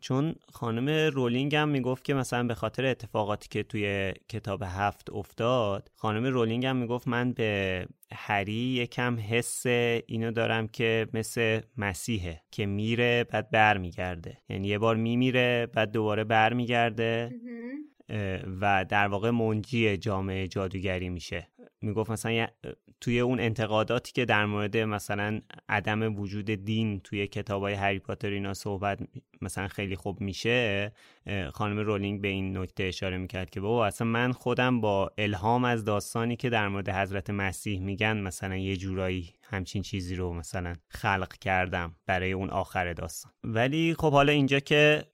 چون 0.00 0.34
خانم 0.52 0.88
رولینگ 0.88 1.54
هم 1.56 1.68
می‌گفت 1.68 2.04
که 2.04 2.14
مثلا 2.14 2.46
به 2.46 2.54
خاطر 2.54 2.86
اتفاقاتی 2.86 3.48
که 3.48 3.62
توی 3.62 4.12
کتاب 4.28 4.62
هفت 4.62 5.10
افتاد 5.10 5.90
خانم 5.96 6.24
رولینگ 6.24 6.66
هم 6.66 6.76
می‌گفت 6.76 7.08
من 7.08 7.32
به 7.32 7.86
هری 8.14 8.52
یکم 8.52 9.18
حس 9.30 9.66
اینو 10.06 10.30
دارم 10.30 10.68
که 10.68 11.06
مثل 11.14 11.60
مسیحه 11.76 12.42
که 12.50 12.66
میره 12.66 13.24
بعد 13.24 13.50
برمیگرده. 13.50 14.38
یعنی 14.48 14.68
یه 14.68 14.78
بار 14.78 14.96
میمیره 14.96 15.66
بعد 15.74 15.90
دوباره 15.92 16.24
برمیگرده. 16.24 17.30
و 18.60 18.84
در 18.88 19.08
واقع 19.08 19.30
منجی 19.30 19.96
جامعه 19.96 20.48
جادوگری 20.48 21.08
میشه. 21.08 21.48
می‌گفت 21.82 22.10
مثلا 22.10 22.46
توی 23.00 23.20
اون 23.20 23.40
انتقاداتی 23.40 24.12
که 24.12 24.24
در 24.24 24.46
مورد 24.46 24.76
مثلا 24.76 25.40
عدم 25.68 26.16
وجود 26.16 26.44
دین 26.44 27.00
توی 27.00 27.26
کتاب 27.26 27.62
های 27.62 27.74
هری 27.74 27.98
پاتر 27.98 28.30
اینا 28.30 28.54
صحبت 28.54 28.98
مثلا 29.42 29.68
خیلی 29.68 29.96
خوب 29.96 30.20
میشه 30.20 30.92
خانم 31.52 31.78
رولینگ 31.78 32.20
به 32.20 32.28
این 32.28 32.58
نکته 32.58 32.84
اشاره 32.84 33.18
می‌کرد 33.18 33.50
که 33.50 33.60
بابا 33.60 33.86
اصلا 33.86 34.06
من 34.06 34.32
خودم 34.32 34.80
با 34.80 35.12
الهام 35.18 35.64
از 35.64 35.84
داستانی 35.84 36.36
که 36.36 36.50
در 36.50 36.68
مورد 36.68 36.88
حضرت 36.88 37.30
مسیح 37.30 37.80
میگن 37.80 38.20
مثلا 38.20 38.56
یه 38.56 38.76
جورایی 38.76 39.34
همچین 39.50 39.82
چیزی 39.82 40.14
رو 40.14 40.32
مثلا 40.32 40.74
خلق 40.88 41.32
کردم 41.32 41.96
برای 42.06 42.32
اون 42.32 42.50
آخر 42.50 42.92
داستان. 42.92 43.32
ولی 43.44 43.94
خب 43.98 44.12
حالا 44.12 44.32
اینجا 44.32 44.60
که 44.60 45.04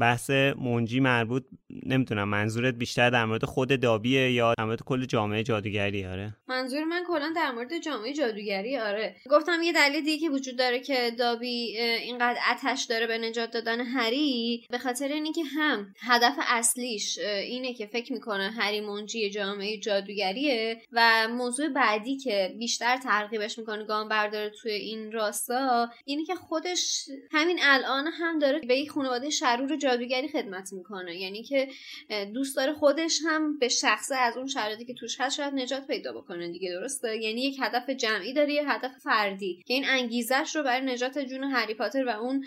بحث 0.00 0.30
منجی 0.30 1.00
مربوط 1.00 1.44
نمی‌تونم 1.86 2.28
منظورت 2.28 2.74
بیشتر 2.74 3.10
در 3.10 3.24
مورد 3.24 3.44
خود 3.44 3.80
دابیه 3.80 4.32
یا 4.32 4.54
در 4.58 4.64
مورد 4.64 4.82
کل 4.82 5.04
جامعه 5.04 5.42
جادوگری؟ 5.42 6.06
آره. 6.06 6.36
منظور 6.48 6.84
من 6.84 7.02
کلا 7.08 7.32
در 7.36 7.50
مورد 7.50 7.78
جامعه 7.78 8.12
جادوگری 8.12 8.76
آره. 8.78 9.16
گفتم 9.30 9.62
یه 9.62 9.72
دلیل 9.72 10.04
دیگه 10.04 10.18
که 10.18 10.30
وجود 10.30 10.58
داره 10.58 10.80
که 10.80 11.10
دابی 11.18 11.78
اینقدر 11.78 12.38
اتش 12.50 12.84
داره 12.84 13.06
به 13.06 13.18
نجات 13.18 13.50
دادن 13.50 13.80
هری 13.80 14.66
به 14.70 14.78
خاطر 14.78 15.08
اینه 15.08 15.32
که 15.32 15.44
هم 15.44 15.94
هدف 16.00 16.34
اصلیش 16.48 17.18
اینه 17.18 17.74
که 17.74 17.86
فکر 17.86 18.12
می‌کنه 18.12 18.50
هری 18.50 18.80
منجی 18.80 19.30
جامعه 19.30 19.78
جادوگریه 19.78 20.82
و 20.92 21.28
موضوع 21.30 21.68
بعدی 21.68 22.16
که 22.16 22.54
بیشتر 22.58 22.96
ترغیبش 22.96 23.58
می‌کنه 23.58 23.75
گام 23.84 24.08
برداره 24.08 24.50
توی 24.50 24.72
این 24.72 25.12
راستا 25.12 25.90
اینه 26.04 26.24
که 26.24 26.34
خودش 26.34 27.08
همین 27.32 27.58
الان 27.62 28.06
هم 28.06 28.38
داره 28.38 28.58
به 28.58 28.76
یک 28.76 28.90
خانواده 28.90 29.30
شرور 29.30 29.76
جادوگری 29.76 30.28
خدمت 30.28 30.72
می‌کنه. 30.72 31.16
یعنی 31.16 31.42
که 31.42 31.68
دوست 32.34 32.56
داره 32.56 32.72
خودش 32.72 33.20
هم 33.26 33.58
به 33.58 33.68
شخصه 33.68 34.16
از 34.16 34.36
اون 34.36 34.46
شرایطی 34.46 34.84
که 34.84 34.94
توش 34.94 35.20
هست 35.20 35.36
شاید 35.36 35.54
نجات 35.54 35.86
پیدا 35.86 36.12
بکنه 36.12 36.48
دیگه 36.48 36.70
درسته؟ 36.70 37.16
یعنی 37.16 37.40
یک 37.40 37.56
هدف 37.62 37.90
جمعی 37.90 38.32
داره 38.32 38.52
یه 38.52 38.70
هدف 38.70 38.98
فردی 38.98 39.62
که 39.66 39.74
این 39.74 39.84
انگیزش 39.88 40.52
رو 40.56 40.62
برای 40.62 40.86
نجات 40.86 41.18
جون 41.18 41.44
هری 41.44 41.74
پاتر 41.74 42.04
و 42.04 42.08
اون 42.08 42.44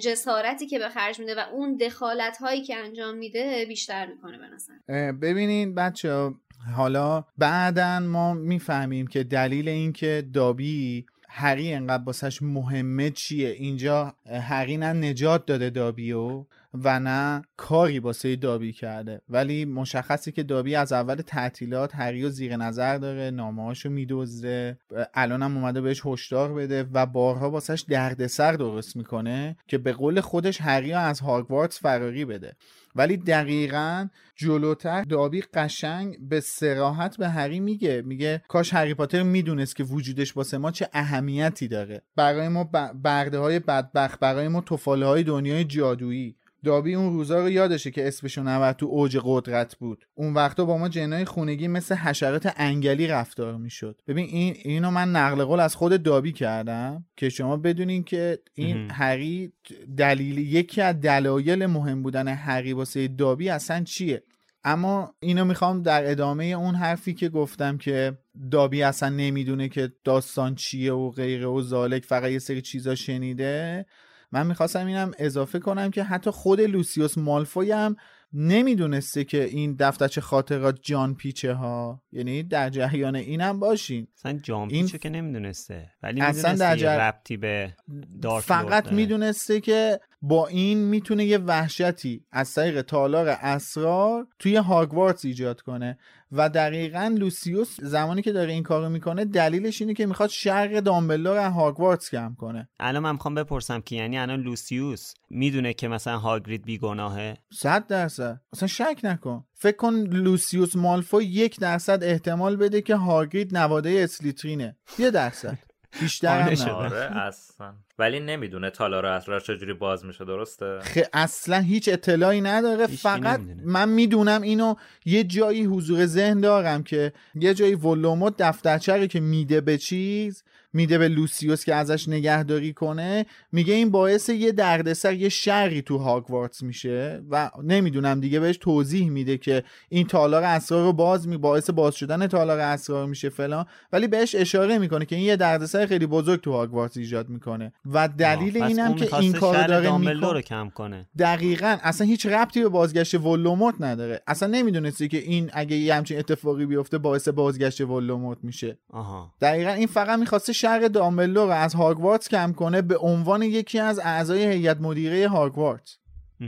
جسارتی 0.00 0.66
که 0.66 0.78
به 0.78 0.88
خرج 0.88 1.18
میده 1.20 1.34
و 1.34 1.44
اون 1.52 1.76
دخالت 1.76 2.36
هایی 2.36 2.62
که 2.62 2.76
انجام 2.76 3.16
میده 3.16 3.64
بیشتر 3.68 4.06
می‌کنه 4.06 4.38
به 4.38 5.12
ببینین 5.12 5.74
بچه 5.74 6.34
حالا 6.76 7.24
بعدا 7.38 8.00
ما 8.00 8.34
می‌فهمیم 8.34 9.06
که 9.06 9.24
دلیل 9.24 9.68
اینکه 9.68 10.28
دابی 10.32 11.06
هری 11.28 11.74
انقدر 11.74 12.02
باسش 12.02 12.42
مهمه 12.42 13.10
چیه. 13.10 13.48
اینجا 13.48 14.14
هری 14.26 14.76
نه 14.76 14.92
نجات 14.92 15.46
داده 15.46 15.70
دابیو. 15.70 16.44
و 16.84 17.00
نه 17.00 17.42
کاری 17.56 18.00
باسه 18.00 18.36
دابی 18.36 18.72
کرده. 18.72 19.20
ولی 19.28 19.64
مشخصی 19.64 20.32
که 20.32 20.42
دابی 20.42 20.74
از 20.74 20.92
اول 20.92 21.14
تعطیلات 21.14 21.94
هری 21.94 22.24
و 22.24 22.28
زیر 22.28 22.56
نظر 22.56 22.96
داره 22.98 23.30
نامه‌هاشو 23.30 23.90
میدزده. 23.90 24.78
هم 25.14 25.56
اومده 25.56 25.80
بهش 25.80 26.02
هشدار 26.04 26.54
بده 26.54 26.86
و 26.92 27.06
بارها 27.06 27.50
باسش 27.50 27.84
دردسر 27.88 28.52
درست 28.52 28.96
می‌کنه 28.96 29.56
که 29.66 29.78
به 29.78 29.92
قول 29.92 30.20
خودش 30.20 30.60
هری 30.60 30.92
از 30.92 31.20
هاگوارتس 31.20 31.80
فراری 31.80 32.24
بده. 32.24 32.56
ولی 32.94 33.16
دقیقا 33.16 34.08
جلوتر 34.36 35.02
دابی 35.02 35.40
قشنگ 35.54 36.28
به 36.28 36.40
سراحت 36.40 37.16
به 37.16 37.28
هری 37.28 37.60
میگه. 37.60 38.02
میگه 38.06 38.42
کاش 38.48 38.74
هری 38.74 38.94
پاتر 38.94 39.22
می‌دونست 39.22 39.76
که 39.76 39.84
وجودش 39.84 40.36
واسه 40.36 40.58
ما 40.58 40.70
چه 40.70 40.88
اهمیتی 40.92 41.68
داره. 41.68 42.02
برای 42.16 42.48
ما 42.48 42.64
برده 42.94 43.38
های 43.38 43.58
بدبخت 43.58 44.20
برای 44.20 44.48
ما 44.48 44.60
توفاله 44.60 45.06
های 45.06 45.22
دنیای 45.22 45.64
جادویی. 45.64 46.36
دابی 46.64 46.94
اون 46.94 47.12
روزا 47.12 47.40
رو 47.40 47.50
یادشه 47.50 47.90
که 47.90 48.08
اسمشو 48.08 48.42
نبرد 48.42 48.76
تو 48.76 48.86
اوج 48.86 49.18
قدرت 49.24 49.76
بود. 49.76 50.04
اون 50.14 50.34
وقتا 50.34 50.64
با 50.64 50.78
ما 50.78 50.88
جنای 50.88 51.24
خونگی 51.24 51.68
مثل 51.68 51.94
حشرات 51.94 52.52
انگلی 52.56 53.06
رفتار 53.06 53.56
می‌شد. 53.56 54.00
ببین 54.06 54.26
این 54.26 54.54
اینو 54.64 54.90
من 54.90 55.10
نقل 55.10 55.44
قول 55.44 55.60
از 55.60 55.76
خود 55.76 56.02
دابی 56.02 56.32
کردم 56.32 57.04
که 57.16 57.28
شما 57.28 57.56
بدونین 57.56 58.04
که 58.04 58.38
این 58.54 58.90
هری 58.90 59.52
دلیل 59.96 60.38
یکی 60.38 60.80
از 60.80 61.00
دلایل 61.00 61.66
مهم 61.66 62.02
بودن 62.02 62.28
هری 62.28 62.72
واسه 62.72 63.08
دابی 63.08 63.48
اصلا 63.48 63.84
چیه؟ 63.84 64.22
اما 64.64 65.14
اینو 65.20 65.44
می‌خوام 65.44 65.82
در 65.82 66.10
ادامه 66.10 66.44
اون 66.44 66.74
حرفی 66.74 67.14
که 67.14 67.28
گفتم 67.28 67.78
که 67.78 68.18
دابی 68.50 68.82
اصلا 68.82 69.08
نمی‌دونه 69.08 69.68
که 69.68 69.92
داستان 70.04 70.54
چیه 70.54 70.92
و 70.92 71.10
غیره 71.10 71.46
و 71.46 71.60
زالک 71.60 72.04
فقط 72.04 72.30
یه 72.30 72.38
سری 72.38 72.62
چیزا 72.62 72.94
شنیده. 72.94 73.86
من 74.32 74.46
می‌خواستم 74.46 74.86
اینم 74.86 75.10
اضافه 75.18 75.58
کنم 75.58 75.90
که 75.90 76.02
حتی 76.02 76.30
خود 76.30 76.60
لوسیوس 76.60 77.18
مالفوی 77.18 77.72
هم 77.72 77.96
نمی‌دونسته 78.32 79.24
که 79.24 79.44
این 79.44 79.76
دفترچه 79.78 80.20
خاطرات 80.20 80.78
جان 80.82 81.14
پیچه 81.14 81.52
ها. 81.52 82.02
یعنی 82.12 82.42
در 82.42 82.70
جریان 82.70 83.16
اینم 83.16 83.60
باشین. 83.60 84.06
اصلا 84.18 84.32
جان 84.32 84.68
پیچه 84.68 84.98
که 84.98 85.08
نمی‌دونسته. 85.08 85.90
ولی 86.02 86.20
اصلا 86.20 86.54
در 86.54 86.76
جر- 86.76 86.98
ربطی 87.08 87.36
به 87.36 87.74
دارک 88.22 88.44
فقط. 88.44 88.92
می‌دونسته 88.92 89.60
که 89.60 90.00
با 90.22 90.46
این 90.46 90.78
می‌تونه 90.78 91.24
یه 91.24 91.38
وحشتی 91.38 92.24
از 92.32 92.54
طریق 92.54 92.82
تالار 92.82 93.28
اسرار 93.28 94.26
توی 94.38 94.56
هاگوارتس 94.56 95.24
ایجاد 95.24 95.60
کنه. 95.60 95.98
و 96.32 96.48
دقیقا 96.48 97.14
لوسیوس 97.18 97.80
زمانی 97.80 98.22
که 98.22 98.32
داره 98.32 98.52
این 98.52 98.62
کارو 98.62 98.88
می‌کنه 98.88 99.24
دلیلش 99.24 99.80
اینه 99.80 99.94
که 99.94 100.06
می‌خواد 100.06 100.28
شرق 100.28 100.80
دامبلدور 100.80 101.36
از 101.36 101.52
هاگوارتس 101.52 102.10
کم 102.10 102.34
کنه. 102.38 102.68
الان 102.80 103.02
من 103.02 103.12
می‌خوام 103.12 103.34
بپرسم 103.34 103.80
که 103.80 103.96
یعنی 103.96 104.18
الان 104.18 104.40
لوسیوس 104.40 105.14
می‌دونه 105.30 105.74
که 105.74 105.88
مثلا 105.88 106.18
هاگرید 106.18 106.64
بیگناهه؟ 106.64 107.36
صد 107.52 107.86
درصد. 107.86 108.40
اصلا 108.52 108.68
شک 108.68 109.00
نکن. 109.04 109.44
فکر 109.54 109.76
کن 109.76 109.94
لوسیوس 109.94 110.76
مالفوی 110.76 111.24
یک 111.24 111.60
درصد 111.60 112.04
احتمال 112.04 112.56
بده 112.56 112.82
که 112.82 112.96
هاگرید 112.96 113.56
نواده 113.56 113.90
اسلیترینه. 113.90 114.76
یه 114.98 115.10
درصد. 115.10 115.58
بیشتر 116.00 116.40
هم 116.40 116.48
نه. 116.48 116.72
آره 116.72 117.16
اصلا 117.16 117.74
ولی 117.98 118.20
نمی‌دونه 118.20 118.70
تالار 118.70 119.06
اسرار 119.06 119.40
چجوری 119.40 119.72
باز 119.72 120.04
میشه 120.04 120.24
درسته 120.24 120.80
خ... 120.80 120.98
اصلا 121.12 121.58
هیچ 121.58 121.88
اطلاعی 121.88 122.40
نداره 122.40 122.86
فقط 122.86 123.40
نمی‌دونه. 123.40 123.62
من 123.64 123.88
می‌دونم 123.88 124.42
اینو 124.42 124.74
یه 125.04 125.24
جایی 125.24 125.64
حضور 125.64 126.06
ذهن 126.06 126.40
دارم 126.40 126.82
که 126.82 127.12
یه 127.34 127.54
جایی 127.54 127.74
ولوموت 127.74 128.34
دفترچه 128.38 129.08
که 129.08 129.20
میده 129.20 129.60
به 129.60 129.78
چیز 129.78 130.44
میده 130.72 130.98
به 130.98 131.08
لوسیوس 131.08 131.64
که 131.64 131.74
ازش 131.74 132.08
نگهداری 132.08 132.72
کنه 132.72 133.26
میگه 133.52 133.74
این 133.74 133.90
باعث 133.90 134.28
یه 134.28 134.52
دردسر 134.52 135.14
یه 135.14 135.28
شری 135.28 135.82
تو 135.82 135.98
هاگوارتس 135.98 136.62
میشه 136.62 137.22
و 137.30 137.50
نمی‌دونم 137.62 138.20
دیگه 138.20 138.40
بهش 138.40 138.56
توضیح 138.56 139.10
میده 139.10 139.38
که 139.38 139.64
این 139.88 140.06
تالار 140.06 140.42
اسرار 140.42 140.82
رو 140.82 140.92
باز 140.92 141.28
می 141.28 141.36
باعث 141.36 141.70
باز 141.70 141.94
شدن 141.94 142.26
تالار 142.26 142.58
اسرار 142.58 143.06
میشه 143.06 143.28
فلان. 143.28 143.66
ولی 143.92 144.06
بهش 144.08 144.34
اشاره 144.34 144.78
می‌کنه 144.78 145.04
که 145.04 145.16
این 145.16 145.24
یه 145.24 145.36
دردسر 145.36 145.86
خیلی 145.86 146.06
بزرگ 146.06 146.40
تو 146.40 146.52
هاگوارتس 146.52 146.96
ایجاد 146.96 147.28
می‌کنه 147.28 147.72
و 147.92 148.08
دلیل 148.08 148.62
اینم 148.62 148.94
که 148.94 149.16
این 149.16 149.32
کار 149.32 149.54
شر 149.54 149.66
داره 149.66 149.98
می‌کنه 149.98 150.32
رو 150.32 150.40
کم 150.40 150.70
کنه. 150.70 151.08
دقیقا 151.18 151.76
اصلا 151.82 152.06
هیچ 152.06 152.26
ربطی 152.26 152.62
به 152.62 152.68
بازگشت 152.68 153.14
ولوموت 153.14 153.74
نداره. 153.80 154.22
اصلا 154.26 154.48
نمی‌دونستی 154.48 155.08
که 155.08 155.18
این 155.18 155.50
اگه 155.52 155.76
یه 155.76 155.94
همچین 155.94 156.18
اتفاقی 156.18 156.66
بیفته 156.66 156.98
باعث 156.98 157.28
بازگشت 157.28 157.80
ولوموت 157.80 158.38
میشه. 158.42 158.78
آها. 158.90 159.34
دقیقا 159.40 159.70
این 159.70 159.86
فقط 159.86 160.18
می‌خواسته 160.18 160.52
شر 160.60 160.88
دامبلدور 160.88 161.46
رو 161.46 161.52
از 161.52 161.74
هاگوارتس 161.74 162.28
کم 162.28 162.52
کنه 162.52 162.82
به 162.82 162.98
عنوان 162.98 163.42
یکی 163.42 163.78
از 163.78 163.98
اعضای 163.98 164.46
هیئت 164.46 164.80
مدیره 164.80 165.28
هاگوارتس 165.28 165.98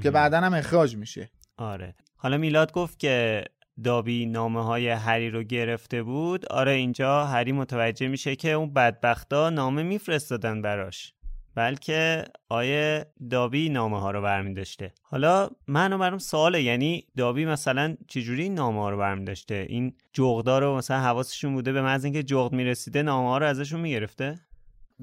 که 0.03 0.11
بعدا 0.11 0.41
هم 0.41 0.55
اخراج 0.55 0.97
میشه. 0.97 1.31
آره. 1.57 1.95
حالا 2.17 2.39
میلاد 2.39 2.73
گفت 2.73 2.99
که 2.99 3.45
دابی 3.85 4.27
نامه 4.27 4.65
های 4.65 4.89
هری 4.89 5.31
رو 5.31 5.43
گرفته 5.43 6.03
بود. 6.03 6.47
آره 6.47 6.73
اینجا 6.73 7.25
هری 7.25 7.53
متوجه 7.53 8.09
میشه 8.09 8.37
که 8.37 8.53
اون 8.53 8.73
بدبختا 8.73 9.51
نامه 9.51 9.83
میفرستادن 9.83 10.63
براش. 10.63 11.15
بلکه 11.55 12.25
آیه 12.49 13.07
دابی 13.31 13.69
نامه 13.69 14.01
ها 14.01 14.11
رو 14.11 14.23
برمی 14.23 14.55
داشته 14.55 14.93
حالا 15.03 15.49
منو 15.67 15.99
برام 15.99 16.19
سواله 16.19 16.63
یعنی 16.63 17.05
دابی 17.17 17.45
مثلا 17.45 17.97
چجوری 18.09 18.43
این 18.43 18.55
نامه 18.55 18.81
ها 18.81 18.91
رو 18.91 18.99
برمی 18.99 19.25
داشته 19.25 19.67
این 19.69 19.93
جغدا 20.13 20.59
رو 20.59 20.77
مثلا 20.77 21.01
حواسشون 21.01 21.55
بوده 21.55 21.73
به 21.73 21.83
محض 21.83 22.05
اینکه 22.05 22.23
جغد 22.23 22.53
می‌رسیده 22.53 23.03
نامه 23.03 23.29
ها 23.29 23.39
رو 23.39 23.47
ازشون 23.47 23.81
می‌گرفته؟ 23.81 24.41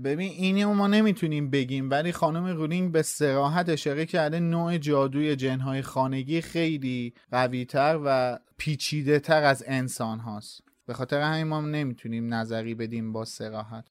ببین 0.04 0.32
اینی 0.32 0.66
ما 0.66 0.88
نمی‌تونیم 0.88 1.50
بگیم 1.50 1.90
ولی 1.90 2.12
خانم 2.12 2.46
رولینگ 2.46 2.92
به 2.92 3.02
سراحت 3.02 3.70
اشاره 3.70 4.06
کرده 4.06 4.40
نوع 4.40 4.78
جادوی 4.78 5.36
جنهای 5.36 5.82
خانگی 5.82 6.42
خیلی 6.42 7.14
قویتر 7.32 8.00
و 8.06 8.40
پیچیده 8.58 9.20
تر 9.20 9.44
از 9.44 9.64
انسان 9.68 10.20
هاست. 10.20 10.67
به 10.88 10.94
خاطر 10.94 11.22
همین 11.22 11.44
ما 11.44 11.62
نمی‌تونیم 11.62 12.34
نظری 12.34 12.76
بدیم 12.76 13.14
با 13.14 13.26
سراحت. 13.26 13.88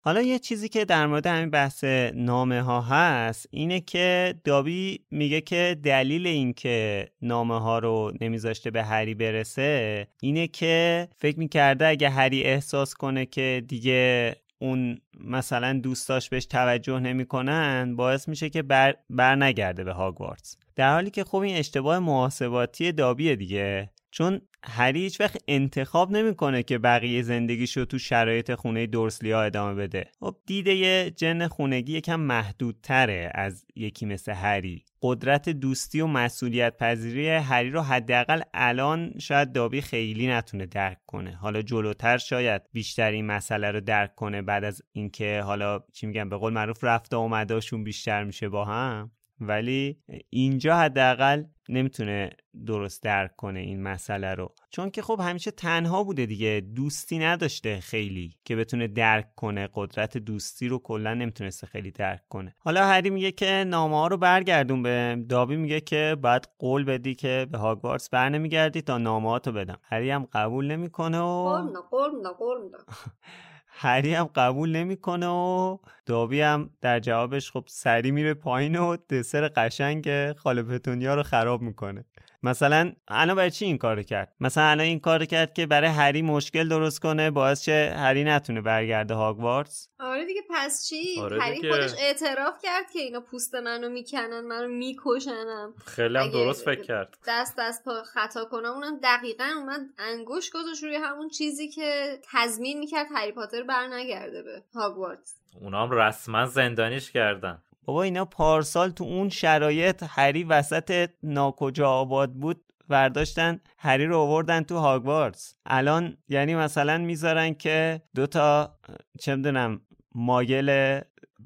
حالا 0.00 0.22
یه 0.22 0.38
چیزی 0.38 0.68
که 0.68 0.84
در 0.84 1.06
مورد 1.06 1.26
همین 1.26 1.50
بحث 1.50 1.84
نامه 2.14 2.62
ها 2.62 2.80
هست 2.80 3.46
اینه 3.50 3.80
که 3.80 4.34
دابی 4.44 5.00
میگه 5.10 5.40
که 5.40 5.76
دلیل 5.82 6.26
اینکه 6.26 7.08
نامه 7.22 7.60
ها 7.60 7.78
رو 7.78 8.12
نمیذاشته 8.20 8.70
به 8.70 8.82
هری 8.82 9.14
برسه 9.14 10.06
اینه 10.22 10.46
که 10.46 11.08
فکر 11.18 11.38
می‌کرده 11.38 11.86
اگه 11.86 12.10
هری 12.10 12.42
احساس 12.42 12.94
کنه 12.94 13.26
که 13.26 13.62
دیگه 13.68 14.36
اون 14.58 14.98
مثلا 15.24 15.80
دوستاش 15.82 16.28
بهش 16.28 16.46
توجه 16.46 17.00
نمی‌کنن 17.00 17.96
باعث 17.96 18.28
میشه 18.28 18.50
که 18.50 18.62
بر, 18.62 18.94
بر 19.10 19.36
نگرده 19.36 19.84
به 19.84 19.92
هاگوارتس. 19.92 20.56
در 20.76 20.92
حالی 20.92 21.10
که 21.10 21.24
خب 21.24 21.38
این 21.38 21.56
اشتباه 21.56 21.98
محاسباتی 21.98 22.92
دابیه 22.92 23.36
دیگه. 23.36 23.90
چون 24.10 24.40
هری 24.64 25.00
هیچ 25.00 25.20
وقت 25.20 25.36
انتخاب 25.48 26.10
نمی‌کنه 26.10 26.62
که 26.62 26.78
بقیه 26.78 27.22
زندگیشو 27.22 27.84
تو 27.84 27.98
شرایط 27.98 28.54
خونه 28.54 28.86
دورسلی 28.86 29.30
ها 29.30 29.42
ادامه 29.42 29.74
بده. 29.74 30.04
خب 30.20 30.36
دیده 30.46 30.74
یه 30.74 31.12
جن 31.16 31.48
خونگی 31.48 31.92
یکم 31.92 32.20
محدودتره 32.20 33.30
از 33.34 33.64
یکی 33.76 34.06
مثل 34.06 34.32
هری. 34.32 34.84
قدرت 35.02 35.48
دوستی 35.48 36.00
و 36.00 36.06
مسئولیت 36.06 36.76
پذیری 36.76 37.28
هری 37.28 37.70
رو 37.70 37.80
حداقل 37.80 38.42
الان 38.54 39.12
شاید 39.18 39.52
دابی 39.52 39.80
خیلی 39.80 40.26
نتونه 40.26 40.66
درک 40.66 40.98
کنه. 41.06 41.36
حالا 41.36 41.62
جلوتر 41.62 42.18
شاید 42.18 42.62
بیشتر 42.72 43.10
این 43.10 43.26
مسئله 43.26 43.70
رو 43.70 43.80
درک 43.80 44.14
کنه 44.14 44.42
بعد 44.42 44.64
از 44.64 44.82
اینکه 44.92 45.42
حالا 45.44 45.80
چی 45.92 46.06
میگم 46.06 46.28
به 46.28 46.36
قول 46.36 46.52
معروف 46.52 46.84
رفت 46.84 47.14
آمداشون 47.14 47.84
بیشتر 47.84 48.24
میشه 48.24 48.48
با 48.48 48.64
هم. 48.64 49.10
ولی 49.40 49.98
اینجا 50.30 50.76
حداقل 50.76 51.44
نمی‌تونه 51.68 52.30
درست 52.66 53.02
درک 53.02 53.36
کنه 53.36 53.60
این 53.60 53.82
مسئله 53.82 54.34
رو. 54.34 54.54
چون 54.70 54.90
که 54.90 55.02
خب 55.02 55.20
همیشه 55.22 55.50
تنها 55.50 56.04
بوده 56.04 56.26
دیگه 56.26 56.62
دوستی 56.76 57.18
نداشته 57.18 57.80
خیلی 57.80 58.34
که 58.44 58.56
بتونه 58.56 58.88
درک 58.88 59.34
کنه 59.34 59.68
قدرت 59.74 60.18
دوستی 60.18 60.68
رو 60.68 60.78
کلا 60.78 61.14
نمی‌تونسته 61.14 61.66
خیلی 61.66 61.90
درک 61.90 62.22
کنه. 62.28 62.54
حالا 62.58 62.86
هری 62.86 63.10
میگه 63.10 63.32
که 63.32 63.64
نامه 63.66 63.96
ها 63.96 64.06
رو 64.06 64.16
برگردون 64.16 64.82
به 64.82 65.24
دابی 65.28 65.56
میگه 65.56 65.80
که 65.80 66.16
باید 66.22 66.48
قول 66.58 66.84
بدی 66.84 67.14
که 67.14 67.46
به 67.50 67.58
هاگوارتس 67.58 68.10
بر 68.10 68.28
نمیگردی 68.28 68.82
تا 68.82 68.98
نامه 68.98 69.38
رو 69.46 69.52
بدم. 69.52 69.78
هری 69.82 70.10
هم 70.10 70.28
قبول 70.32 70.66
نمی‌کنه 70.66 71.20
و 71.20 71.42
قول 71.42 71.80
قول 71.90 72.28
قول. 72.38 72.60
هری 73.72 74.14
هم 74.14 74.24
قبول 74.24 74.76
نمی‌کنه 74.76 75.26
و 75.26 75.78
دابی 76.06 76.40
هم 76.40 76.70
در 76.80 77.00
جوابش 77.00 77.50
خب 77.50 77.64
سری 77.66 78.10
میره 78.10 78.34
پایین 78.34 78.76
و 78.76 78.96
دسر 78.96 79.48
قشنگ 79.48 80.32
خاله 80.32 80.62
پتونیا 80.62 81.14
رو 81.14 81.22
خراب 81.22 81.62
می‌کنه. 81.62 82.04
مثلا 82.42 82.92
الان 83.08 83.36
برای 83.36 83.50
چی 83.50 83.64
این 83.64 83.78
کارو 83.78 84.02
کرد؟ 84.02 84.34
مثلا 84.40 84.64
الان 84.64 84.86
این 84.86 85.00
کارو 85.00 85.24
کرد 85.24 85.54
که 85.54 85.66
برای 85.66 85.90
هری 85.90 86.22
مشکل 86.22 86.68
درست 86.68 87.00
کنه 87.00 87.30
باعث 87.30 87.64
شه 87.64 87.94
هری 87.96 88.24
نتونه 88.24 88.60
برگرده 88.60 89.14
هاگوارتس 89.14 89.88
آره 89.98 90.24
دیگه 90.24 90.40
پس 90.50 90.88
چی؟ 90.88 91.20
آره 91.20 91.40
هری 91.40 91.56
دیگه. 91.56 91.70
خودش 91.70 91.90
اعتراف 91.98 92.54
کرد 92.62 92.90
که 92.92 92.98
اینا 92.98 93.20
پوست 93.20 93.54
منو 93.54 93.88
می‌کنن 93.88 94.40
منو 94.40 94.68
میکشنم. 94.68 95.74
خیلی 95.86 96.18
هم 96.18 96.30
درست 96.30 96.64
فکر 96.64 96.82
کرد. 96.82 97.16
دست 97.28 97.54
دست 97.58 97.84
پا 97.84 98.02
خطا 98.02 98.44
کنم 98.44 98.70
اونم 98.70 99.00
دقیقا 99.02 99.48
اومد 99.56 99.80
انگوش 99.98 100.50
گذاشت 100.50 100.82
روی 100.82 100.96
همون 100.96 101.28
چیزی 101.28 101.68
که 101.68 102.18
تضمین 102.32 102.78
می‌کرد 102.78 103.06
هری 103.16 103.32
پاتر 103.32 103.62
بر 103.62 103.86
نگرده 103.86 104.42
به 104.42 104.62
هاگوارتس 104.74 105.34
اونا 105.60 105.82
هم 105.82 105.90
رسما 105.90 106.46
زندانیش 106.46 107.10
کردن. 107.10 107.62
بابا 107.84 108.02
اینا 108.02 108.24
پارسال 108.24 108.90
تو 108.90 109.04
اون 109.04 109.28
شرایط 109.28 110.04
هری 110.08 110.44
وسط 110.44 111.10
ناکجا 111.22 111.90
آباد 111.90 112.32
بود 112.32 112.60
برداشتن 112.88 113.60
هری 113.78 114.06
رو 114.06 114.18
آوردن 114.18 114.62
تو 114.62 114.78
هاگوارتس 114.78 115.54
الان 115.66 116.16
یعنی 116.28 116.54
مثلا 116.54 116.98
می‌ذارن 116.98 117.54
که 117.54 118.02
دوتا 118.14 118.78
چه 119.20 119.36
می‌دونم 119.36 119.80
مایل 120.14 121.00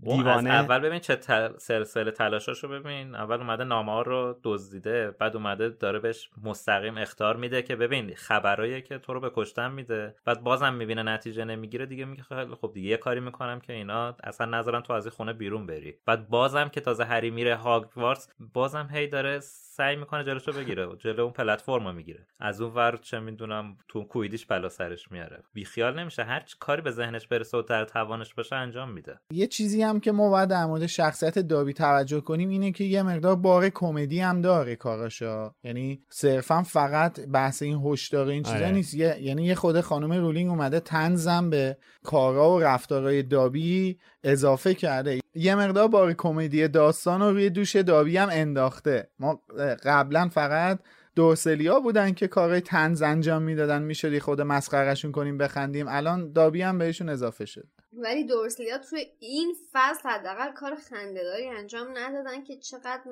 اون 0.06 0.18
از 0.18 0.24
دیوانه. 0.24 0.50
اول 0.50 0.78
ببین 0.78 0.98
چه 0.98 1.16
تل... 1.16 1.58
سلسله 1.58 2.10
تلاشاشو 2.10 2.68
ببین. 2.68 3.14
اول 3.14 3.36
اومده 3.36 3.64
نامه 3.64 3.92
ها 3.92 4.02
رو 4.02 4.40
دزدیده 4.42 5.10
بعد 5.10 5.36
اومده 5.36 5.68
داره 5.68 5.98
بهش 5.98 6.30
مستقیم 6.42 6.98
اختار 6.98 7.36
میده 7.36 7.62
که 7.62 7.76
ببین 7.76 8.14
خبرایی 8.14 8.82
که 8.82 8.98
تو 8.98 9.14
رو 9.14 9.20
به 9.20 9.30
کشتن 9.34 9.70
میده. 9.72 10.14
بعد 10.24 10.42
بازم 10.42 10.74
می‌بینه 10.74 11.02
نتیجه 11.02 11.44
نمی‌گیره 11.44 11.86
دیگه 11.86 12.04
میگه 12.04 12.22
خیلی 12.22 12.54
خب 12.54 12.70
دیگه 12.74 12.88
یه 12.88 12.96
کاری 12.96 13.20
می‌کنم 13.20 13.60
که 13.60 13.72
اینا 13.72 14.16
اصلا 14.24 14.46
نذارن 14.46 14.80
تو 14.80 14.92
از 14.92 15.06
این 15.06 15.10
خونه 15.10 15.32
بیرون 15.32 15.66
بری. 15.66 15.94
بعد 16.06 16.28
بازم 16.28 16.68
که 16.68 16.80
تازه 16.80 17.04
هری 17.04 17.30
میره 17.30 17.56
هاگوارتس 17.56 18.28
بازم 18.52 18.88
هی 18.92 19.06
داره 19.06 19.40
سعی 19.40 19.96
می‌کنه 19.96 20.24
جلوشو 20.24 20.52
بگیره. 20.52 20.96
جلو 20.98 21.22
اون 21.22 21.32
پلتفرم 21.32 21.94
می‌گیره. 21.94 22.26
از 22.40 22.60
اون 22.60 22.74
ور 22.74 22.96
چه 22.96 23.20
می‌دونم 23.20 23.76
تو 23.88 24.04
کویدیش 24.04 24.46
بلا 24.46 24.68
سرش 24.68 25.12
میاره. 25.12 25.42
بیخیال 25.52 25.98
نمیشه. 25.98 26.24
هر 26.24 26.40
چی 26.40 26.56
کاری 26.60 26.82
به 26.82 26.90
ذهنش 26.90 27.26
برسه 27.26 27.58
و 27.58 27.62
در 27.62 27.84
توانش 27.84 28.34
باشه 28.34 28.56
انجام 28.56 28.90
میده. 28.90 29.20
یه 29.30 29.46
چیزی 29.46 29.82
هم 29.82 29.93
هم 29.94 30.00
که 30.00 30.12
ما 30.12 30.30
باید 30.30 30.48
در 30.48 30.66
مورد 30.66 30.86
شخصیت 30.86 31.38
دابی 31.38 31.72
توجه 31.72 32.20
کنیم 32.20 32.48
اینه 32.48 32.72
که 32.72 32.84
یه 32.84 33.02
مقدار 33.02 33.36
بار 33.36 33.68
کمدی 33.68 34.20
هم 34.20 34.40
داره 34.40 34.76
کاراشا. 34.76 35.54
یعنی 35.64 36.02
صرفا 36.10 36.62
فقط 36.62 37.20
بحث 37.20 37.62
این 37.62 37.82
هشدار 37.84 38.28
این 38.28 38.42
چیزا 38.42 38.56
آره. 38.56 38.70
نیست. 38.70 38.94
یه- 38.94 39.22
یعنی 39.22 39.44
یه 39.44 39.54
خود 39.54 39.80
خانم 39.80 40.12
رولینگ 40.12 40.50
اومده 40.50 40.80
تنزم 40.80 41.50
به 41.50 41.76
کارا 42.02 42.50
و 42.50 42.60
رفتارهای 42.60 43.22
دابی 43.22 43.98
اضافه 44.24 44.74
کرده. 44.74 45.20
یه 45.34 45.54
مقدار 45.54 45.88
بار 45.88 46.12
کمدی 46.12 46.68
داستان 46.68 47.20
رو 47.20 47.30
روی 47.30 47.50
دوش 47.50 47.76
دابی 47.76 48.16
هم 48.16 48.28
انداخته. 48.32 49.08
ما 49.18 49.40
قبلا 49.84 50.28
فقط 50.28 50.78
دورسلیا 51.16 51.80
بودن 51.80 52.12
که 52.12 52.28
کارهای 52.28 52.60
تنز 52.60 53.02
انجام 53.02 53.42
می‌دادن. 53.42 53.82
می‌شد 53.82 54.18
خود 54.18 54.40
مسخرهشون 54.40 55.12
کنیم 55.12 55.38
بخندیم. 55.38 55.86
الان 55.88 56.32
دابی 56.32 56.62
هم 56.62 56.78
بهشون 56.78 57.08
اضافه 57.08 57.44
شد 57.44 57.68
ولی 57.96 58.24
دورسلیا 58.24 58.78
توی 58.78 59.06
این 59.18 59.54
فصل 59.72 60.08
حداقل 60.08 60.52
کار 60.52 60.74
خندهداری 60.74 61.48
انجام 61.48 61.98
ندادن 61.98 62.44
که 62.44 62.56
چقدر 62.56 63.02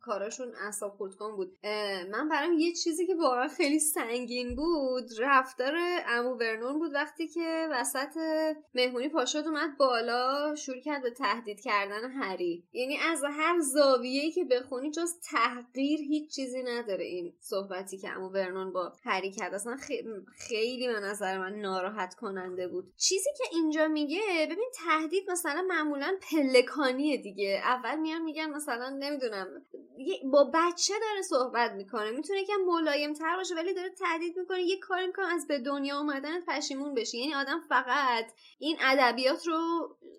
کاراشون 0.00 0.54
اعصاب 0.54 0.92
خورد 0.96 1.14
کن 1.14 1.36
بود 1.36 1.58
من 2.10 2.28
برام 2.28 2.52
یه 2.58 2.72
چیزی 2.72 3.06
که 3.06 3.14
واقعا 3.14 3.48
خیلی 3.48 3.78
سنگین 3.78 4.54
بود 4.56 5.10
رفتار 5.18 5.74
امو 6.06 6.34
ورنون 6.34 6.78
بود 6.78 6.94
وقتی 6.94 7.28
که 7.28 7.68
وسط 7.70 8.16
مهمونی 8.74 9.08
پاشد 9.08 9.42
اومد 9.46 9.76
بالا 9.78 10.54
شروع 10.54 10.80
کرد 10.80 11.02
به 11.02 11.10
تهدید 11.10 11.60
کردن 11.60 12.10
هری. 12.10 12.64
یعنی 12.72 12.96
از 12.98 13.24
هر 13.24 13.58
زاویه‌ای 13.60 14.30
که 14.30 14.44
بخونی 14.44 14.90
جز 14.90 15.20
تحقیر 15.30 16.00
هیچ 16.00 16.34
چیزی 16.34 16.62
نداره 16.62 17.04
این 17.04 17.32
صحبتی 17.40 17.98
که 17.98 18.10
امو 18.10 18.28
ورنون 18.28 18.72
با 18.72 18.92
هری 19.04 19.30
کرد. 19.30 19.54
اصلا 19.54 19.76
خی- 19.76 20.04
خیلی 20.36 20.86
به 20.88 21.00
نظر 21.00 21.38
من 21.38 21.52
ناراحت 21.54 22.14
کننده 22.14 22.68
بود. 22.68 22.92
چیزی 22.96 23.30
که 23.38 23.44
اینجا 23.52 23.88
میگه 23.88 24.20
ببین 24.50 24.70
تهدید 24.84 25.30
مثلا 25.30 25.64
معمولا 25.68 26.14
پلکانیه 26.30 27.16
دیگه. 27.16 27.62
اول 27.64 27.98
میان 27.98 28.22
میگن 28.22 28.50
مثلا 28.50 28.88
نمی‌دونم 28.98 29.46
با 30.32 30.50
بچه 30.54 30.94
داره 31.00 31.22
صحبت 31.22 31.72
می‌کنه. 31.72 32.10
می‌تونه 32.10 32.40
یکم 32.40 32.60
ملایم 32.66 33.12
تر 33.12 33.36
باشه 33.36 33.54
ولی 33.54 33.74
داره 33.74 33.90
تهدید 33.90 34.38
می‌کنه. 34.38 34.62
یه 34.62 34.78
کاری 34.78 35.06
می‌کنه 35.06 35.34
از 35.34 35.46
به 35.46 35.58
دنیا 35.58 35.98
اومدنت 35.98 36.44
پشیمون 36.48 36.94
بشی 36.94 37.18
یعنی 37.18 37.34
آدم 37.34 37.60
فقط 37.68 38.32
این 38.58 38.76
ادبیات 38.80 39.46
رو 39.46 39.60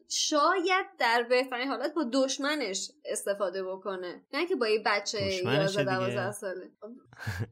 شاید 0.10 0.86
در 1.00 1.24
بهترین 1.24 1.68
حالت 1.68 1.94
با 1.94 2.06
دشمنش 2.14 2.92
استفاده 3.06 3.64
بکنه. 3.64 4.24
نه 4.34 4.46
که 4.46 4.56
با 4.56 4.68
یه 4.68 4.84
بچه 4.86 5.18
دشمنشه 5.18 5.62
11 5.62 5.84
دیگه. 5.84 5.96
12 5.96 6.32
ساله. 6.32 6.72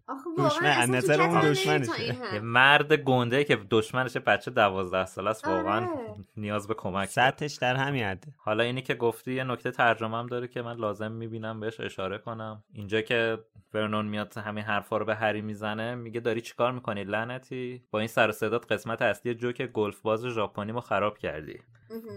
آخه 0.08 0.30
دشمن، 0.38 0.70
واقعا 0.70 0.86
نظر 0.86 1.22
اون 1.22 1.52
دشمنشه. 1.52 2.40
مرد 2.40 2.94
گنده 2.94 3.44
که 3.44 3.60
دشمنش 3.72 4.18
بچه 4.18 4.52
دوازده 4.52 5.06
ساله 5.06 5.30
است 5.30 5.48
واقعا 5.48 5.88
آره. 5.88 6.16
نیاز 6.52 6.68
به 6.68 6.74
کمک. 6.74 7.10
سطحش 7.10 7.56
در 7.56 7.76
همین 7.76 8.04
حده. 8.04 8.34
حالا 8.38 8.64
اینی 8.64 8.82
که 8.82 8.96
گفتی 8.96 9.34
یه 9.34 9.44
نکته 9.44 9.72
ترجمه 9.72 10.18
هم 10.18 10.28
داره 10.28 10.48
که 10.48 10.62
من 10.62 10.78
لازم 10.78 11.12
می‌بینم 11.12 11.60
بهش 11.60 11.80
اشاره 11.80 12.18
کنم. 12.18 12.64
اینجا 12.74 13.02
که 13.02 13.40
ورنون 13.74 14.06
میاد 14.06 14.38
همین 14.38 14.64
حرفا 14.64 14.98
رو 14.98 15.06
به 15.06 15.16
هری 15.16 15.42
می‌زنه 15.42 15.96
میگه 15.96 16.20
داری 16.20 16.42
چیکار 16.42 16.72
می‌کنی؟ 16.72 17.04
لعنتی. 17.04 17.84
با 17.92 18.00
این 18.00 18.08
سر 18.08 18.30
و 18.30 18.32
صدات 18.32 18.72
قسمت 18.72 19.02
اصلی 19.02 19.36
جوک 19.36 19.62
گلف 19.62 20.02
باز 20.02 20.26
ژاپنی 20.26 20.72
ما 20.72 20.82
خراب 20.82 21.18
کردی. 21.18 21.60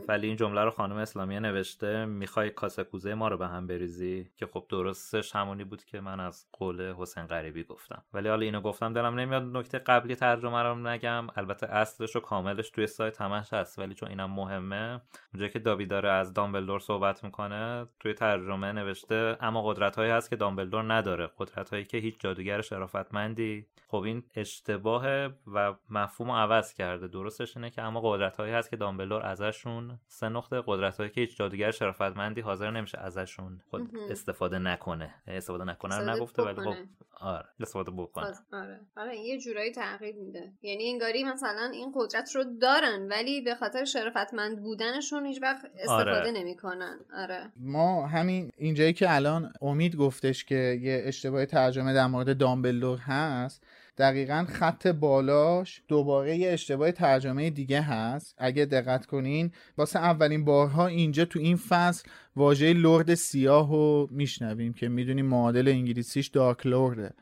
ولی 0.08 0.26
این 0.26 0.36
جمله 0.36 0.64
رو 0.64 0.70
خانم 0.70 0.96
اسلامیه 0.96 1.40
نوشته 1.40 2.04
می‌خوای 2.04 2.50
کاسه 2.50 2.84
کوزه 2.84 3.14
ما 3.14 3.28
رو 3.28 3.38
به 3.38 3.46
هم 3.46 3.66
بریزی؟ 3.66 4.30
که 4.36 4.46
خب 4.46 4.66
درستش 4.68 5.36
همونی 5.36 5.64
بود 5.64 5.84
که 5.84 6.00
من 6.00 6.20
از 6.20 6.46
قول 6.52 6.92
حسین 6.92 7.26
غریبی 7.26 7.64
گفتم. 7.64 8.02
ولی 8.12 8.28
حالا 8.28 8.44
اینو 8.44 8.60
گفتم 8.60 8.92
دلم 8.92 9.20
نمیاد 9.20 9.42
نکته 9.42 9.78
قبلی 9.78 10.14
ترجمه 10.14 10.62
رو 10.62 10.74
نگم. 10.74 11.26
البته 11.36 11.66
اصلش 11.66 12.16
و 12.16 12.20
کاملش 12.20 12.70
توی 12.70 12.86
سایت 12.86 13.20
همش 13.20 13.52
هست 13.52 13.78
ولی 13.78 13.94
چون 13.94 14.08
اینم 14.08 14.30
مهمه 14.30 15.00
اونجا 15.34 15.48
که 15.48 15.58
دابی 15.58 15.86
داره 15.86 16.10
از 16.10 16.34
دامبلدور 16.34 16.80
صحبت 16.80 17.24
می‌کنه 17.24 17.86
توی 18.00 18.14
ترجمه 18.14 18.72
نوشته 18.72 19.36
اما 19.40 19.62
قدرت 19.62 19.96
هایی 19.96 20.10
هست 20.10 20.30
که 20.30 20.36
دامبلدور 20.36 20.92
نداره. 20.94 21.30
قدرت 21.38 21.70
هایی 21.70 21.84
که 21.84 21.98
هیچ 21.98 22.20
جادوگر 22.20 22.60
شرافتمندی. 22.60 23.66
خب 23.88 24.02
این 24.02 24.22
اشتباه 24.34 25.06
و 25.46 25.74
مفهوم 25.90 26.30
عوض 26.30 26.74
کرده. 26.74 27.08
درستش 27.08 27.56
اینه 27.56 27.70
که 27.70 27.82
اما 27.82 28.00
قدرت 28.00 28.36
هایی 28.36 28.52
هست 28.52 28.70
که 28.70 28.76
دامبلدور 28.76 29.22
ازشون. 29.66 29.98
سه 30.08 30.28
نقطه 30.28 30.62
قدرت 30.66 30.96
هایی 30.96 31.10
که 31.10 31.20
هیچ 31.20 31.36
جادوگر 31.36 31.70
شرافتمندی 31.70 32.40
حاضر 32.40 32.70
نمیشه 32.70 32.98
ازشون 32.98 33.60
خود 33.70 33.80
مهم. 33.94 34.10
استفاده 34.10 34.58
نکنه. 34.58 35.14
استفاده 35.26 35.64
نکنه 35.64 35.98
رو 35.98 36.10
نگفته 36.10 36.42
ولی 36.42 36.60
خب. 36.60 36.74
آره 37.20 37.44
استفاده 37.60 37.90
بکنه. 37.90 38.24
باز- 38.24 38.42
آره. 38.52 38.80
آره 38.96 39.16
یه 39.18 39.38
جورایی 39.40 39.72
تغییر 39.72 40.16
میده. 40.16 40.52
یعنی 40.62 40.88
انگاری 40.90 41.24
مثلا 41.24 41.70
این 41.72 41.92
قدرت 41.94 42.36
رو 42.36 42.44
دارن 42.60 43.08
ولی 43.10 43.40
به 43.40 43.54
خاطر 43.54 43.84
شرافتمند 43.84 44.62
بودنشون 44.62 45.26
هیچ 45.26 45.42
وقت 45.42 45.64
استفاده 45.74 46.10
آره. 46.10 46.30
نمی‌کنن. 46.30 46.98
آره. 47.16 47.52
ما 47.56 48.06
همین 48.06 48.50
اینجایی 48.56 48.92
که 48.92 49.14
الان 49.14 49.52
امید 49.62 49.96
گفتش 49.96 50.44
که 50.44 50.78
یه 50.82 51.02
اشتباه 51.04 51.46
ترجمه 51.46 51.94
در 51.94 52.06
مورد 52.06 52.38
دامبلدور 52.38 52.98
هست 52.98 53.66
دقیقا 53.98 54.46
خط 54.48 54.86
بالاش 54.86 55.82
دوباره 55.88 56.36
یه 56.36 56.50
اشتباه 56.52 56.92
ترجمه 56.92 57.50
دیگه 57.50 57.80
هست. 57.80 58.34
اگه 58.38 58.64
دقت 58.64 59.06
کنین 59.06 59.52
واسه 59.78 59.98
اولین 59.98 60.44
بارها 60.44 60.86
اینجا 60.86 61.24
تو 61.24 61.38
این 61.38 61.56
فصل 61.56 62.08
واژه 62.36 62.72
لرد 62.72 63.14
سیاه 63.14 63.70
رو 63.70 64.08
میشنویم 64.10 64.72
که 64.72 64.88
می‌دونیم 64.88 65.26
معادل 65.26 65.68
انگلیسیش 65.68 66.26
دارک 66.26 66.66
لورده 66.66 67.14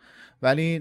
ولی 0.42 0.78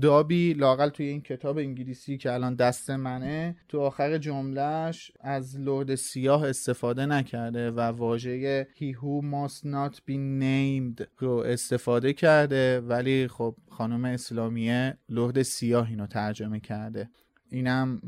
دابی 0.00 0.52
لاقل 0.54 0.88
توی 0.88 1.06
این 1.06 1.20
کتاب 1.20 1.58
انگلیسی 1.58 2.18
که 2.18 2.32
الان 2.32 2.54
دست 2.54 2.90
منه 2.90 3.56
تو 3.68 3.80
آخر 3.80 4.18
جملهش 4.18 5.12
از 5.20 5.60
لرد 5.60 5.94
سیاه 5.94 6.48
استفاده 6.48 7.06
نکرده 7.06 7.70
و 7.70 7.80
واژه 7.80 8.64
he 8.64 8.94
who 8.94 9.24
must 9.24 9.64
not 9.64 9.96
be 9.96 10.16
named 10.40 11.06
رو 11.18 11.30
استفاده 11.30 12.12
کرده. 12.12 12.80
ولی 12.80 13.28
خب 13.28 13.56
خانم 13.70 14.04
اسلامیه 14.04 14.98
لرد 15.08 15.42
سیاه 15.42 15.88
اینو 15.88 16.06
ترجمه 16.06 16.60
کرده. 16.60 17.10
اینم 17.50 18.00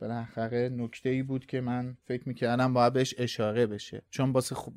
بالاخره 0.00 0.68
نکته 0.68 1.08
ای 1.08 1.22
بود 1.22 1.46
که 1.46 1.60
من 1.60 1.96
فکر 2.04 2.28
می‌کردم 2.28 2.72
باید 2.72 2.92
بهش 2.92 3.14
اشاره 3.18 3.66
بشه. 3.66 4.02
چون 4.10 4.30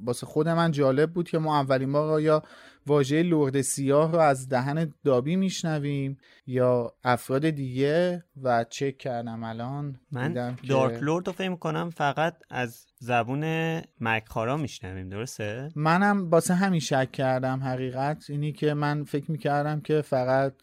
واسه 0.03 0.25
خود 0.25 0.49
من 0.49 0.71
جالب 0.71 1.13
بود 1.13 1.29
که 1.29 1.38
ما 1.38 1.59
اولین 1.59 1.91
بار 1.91 2.21
یا 2.21 2.43
واژه 2.88 3.23
لرد 3.23 3.61
سیاه 3.61 4.11
رو 4.11 4.17
از 4.19 4.49
دهن 4.49 4.93
دابی 5.03 5.36
میشنویم 5.36 6.17
یا 6.47 6.93
افراد 7.03 7.49
دیگه 7.49 8.23
و 8.43 8.65
چک 8.69 8.97
کردم 8.97 9.43
الان. 9.43 9.99
من 10.11 10.27
دیدم 10.27 10.55
که- 10.55 10.67
دارک 10.67 11.03
لورد 11.03 11.27
رو 11.27 11.34
فکر 11.34 11.55
کنم 11.55 11.89
فقط 11.89 12.36
از 12.49 12.86
زبون 12.99 13.43
مکخارا 13.99 14.57
میشنویم 14.57 15.09
درسته؟ 15.09 15.69
منم 15.75 16.29
باسه 16.29 16.53
همین 16.53 16.79
شک 16.79 17.11
کردم 17.11 17.63
حقیقت 17.63 18.25
اینی 18.29 18.51
که 18.51 18.73
من 18.73 19.03
فکر 19.03 19.32
می‌کردم 19.32 19.82
که 19.82 20.01
فقط 20.01 20.53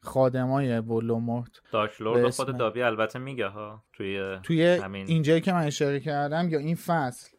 خادمای 0.00 0.78
ولدمورت 0.78 1.50
Dark 1.72 2.00
Lord 2.00 2.30
خود 2.30 2.56
دابی 2.56 2.82
البته 2.82 3.18
میگه 3.18 3.46
ها 3.46 3.84
توی 3.92 4.36
توی 4.42 4.66
همین. 4.76 5.06
اینجایی 5.06 5.40
که 5.40 5.52
من 5.52 5.62
اشاره 5.64 6.00
کردم 6.00 6.48
یا 6.48 6.58
این 6.58 6.74
فصل؟ 6.74 7.30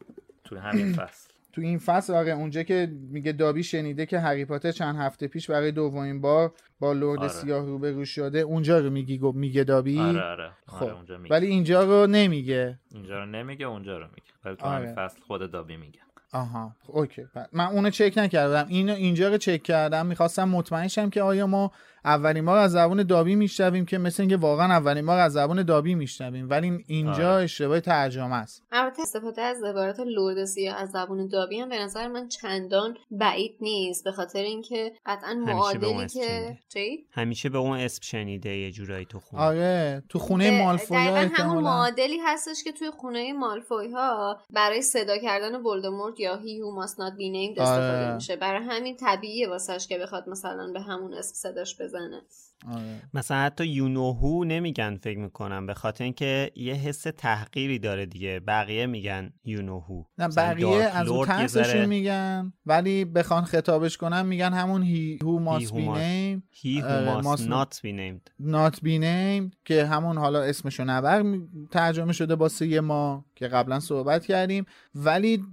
توی 0.44 0.58
همین 0.58 0.92
فصل. 0.98 1.29
تو 1.52 1.60
این 1.60 1.78
فصل 1.78 2.14
آره 2.14 2.32
اونجا 2.32 2.62
که 2.62 2.92
میگه 3.10 3.32
دابی 3.32 3.62
شنیده 3.62 4.06
که 4.06 4.18
هری 4.20 4.44
پاتر 4.44 4.72
چند 4.72 4.96
هفته 4.96 5.26
پیش 5.26 5.50
برای 5.50 5.72
دومین 5.72 6.20
بار 6.20 6.52
با 6.80 6.92
لرد 6.92 7.18
آره. 7.18 7.28
سیاه 7.28 7.66
روبرو 7.66 8.04
شده 8.04 8.38
اونجا 8.38 8.78
رو 8.78 8.90
میگی 8.90 9.18
گو- 9.18 9.32
میگه 9.32 9.64
دابی؟ 9.64 9.98
آره 10.00 10.22
آره, 10.22 10.50
خب. 10.66 10.84
آره 10.84 10.94
اونجا 10.94 11.18
میگه. 11.18 11.34
ولی 11.34 11.46
اینجا 11.46 11.84
رو 11.84 12.06
نمیگه. 12.06 12.78
اینجا 12.94 13.18
رو 13.18 13.26
نمیگه 13.26 13.66
اونجا 13.66 13.98
رو 13.98 14.04
میگه. 14.04 14.32
ولی 14.44 14.56
تو 14.56 14.66
آره. 14.66 14.94
فصل 14.94 15.20
خود 15.20 15.50
دابی 15.50 15.76
میگه. 15.76 16.00
آها. 16.32 16.76
اوکی. 16.86 17.22
من 17.52 17.64
اونو 17.66 17.90
چک 17.90 18.12
نکردم. 18.16 18.66
اینو 18.68 18.92
اینجا 18.94 19.28
رو 19.28 19.36
چک 19.36 19.62
کردم. 19.62 20.06
می‌خواستم 20.06 20.48
مطمئن 20.48 20.88
شم 20.88 21.10
که 21.10 21.22
آیا 21.22 21.46
ما 21.46 21.72
اولین 22.04 22.44
بار 22.44 22.58
از 22.58 22.72
زبون 22.72 23.02
دابی 23.02 23.34
میشنویم 23.34 23.86
که 23.86 23.98
مثل 23.98 24.22
اینکه 24.22 24.36
واقعا 24.36 24.66
اولین 24.72 25.06
بار 25.06 25.18
از 25.18 25.32
زبون 25.32 25.62
دابی 25.62 25.94
میشنویم 25.94 26.50
ولی 26.50 26.84
اینجا 26.86 27.34
آره. 27.34 27.44
اشتباه 27.44 27.80
ترجمه 27.80 28.34
است 28.34 28.62
البته 28.72 29.02
استفاده 29.02 29.42
از 29.42 29.62
عبارت 29.62 30.00
لرد 30.00 30.44
سیاه 30.44 30.76
از 30.76 30.90
زبون 30.90 31.28
دابی 31.28 31.60
هم 31.60 31.68
به 31.68 31.78
نظر 31.78 32.08
من 32.08 32.28
چندان 32.28 32.96
بعید 33.10 33.56
نیست 33.60 34.04
به 34.04 34.12
خاطر 34.12 34.42
اینکه 34.42 34.92
قطعا 35.06 35.34
معادلی 35.34 36.06
که. 36.06 36.58
چی؟ 36.68 37.06
همیشه 37.10 37.48
به 37.48 37.58
اون 37.58 37.78
اسم 37.78 38.02
شنیده 38.02 38.56
یه 38.56 38.70
جورایی 38.70 39.04
تو 39.04 39.20
خونه 39.20 39.42
آره 39.42 40.02
تو 40.08 40.18
خونه 40.18 40.64
مالفویا 40.64 41.10
دقیقا 41.10 41.34
همون 41.34 41.64
معادلی 41.64 42.18
هستش 42.24 42.64
که 42.64 42.72
توی 42.72 42.90
خونه 42.90 43.32
مالفوی 43.32 43.92
ها 43.92 44.40
برای 44.50 44.82
صدا 44.82 45.18
کردن 45.18 45.60
ولدمورت 45.60 46.20
یا 46.20 46.36
هی 46.36 46.60
هو 46.60 46.74
ماست 46.74 47.00
نات 47.00 47.12
بی 47.16 47.54
استفاده 47.58 48.04
آره. 48.04 48.14
میشه 48.14 48.36
برای 48.36 48.64
همین 48.64 48.96
طبیعیه 48.96 49.48
واسش 49.48 49.86
که 49.88 49.98
بخواد 49.98 50.28
مثلا 50.28 50.72
به 50.72 50.80
همون 50.80 51.14
اسم 51.14 51.34
صداش 51.34 51.76
بزنه. 51.90 52.20
آره. 52.68 53.02
مثلا 53.14 53.36
حتی 53.36 53.66
یونوهو 53.66 54.44
نمیگن 54.44 54.96
فکر 54.96 55.18
می‌کنم 55.18 55.66
به 55.66 55.74
خاطر 55.74 56.04
اینکه 56.04 56.50
یه 56.56 56.74
حس 56.74 57.02
تحقیری 57.02 57.78
داره 57.78 58.06
دیگه. 58.06 58.40
بقیه 58.40 58.86
میگن 58.86 59.32
یونوهو. 59.44 60.02
نه 60.18 60.28
بقیه 60.28 60.68
از 60.68 61.08
اون 61.08 61.26
ترسشون 61.26 61.86
میگن 61.86 62.52
ولی 62.66 63.04
بخوان 63.04 63.44
خطابش 63.44 63.96
کنن 63.96 64.26
میگن 64.26 64.52
همون 64.52 64.82
هی 64.82 65.18
هو 65.22 65.38
ماست 65.38 65.74
بی 65.74 65.88
نیم 65.88 66.42
هی 66.50 66.82
who 66.82 67.24
must 67.24 67.40
not 67.40 67.80
be 67.80 67.92
named. 67.92 68.30
نات 68.38 68.80
بی 68.82 68.98
نیم 68.98 69.50
که 69.64 69.86
همون 69.86 70.18
حالا 70.18 70.42
اسمشو 70.42 70.84
نبر 70.84 71.24
ترجمه 71.70 72.12
شده 72.12 72.36
با 72.36 72.48
سه 72.48 72.80
ما 72.80 73.24
که 73.34 73.48
قبلا 73.48 73.80
صحبت 73.80 74.26
کردیم. 74.26 74.64
ولی 74.94 75.44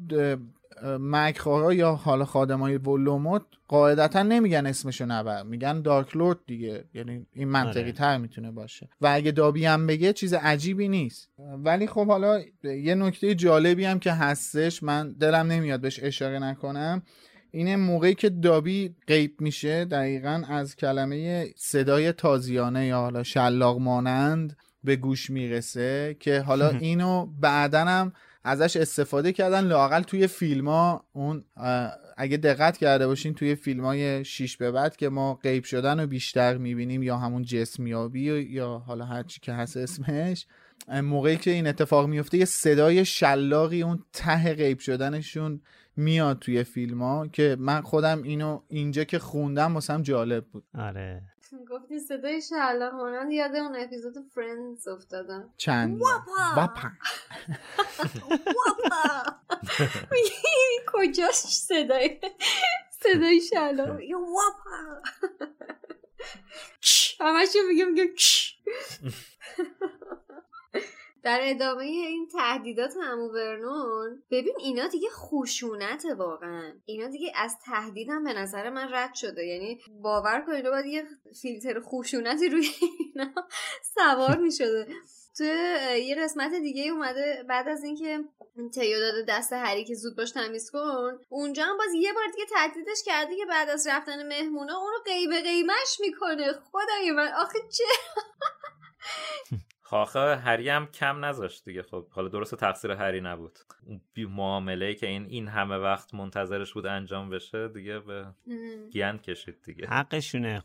مکخارا 0.83 1.73
یا 1.73 1.93
حالا 1.93 2.25
خادمای 2.25 2.77
ولوموت 2.77 3.41
قاعدتا 3.67 4.23
نمیگن 4.23 4.65
اسمشو 4.65 5.05
نبر. 5.05 5.43
میگن 5.43 5.81
دارک 5.81 6.15
لورد 6.15 6.37
دیگه. 6.47 6.83
یعنی 6.93 7.25
این 7.33 7.47
منطقی 7.47 7.81
آره. 7.81 7.91
تر 7.91 8.17
می‌تونه 8.17 8.51
باشه. 8.51 8.89
و 9.01 9.07
اگه 9.13 9.31
دابی 9.31 9.65
هم 9.65 9.87
بگه 9.87 10.13
چیز 10.13 10.33
عجیبی 10.33 10.87
نیست. 10.87 11.29
ولی 11.63 11.87
خب 11.87 12.07
حالا 12.07 12.41
یه 12.63 12.95
نکته 12.95 13.35
جالبی 13.35 13.85
هم 13.85 13.99
که 13.99 14.11
هستش 14.11 14.83
من 14.83 15.13
دلم 15.13 15.47
نمیاد 15.47 15.81
بهش 15.81 15.99
اشاره 16.03 16.39
نکنم 16.39 17.01
اینه 17.51 17.75
موقعی 17.75 18.15
که 18.15 18.29
دابی 18.29 18.95
غیب 19.07 19.41
میشه 19.41 19.85
دقیقا 19.85 20.43
از 20.49 20.75
کلمه 20.75 21.45
صدای 21.55 22.11
تازیانه 22.11 22.85
یا 22.85 22.99
حالا 22.99 23.23
شلاق 23.23 23.79
مانند 23.79 24.57
به 24.83 24.95
گوش 24.95 25.29
می‌رسه 25.29 26.17
که 26.19 26.41
حالا 26.41 26.69
اینو 26.79 27.25
بعدن 27.25 27.87
هم 27.87 28.13
ازش 28.47 28.77
استفاده 28.77 29.31
کردن 29.31 29.63
لاقل 29.63 30.01
توی 30.01 30.27
فیلم 30.27 30.67
ها 30.67 31.05
اون 31.13 31.43
اگه 32.17 32.37
دقت 32.37 32.77
کرده 32.77 33.07
باشین 33.07 33.33
توی 33.33 33.55
فیلم 33.55 33.85
های 33.85 34.25
شیش 34.25 34.57
به 34.57 34.71
بعد 34.71 34.95
که 34.95 35.09
ما 35.09 35.33
غیب 35.33 35.63
شدن 35.63 35.99
رو 35.99 36.07
بیشتر 36.07 36.57
می‌بینیم 36.57 37.03
یا 37.03 37.17
همون 37.17 37.43
جسمیابی 37.43 38.21
یا 38.41 38.83
حالا 38.87 39.05
هرچی 39.05 39.39
که 39.39 39.53
هست 39.53 39.77
اسمش 39.77 40.47
موقعی 41.03 41.37
که 41.37 41.51
این 41.51 41.67
اتفاق 41.67 42.07
میفته 42.07 42.37
یه 42.37 42.45
صدای 42.45 43.05
شلاقی 43.05 43.83
اون 43.83 44.03
ته 44.13 44.53
غیب 44.53 44.79
شدنشون 44.79 45.61
میاد 45.95 46.39
توی 46.39 46.63
فیلم 46.63 47.01
ها 47.01 47.27
که 47.27 47.55
من 47.59 47.81
خودم 47.81 48.23
اینو 48.23 48.61
اینجا 48.67 49.03
که 49.03 49.19
خوندم 49.19 49.73
واسم 49.73 50.01
جالب 50.01 50.45
بود. 50.45 50.63
آره. 50.77 51.21
گفتی 51.69 51.99
صدای 51.99 52.41
شعلاق 52.41 52.93
مانند 52.93 53.31
یاد 53.31 53.55
اون 53.55 53.75
اپیزود 53.75 54.15
فرندز 54.35 54.87
افتادم. 54.87 55.53
چند 55.57 56.01
واپا 56.01 56.55
واپا 56.55 56.89
واپا 58.45 59.31
میگی 60.11 60.85
کجاش 60.93 61.35
صدای 61.35 62.19
صدای 63.03 63.41
شعلاق 63.41 64.01
یا 64.01 64.19
واپا 64.19 65.01
همشون 67.19 67.61
میگه 67.67 67.85
میگه 67.85 68.13
در 71.27 71.39
ادامه 71.43 71.83
این 71.83 72.27
تهدیدات 72.27 72.93
همو 73.01 73.29
ورنون 73.29 74.23
ببین 74.31 74.53
اینا 74.59 74.87
دیگه 74.87 75.09
خشونته 75.09 76.13
واقعا. 76.13 76.73
اینا 76.85 77.07
دیگه 77.07 77.31
از 77.35 77.55
تهدیدم 77.65 78.23
به 78.23 78.33
نظر 78.33 78.69
من 78.69 78.93
رد 78.93 79.13
شده. 79.13 79.45
یعنی 79.45 79.79
باور 80.01 80.43
کنید 80.47 80.65
باید 80.65 80.85
یه 80.85 81.05
فیلتر 81.41 81.79
خشونتی 81.79 82.49
روی 82.49 82.67
اینا 82.99 83.33
سوار 83.95 84.37
می‌شده. 84.37 84.87
تو 85.37 85.43
یه 85.97 86.15
قسمت 86.15 86.53
دیگه 86.53 86.91
اومده 86.91 87.45
بعد 87.49 87.67
از 87.67 87.83
اینکه 87.83 88.19
تیو 88.73 88.99
داده 88.99 89.25
دست 89.27 89.53
هری 89.53 89.85
که 89.85 89.95
زود 89.95 90.17
باش 90.17 90.31
تمیز 90.31 90.71
کن 90.71 91.19
اونجا 91.29 91.65
هم 91.65 91.77
باز 91.77 91.93
یه 91.93 92.13
بار 92.13 92.27
دیگه 92.35 92.45
تهدیدش 92.45 93.03
کرده 93.05 93.35
که 93.35 93.45
بعد 93.45 93.69
از 93.69 93.87
رفتن 93.87 94.27
مهمونا 94.27 94.77
اونو 94.77 94.97
قیمه 95.05 95.41
قیمش 95.41 95.97
می‌کنه. 95.99 96.53
خدای 96.71 97.11
من 97.11 97.27
آخه 97.27 97.59
چه؟ 97.71 97.83
خاخه 99.89 100.35
هری 100.35 100.69
هم 100.69 100.85
کم 100.85 101.25
نذاشت 101.25 101.65
دیگه. 101.65 101.81
خب 101.81 102.09
حالا 102.09 102.27
درست 102.27 102.55
تقصیر 102.55 102.91
هری 102.91 103.21
نبود. 103.21 103.59
اون 103.85 104.01
بی 104.13 104.25
معامله 104.25 104.93
که 104.93 105.07
این 105.07 105.25
این 105.25 105.47
همه 105.47 105.75
وقت 105.75 106.13
منتظرش 106.13 106.73
بود 106.73 106.85
انجام 106.85 107.29
بشه 107.29 107.67
دیگه 107.67 107.99
به 107.99 108.25
گند 108.93 109.21
کشید 109.21 109.61
دیگه. 109.65 109.87
حقشونه. 109.87 110.63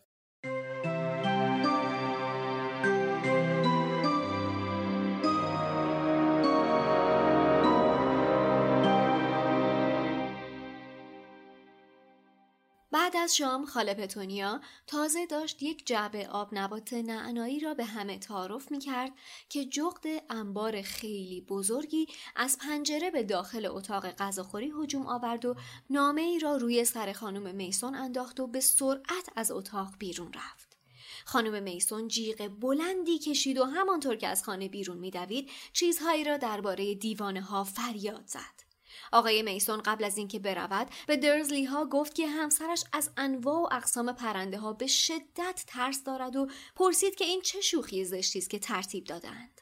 از 13.23 13.37
شام 13.37 13.67
خاله 13.67 13.95
پتونیا 13.95 14.61
تازه 14.87 15.27
داشت 15.27 15.63
یک 15.63 15.87
جعبه 15.87 16.29
آب 16.29 16.49
نبات 16.53 16.93
نعنایی 16.93 17.61
را 17.61 17.75
به 17.75 17.85
همه 17.85 18.19
تعارف 18.19 18.71
می 18.71 18.79
کرد 18.79 19.13
که 19.49 19.65
جغد 19.65 20.07
انبار 20.31 20.83
خیلی 20.83 21.41
بزرگی 21.41 22.07
از 22.37 22.59
پنجره 22.59 23.11
به 23.11 23.23
داخل 23.23 23.67
اتاق 23.67 24.11
غذاخوری 24.11 24.73
هجوم 24.83 25.07
آورد 25.07 25.45
و 25.45 25.55
نامه 25.91 26.23
ای 26.23 26.39
را 26.39 26.57
روی 26.57 26.85
سر 26.85 27.13
خانم 27.13 27.55
میسون 27.55 27.95
انداخت 27.95 28.41
و 28.41 28.47
به 28.47 28.61
سرعت 28.61 29.29
از 29.37 29.51
اتاق 29.51 29.95
بیرون 29.99 30.33
رفت. 30.33 30.77
خانم 31.25 31.63
میسون 31.63 32.09
جیغ 32.09 32.49
بلندی 32.61 33.19
کشید 33.19 33.59
و 33.59 33.65
همانطور 33.65 34.17
که 34.17 34.29
از 34.29 34.45
خانه 34.45 34.69
بیرون 34.69 34.99
میدوید 34.99 35.51
چیزهایی 35.73 36.25
را 36.25 36.37
درباره 36.37 36.95
دیوانه 36.95 37.41
ها 37.41 37.65
فریاد 37.65 38.25
زد. 38.27 38.72
آقای 39.13 39.43
میسون 39.43 39.83
قبل 39.83 40.05
از 40.05 40.19
اینکه 40.19 40.39
برود 40.39 40.89
به 41.07 41.17
درزلی 41.17 41.65
ها 41.65 41.85
گفت 41.85 42.15
که 42.15 42.27
همسرش 42.27 42.85
از 42.93 43.11
انواع 43.17 43.63
و 43.63 43.69
اقسام 43.75 44.13
پرنده 44.13 44.59
ها 44.59 44.73
به 44.73 44.87
شدت 44.87 45.65
ترس 45.67 46.05
دارد 46.05 46.37
و 46.37 46.49
پرسید 46.77 47.15
که 47.15 47.25
این 47.25 47.41
چه 47.41 47.61
شوخی 47.61 48.05
زشتی 48.05 48.39
است 48.39 48.51
که 48.51 48.59
ترتیب 48.59 49.05
دادند. 49.05 49.61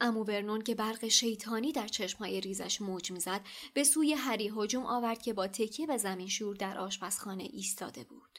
امو 0.00 0.24
برنون 0.24 0.60
که 0.60 0.74
برق 0.74 1.08
شیطانی 1.08 1.72
در 1.72 1.88
چشمهای 1.88 2.40
ریزش 2.40 2.80
موج 2.80 3.10
می‌زد 3.10 3.40
به 3.74 3.84
سوی 3.84 4.14
هری 4.14 4.52
هجوم 4.56 4.86
آورد 4.86 5.22
که 5.22 5.32
با 5.32 5.46
تکیه 5.46 5.86
به 5.86 5.96
زمین 5.96 6.28
شور 6.28 6.56
در 6.56 6.78
آشپزخانه 6.78 7.48
ایستاده 7.52 8.04
بود. 8.04 8.38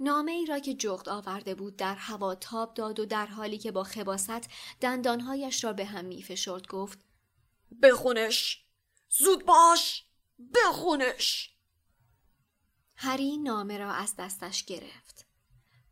نامه 0.00 0.32
ای 0.32 0.46
را 0.46 0.58
که 0.58 0.74
جغد 0.74 1.08
آورده 1.08 1.54
بود 1.54 1.76
در 1.76 1.94
هوا 1.94 2.34
تاب 2.34 2.74
داد 2.74 3.00
و 3.00 3.06
در 3.06 3.26
حالی 3.26 3.58
که 3.58 3.72
با 3.72 3.84
خباست 3.84 4.50
دندانهایش 4.80 5.64
را 5.64 5.72
به 5.72 5.84
هم 5.84 6.04
میفشرد 6.04 6.66
گفت 6.66 6.98
بخونش 7.82 8.63
زود 9.18 9.46
باش 9.46 10.04
بخونش 10.54 11.50
هری 12.96 13.36
نامه 13.36 13.78
را 13.78 13.92
از 13.92 14.16
دستش 14.16 14.64
گرفت. 14.64 15.26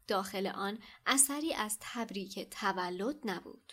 داخل 0.08 0.46
آن 0.46 0.78
اثری 1.06 1.54
از 1.54 1.78
تبریک 1.80 2.50
تولد 2.50 3.16
نبود. 3.24 3.72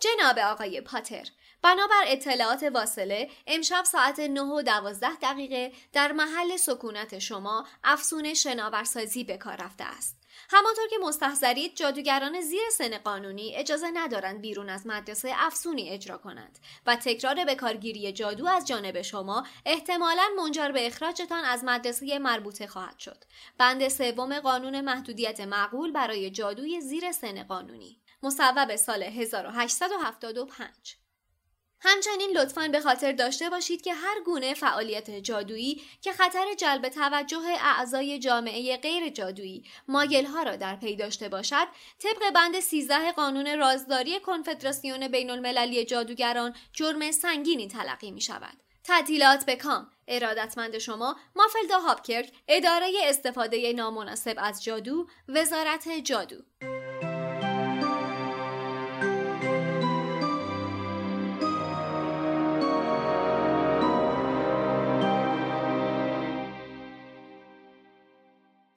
جناب 0.00 0.38
آقای 0.38 0.80
پاتر 0.80 1.28
بنابر 1.62 2.04
اطلاعات 2.06 2.62
واصله 2.62 3.30
امشب 3.46 3.84
ساعت 3.84 4.20
9 4.20 4.40
و 4.40 4.62
12 4.62 5.16
دقیقه 5.22 5.72
در 5.92 6.12
محل 6.12 6.56
سکونت 6.56 7.18
شما 7.18 7.66
افسون 7.84 8.34
شناورسازی 8.34 9.24
به 9.24 9.36
کار 9.36 9.56
رفته 9.56 9.84
است. 9.84 10.21
همانطور 10.52 10.88
که 10.88 10.98
مستحضرید 10.98 11.76
جادوگران 11.76 12.40
زیر 12.40 12.60
سن 12.72 12.98
قانونی 12.98 13.56
اجازه 13.56 13.90
ندارند 13.94 14.40
بیرون 14.40 14.68
از 14.68 14.86
مدرسه 14.86 15.32
افسونی 15.36 15.90
اجرا 15.90 16.18
کنند 16.18 16.58
و 16.86 16.96
تکرار 16.96 17.44
به 17.44 17.54
کارگیری 17.54 18.12
جادو 18.12 18.46
از 18.46 18.66
جانب 18.66 19.02
شما 19.02 19.46
احتمالا 19.66 20.28
منجر 20.36 20.72
به 20.72 20.86
اخراجتان 20.86 21.44
از 21.44 21.64
مدرسه 21.64 22.18
مربوطه 22.18 22.66
خواهد 22.66 22.98
شد. 22.98 23.24
بند 23.58 23.88
سوم 23.88 24.40
قانون 24.40 24.80
محدودیت 24.80 25.40
معقول 25.40 25.92
برای 25.92 26.30
جادوی 26.30 26.80
زیر 26.80 27.12
سن 27.12 27.42
قانونی 27.42 28.00
مصوب 28.22 28.76
سال 28.76 29.02
1875 29.02 31.01
همچنین 31.84 32.30
لطفاً 32.36 32.68
به 32.68 32.80
خاطر 32.80 33.12
داشته 33.12 33.50
باشید 33.50 33.82
که 33.82 33.94
هر 33.94 34.20
گونه 34.24 34.54
فعالیت 34.54 35.10
جادویی 35.10 35.82
که 36.00 36.12
خطر 36.12 36.44
جلب 36.58 36.88
توجه 36.88 37.42
اعضای 37.60 38.18
جامعه 38.18 38.76
غیر 38.76 39.08
جادویی 39.08 39.64
ماگلها 39.88 40.42
را 40.42 40.56
در 40.56 40.76
پی 40.76 40.96
داشته 40.96 41.28
باشد 41.28 41.66
طبق 41.98 42.30
بند 42.34 42.60
13 42.60 43.12
قانون 43.12 43.58
رازداری 43.58 44.20
کنفدراسیون 44.20 45.08
بین 45.08 45.30
المللی 45.30 45.84
جادوگران 45.84 46.54
جرم 46.72 47.10
سنگینی 47.10 47.68
تلقی 47.68 48.10
می 48.10 48.20
شود. 48.20 48.56
تعطیلات 48.84 49.46
به 49.46 49.56
کام 49.56 49.90
ارادتمند 50.08 50.78
شما 50.78 51.16
مافلدا 51.36 51.78
هاپکرک 51.78 52.32
اداره 52.48 52.92
استفاده 53.02 53.72
نامناسب 53.72 54.34
از 54.38 54.64
جادو 54.64 55.06
وزارت 55.28 55.88
جادو 55.88 56.36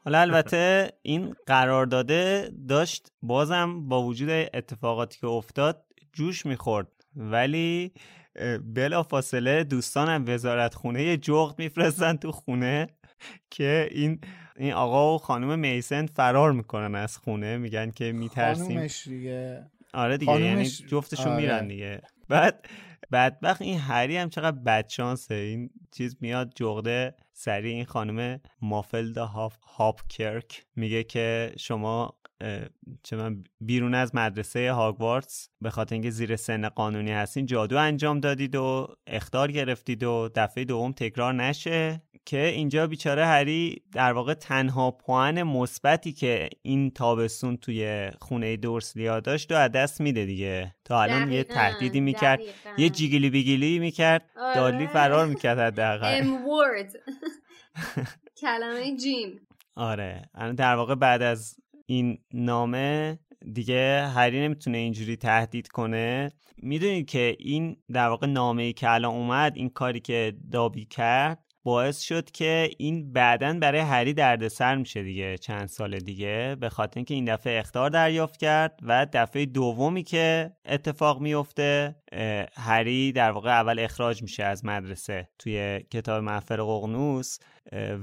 حالا 0.06 0.20
البته 0.20 0.92
این 1.02 1.36
قرار 1.46 1.86
داده 1.86 2.52
داشت 2.68 3.12
بازم 3.22 3.90
با 3.90 4.04
وجود 4.04 4.30
اتفاقاتی 4.30 5.20
که 5.20 5.28
افتاد 5.28 5.86
جوش 6.14 6.46
می‌خورد. 6.46 6.88
ولی 7.16 7.92
بلا 8.76 9.04
فاصله 9.04 9.64
دوستانم 9.64 10.26
وزارت 10.28 10.74
خونه 10.74 11.18
جغد 11.18 11.60
میفرستن 11.60 12.16
تو 12.16 12.32
خونه 12.32 12.88
که 13.50 13.88
این 13.92 14.20
این 14.58 14.74
آقا 14.74 15.16
و 15.16 15.18
خانم 15.18 15.60
میسن 15.60 16.06
فرار 16.06 16.52
می‌کنن 16.52 16.96
از 16.96 17.18
خونه. 17.18 17.58
میگن 17.58 17.92
که 17.92 18.12
میترسیم. 18.12 18.66
خانومش 18.66 19.08
دیگه. 19.08 19.66
آره 19.94 20.18
دیگه 20.18 20.42
یعنی 20.42 20.66
جفتشون 20.66 21.28
آره. 21.28 21.42
میرن 21.42 21.68
دیگه. 21.68 22.02
بعد 22.28 22.66
بدبخت 23.12 23.62
این 23.62 23.80
هری 23.80 24.18
هم 24.18 24.30
چقدر 24.30 24.60
بدشانسه. 24.60 25.36
این 25.36 25.70
چیز 25.92 26.18
میاد 26.22 26.54
جغده 26.56 27.16
سری 27.34 27.72
این 27.72 27.86
خانم 27.86 28.40
مافلدا 28.62 29.26
هاف 29.26 29.58
هاپکرک 29.62 30.66
میگه 30.76 31.04
که 31.04 31.54
شما 31.60 32.14
چه 33.04 33.16
من 33.16 33.44
بیرون 33.62 33.94
از 33.94 34.16
مدرسه 34.16 34.72
هاگوارتس 34.72 35.50
به 35.62 35.70
خاطر 35.70 35.96
اینکه 35.96 36.10
زیر 36.10 36.36
سن 36.36 36.70
قانونی 36.70 37.12
هستین 37.12 37.46
جادو 37.46 37.78
انجام 37.78 38.20
دادید 38.20 38.56
و 38.56 38.88
اختار 39.08 39.52
گرفتید 39.52 40.04
و 40.04 40.30
دفعه 40.36 40.66
دوم 40.66 40.92
تکرار 40.92 41.34
نشه. 41.34 42.02
که 42.26 42.46
اینجا 42.46 42.88
بیچاره 42.88 43.26
هری 43.26 43.82
در 43.92 44.14
واقع 44.14 44.34
تنها 44.34 44.92
پوان 44.92 45.44
مثبتی 45.44 46.14
که 46.14 46.50
این 46.62 46.92
تابستون 46.92 47.58
توی 47.58 48.12
خونه 48.22 48.58
دورسلیا 48.58 49.20
داشت 49.20 49.52
و 49.52 49.70
دست 49.70 50.02
میده 50.02 50.26
دیگه. 50.26 50.76
تا 50.86 51.02
الان 51.02 51.32
یه 51.32 51.44
تهدیدی 51.44 52.00
می‌کرد 52.00 52.42
یه 52.78 52.90
جیگیلی 52.90 53.30
بیگیلی 53.30 53.80
می‌کرد 53.80 54.30
آره. 54.38 54.56
دالی 54.56 54.88
فرار 54.88 55.28
می‌کرد 55.28 55.60
حداقل. 55.60 56.14
کلمه 58.42 58.98
جیم. 58.98 59.48
آره. 59.76 60.22
در 60.58 60.76
واقع 60.76 60.96
بعد 60.96 61.22
از 61.22 61.56
این 61.86 62.18
نامه 62.34 63.20
دیگه 63.54 64.08
هری 64.08 64.42
نمی‌تونه 64.42 64.78
اینجوری 64.78 65.16
تهدید 65.16 65.68
کنه. 65.68 66.32
می‌دونید 66.58 67.10
که 67.10 67.36
این 67.40 67.78
در 67.94 68.08
واقع 68.08 68.28
نامه 68.28 68.64
ای 68.64 68.74
که 68.74 68.90
الان 68.90 69.14
اومد 69.14 69.54
این 69.56 69.70
کاری 69.70 70.00
که 70.00 70.34
دابی 70.52 70.86
کرد 70.86 71.45
باعث 71.66 72.02
شد 72.02 72.32
که 72.32 72.70
این 72.78 73.14
بعدا 73.14 73.58
برای 73.62 73.82
هری 73.82 74.14
دردسر 74.14 74.76
میشه 74.76 75.04
دیگه 75.04 75.38
چند 75.38 75.68
سال 75.68 76.00
دیگه 76.00 76.58
به 76.60 76.70
خاطر 76.70 76.94
اینکه 76.96 77.14
این 77.14 77.26
دفعه 77.26 77.60
اختار 77.60 77.90
دریافت 77.90 78.38
کرد 78.38 78.80
و 78.84 79.08
دفعه 79.14 79.46
دومی 79.46 80.04
که 80.04 80.52
اتفاق 80.66 81.22
میفته 81.22 81.96
هری 82.58 83.12
در 83.12 83.32
واقع 83.32 83.50
اول 83.50 83.80
اخراج 83.80 84.22
میشه 84.22 84.44
از 84.44 84.66
مدرسه 84.66 85.30
توی 85.40 85.80
کتاب 85.92 86.24
محفر 86.24 86.58
ققنوس 86.58 87.40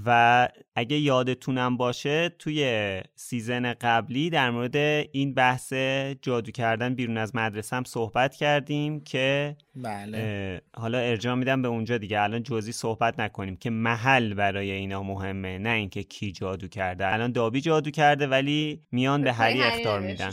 و 0.06 0.48
اگه 0.74 0.98
یادتونم 0.98 1.76
باشه 1.76 2.28
توی 2.28 3.00
سیزن 3.14 3.72
قبلی 3.72 4.30
در 4.30 4.50
مورد 4.50 4.76
این 5.12 5.34
بحث 5.34 5.72
جادو 6.22 6.50
کردن 6.50 6.94
بیرون 6.94 7.18
از 7.18 7.36
مدرسه 7.36 7.76
هم 7.76 7.84
صحبت 7.84 8.34
کردیم 8.34 9.00
که 9.00 9.56
بله. 9.76 10.60
حالا 10.76 10.98
ارجاع 10.98 11.34
میدم 11.34 11.62
به 11.62 11.68
اونجا 11.68 11.98
دیگه. 11.98 12.20
الان 12.20 12.42
جزئی 12.42 12.72
صحبت 12.72 13.20
نکنیم 13.20 13.56
که 13.56 13.70
محل 13.70 14.34
برای 14.34 14.70
اینا 14.70 15.02
مهمه 15.02 15.58
نه 15.58 15.70
اینکه 15.70 16.02
کی 16.02 16.32
جادو 16.32 16.68
کرده. 16.68 17.12
الان 17.12 17.32
دابی 17.32 17.60
جادو 17.60 17.90
کرده 17.90 18.26
ولی 18.26 18.82
میان 18.92 19.22
به 19.22 19.32
هری 19.32 19.62
اختار 19.62 20.00
میدن. 20.00 20.30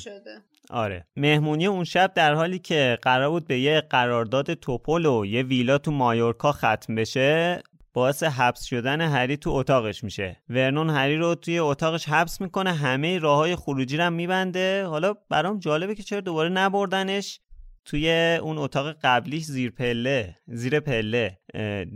آره. 0.70 1.08
مهمونی 1.16 1.66
اون 1.66 1.84
شب 1.84 2.14
در 2.14 2.34
حالی 2.34 2.60
که 2.60 2.98
قرار 3.02 3.30
بود 3.30 3.48
به 3.48 3.60
یه 3.60 3.82
قرارداد 3.82 4.54
توپل 4.54 5.06
و 5.06 5.26
یه 5.26 5.44
ویلا 5.44 5.78
تو 5.78 5.92
مایورکا 5.92 6.52
ختم 6.52 6.96
بشه 6.96 7.62
باعث 7.94 8.24
حبس 8.24 8.64
شدن 8.64 9.02
هری 9.02 9.38
تو 9.38 9.50
اتاقش 9.50 10.04
میشه. 10.04 10.38
ورنون 10.50 10.90
هری 10.90 11.18
رو 11.18 11.36
توی 11.36 11.60
اتاقش 11.60 12.10
حبس 12.10 12.42
می‌کنه 12.42 12.74
همه 12.74 13.20
راه 13.20 13.38
های 13.38 13.56
خروجی 13.56 13.98
رو 13.98 14.10
میبنده. 14.10 14.86
حالا 14.86 15.14
برام 15.30 15.60
جالبه 15.60 15.96
که 15.96 16.04
چرا 16.04 16.22
دوباره 16.22 16.50
نبردنش 16.50 17.40
توی 17.86 18.38
اون 18.42 18.58
اتاق 18.58 18.96
قبلیش 19.04 19.44
زیر 19.44 19.72
پله 19.72 20.36
زیر 20.48 20.80
پله 20.80 21.38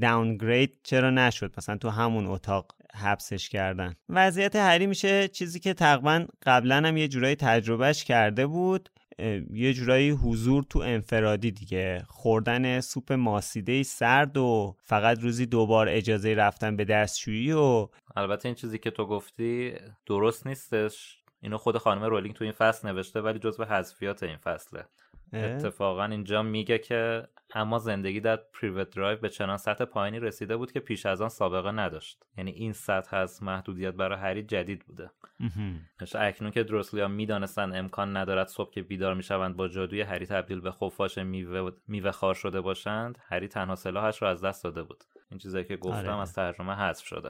داونگرید 0.02 0.80
چرا 0.84 1.10
نشد؟ 1.10 1.54
مثلا 1.58 1.78
تو 1.78 1.90
همون 1.90 2.28
اتاق 2.28 2.76
حبسش 2.96 3.50
کردن. 3.50 3.96
وضعیت 4.10 4.56
هری 4.56 4.88
میشه 4.88 5.28
چیزی 5.28 5.60
که 5.60 5.74
تقریبا 5.74 6.26
قبلا 6.44 6.76
هم 6.76 6.98
یه 6.98 7.08
جورایی 7.08 7.36
تجربهش 7.36 8.04
کرده 8.04 8.48
بود 8.48 8.90
یه 9.54 9.74
جورایی 9.74 10.10
حضور 10.10 10.64
تو 10.64 10.80
انفرادی 10.80 11.52
دیگه. 11.52 12.04
خوردن 12.08 12.80
سوپ 12.80 13.14
ماسیده 13.14 13.84
سرد 13.84 14.38
و 14.38 14.76
فقط 14.84 15.20
روزی 15.20 15.46
دوبار 15.46 15.90
اجازه 15.90 16.34
رفتن 16.34 16.76
به 16.76 16.86
دستشویی 16.86 17.52
و 17.52 17.88
البته 18.16 18.48
این 18.48 18.56
چیزی 18.56 18.78
که 18.78 18.92
تو 18.92 19.06
گفتی 19.06 19.74
درست 20.06 20.48
نیستش. 20.48 21.18
اینو 21.42 21.58
خود 21.58 21.78
خانم 21.78 22.04
رولینگ 22.04 22.36
تو 22.36 22.44
این 22.44 22.54
فصل 22.54 22.88
نوشته 22.88 23.22
ولی 23.22 23.40
جزو 23.40 23.64
حذفیات 23.64 24.24
این 24.24 24.38
فصله. 24.38 24.86
اتفاقا 25.34 26.06
اینجا 26.06 26.44
میگه 26.44 26.78
که 26.78 27.28
اما 27.56 27.80
زندگی 27.80 28.20
در 28.20 28.36
پریوت 28.36 28.90
درایو 28.90 29.20
به 29.20 29.30
چنان 29.30 29.58
سطح 29.58 29.86
پایینی 29.86 30.20
رسیده 30.20 30.58
بود 30.58 30.72
که 30.72 30.80
پیش 30.80 31.06
از 31.06 31.22
آن 31.22 31.30
سابقه 31.30 31.72
نداشت. 31.72 32.24
یعنی 32.38 32.52
این 32.52 32.74
سطح 32.74 33.18
از 33.18 33.44
محدودیت 33.44 33.94
برای 33.94 34.20
هری 34.20 34.44
جدید 34.44 34.86
بوده. 34.86 35.10
اکنون 36.16 36.52
که 36.52 36.64
درسلیا 36.64 37.08
می‌دانستن 37.08 37.76
امکان 37.76 38.18
ندارد 38.18 38.48
صبح 38.48 38.72
که 38.72 38.82
بیدار 38.82 39.14
می‌شوند 39.14 39.56
با 39.56 39.68
جادوی 39.68 40.02
هری 40.02 40.26
تبدیل 40.26 40.60
به 40.60 40.72
خفاش 40.72 41.18
میوه, 41.18 41.72
میوه 41.88 42.12
خوار 42.12 42.34
شده 42.34 42.62
باشند 42.62 43.18
هری 43.22 43.48
تنها 43.48 43.76
سلاحش 43.76 44.22
رو 44.22 44.28
از 44.28 44.44
دست 44.44 44.64
داده 44.64 44.84
بود. 44.84 45.04
این 45.32 45.38
چیزایی 45.38 45.66
که 45.66 45.78
گفتم 45.78 46.10
آره. 46.10 46.22
از 46.22 46.34
ترجمه 46.34 46.76
حذف 46.76 47.06
شده. 47.06 47.30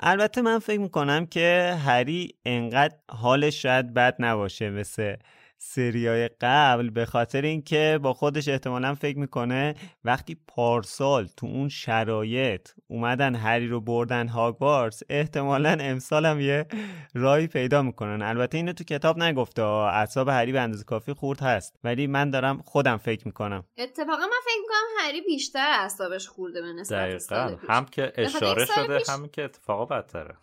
البته 0.00 0.42
من 0.42 0.58
فکر 0.58 0.80
می‌کنم 0.80 1.26
که 1.26 1.76
هری 1.84 2.34
انقدر 2.44 2.96
حالش 3.10 3.62
شاید 3.62 3.94
بد 3.94 4.16
نباشه 4.18 4.70
مثل 4.70 5.16
سریای 5.62 6.30
قبل 6.40 6.90
به 6.90 7.04
خاطر 7.04 7.42
اینکه 7.42 7.98
با 8.02 8.12
خودش 8.12 8.48
احتمالا 8.48 8.94
فکر 8.94 9.18
می‌کنه 9.18 9.74
وقتی 10.04 10.36
پارسال 10.48 11.28
تو 11.36 11.46
اون 11.46 11.68
شرایط 11.68 12.68
اومدن 12.86 13.34
هری 13.34 13.68
رو 13.68 13.80
بردن 13.80 14.28
هاگوارتس 14.28 15.02
احتمالا 15.08 15.76
امسال 15.80 16.26
هم 16.26 16.40
یه 16.40 16.66
رای 17.14 17.46
پیدا 17.46 17.82
می‌کنن. 17.82 18.22
البته 18.22 18.56
اینو 18.58 18.72
تو 18.72 18.84
کتاب 18.84 19.18
نگفته 19.18 19.62
اعصاب 19.62 20.28
هری 20.28 20.52
به 20.52 20.60
اندازه 20.60 20.84
کافی 20.84 21.12
خورد 21.12 21.40
هست. 21.40 21.78
ولی 21.84 22.06
من 22.06 22.30
دارم 22.30 22.62
خودم 22.64 22.96
فکر 22.96 23.26
می‌کنم. 23.26 23.64
اتفاقا 23.78 24.26
من 24.26 24.40
فکر 24.44 24.60
می‌کنم 24.60 25.06
هری 25.06 25.20
بیشتر 25.20 25.66
اعصابش 25.80 26.28
خورده 26.28 26.62
به 26.62 26.72
نسبت 26.72 27.32
هم 27.68 27.84
که 27.84 28.12
اشاره 28.16 28.64
شده 28.64 29.00
هم 29.08 29.28
که 29.28 29.44
اتفاقا 29.44 29.84
بدتره. 29.84 30.34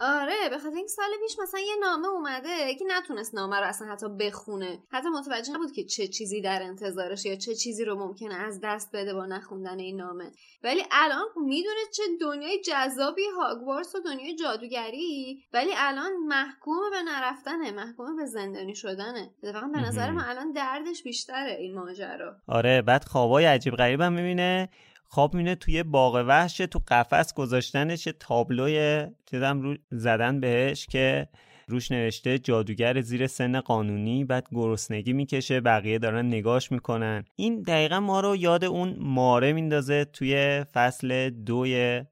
آره 0.00 0.48
به 0.50 0.58
خاطر 0.58 0.76
اینکه 0.76 0.88
سال 0.88 1.10
پیش 1.22 1.38
مثلا 1.38 1.60
یه 1.60 1.76
نامه 1.80 2.08
اومده 2.08 2.74
که 2.74 2.84
نتونست 2.88 3.34
نامه 3.34 3.56
رو 3.56 3.66
اصلا 3.66 3.88
حتی 3.88 4.08
بخونه. 4.08 4.78
حتی 4.90 5.08
متوجه 5.08 5.52
نبود 5.52 5.72
که 5.72 5.84
چه 5.84 6.08
چیزی 6.08 6.40
در 6.40 6.62
انتظارش 6.62 7.26
یا 7.26 7.36
چه 7.36 7.54
چیزی 7.54 7.84
رو 7.84 7.98
ممکنه 7.98 8.34
از 8.34 8.60
دست 8.62 8.90
بده 8.92 9.14
با 9.14 9.26
نخوندن 9.26 9.78
این 9.78 9.96
نامه. 9.96 10.32
ولی 10.64 10.82
الان 10.90 11.24
می‌دونه 11.36 11.80
چه 11.92 12.02
دنیای 12.20 12.60
جذابی 12.60 13.22
هاگوارتس 13.36 13.94
و 13.94 14.00
دنیای 14.00 14.36
جادوگری 14.36 15.42
ولی 15.52 15.70
الان 15.76 16.12
محکوم 16.26 16.90
به 16.90 17.02
نرفتنه 17.02 17.70
محکوم 17.70 18.16
به 18.16 18.26
زندانی 18.26 18.74
شدنه. 18.74 19.30
اتفاقا 19.42 19.66
به 19.66 19.80
نظر 19.80 20.10
من 20.10 20.24
الان 20.24 20.52
دردش 20.52 21.02
بیشتره 21.02 21.56
این 21.60 21.74
ماجرا. 21.74 22.36
آره 22.48 22.82
بعد 22.82 23.04
خوابای 23.04 23.44
عجیب 23.44 23.74
غریبم 23.74 24.12
می‌بینه. 24.12 24.68
خواب 25.12 25.36
مینه 25.36 25.54
توی 25.54 25.82
باغ 25.82 26.24
وحش 26.28 26.56
تو 26.56 26.80
قفس 26.88 27.34
گذاشتنش 27.34 28.08
تابلوی 28.20 29.06
چیزم 29.30 29.60
رو 29.60 29.76
زدن 29.90 30.40
بهش 30.40 30.86
که 30.86 31.28
روش 31.68 31.90
نوشته 31.90 32.38
جادوگر 32.38 33.00
زیر 33.00 33.26
سن 33.26 33.60
قانونی 33.60 34.24
بعد 34.24 34.48
گرسنگی 34.52 35.12
می‌کشه 35.12 35.60
بقیه 35.60 35.98
دارن 35.98 36.26
نگاش 36.26 36.72
می‌کنن. 36.72 37.24
این 37.36 37.62
دقیقا 37.62 38.00
ما 38.00 38.20
رو 38.20 38.36
یاد 38.36 38.64
اون 38.64 38.96
ماره 38.98 39.52
میندازه 39.52 40.04
توی 40.04 40.64
فصل 40.74 41.30
دوی 41.30 42.02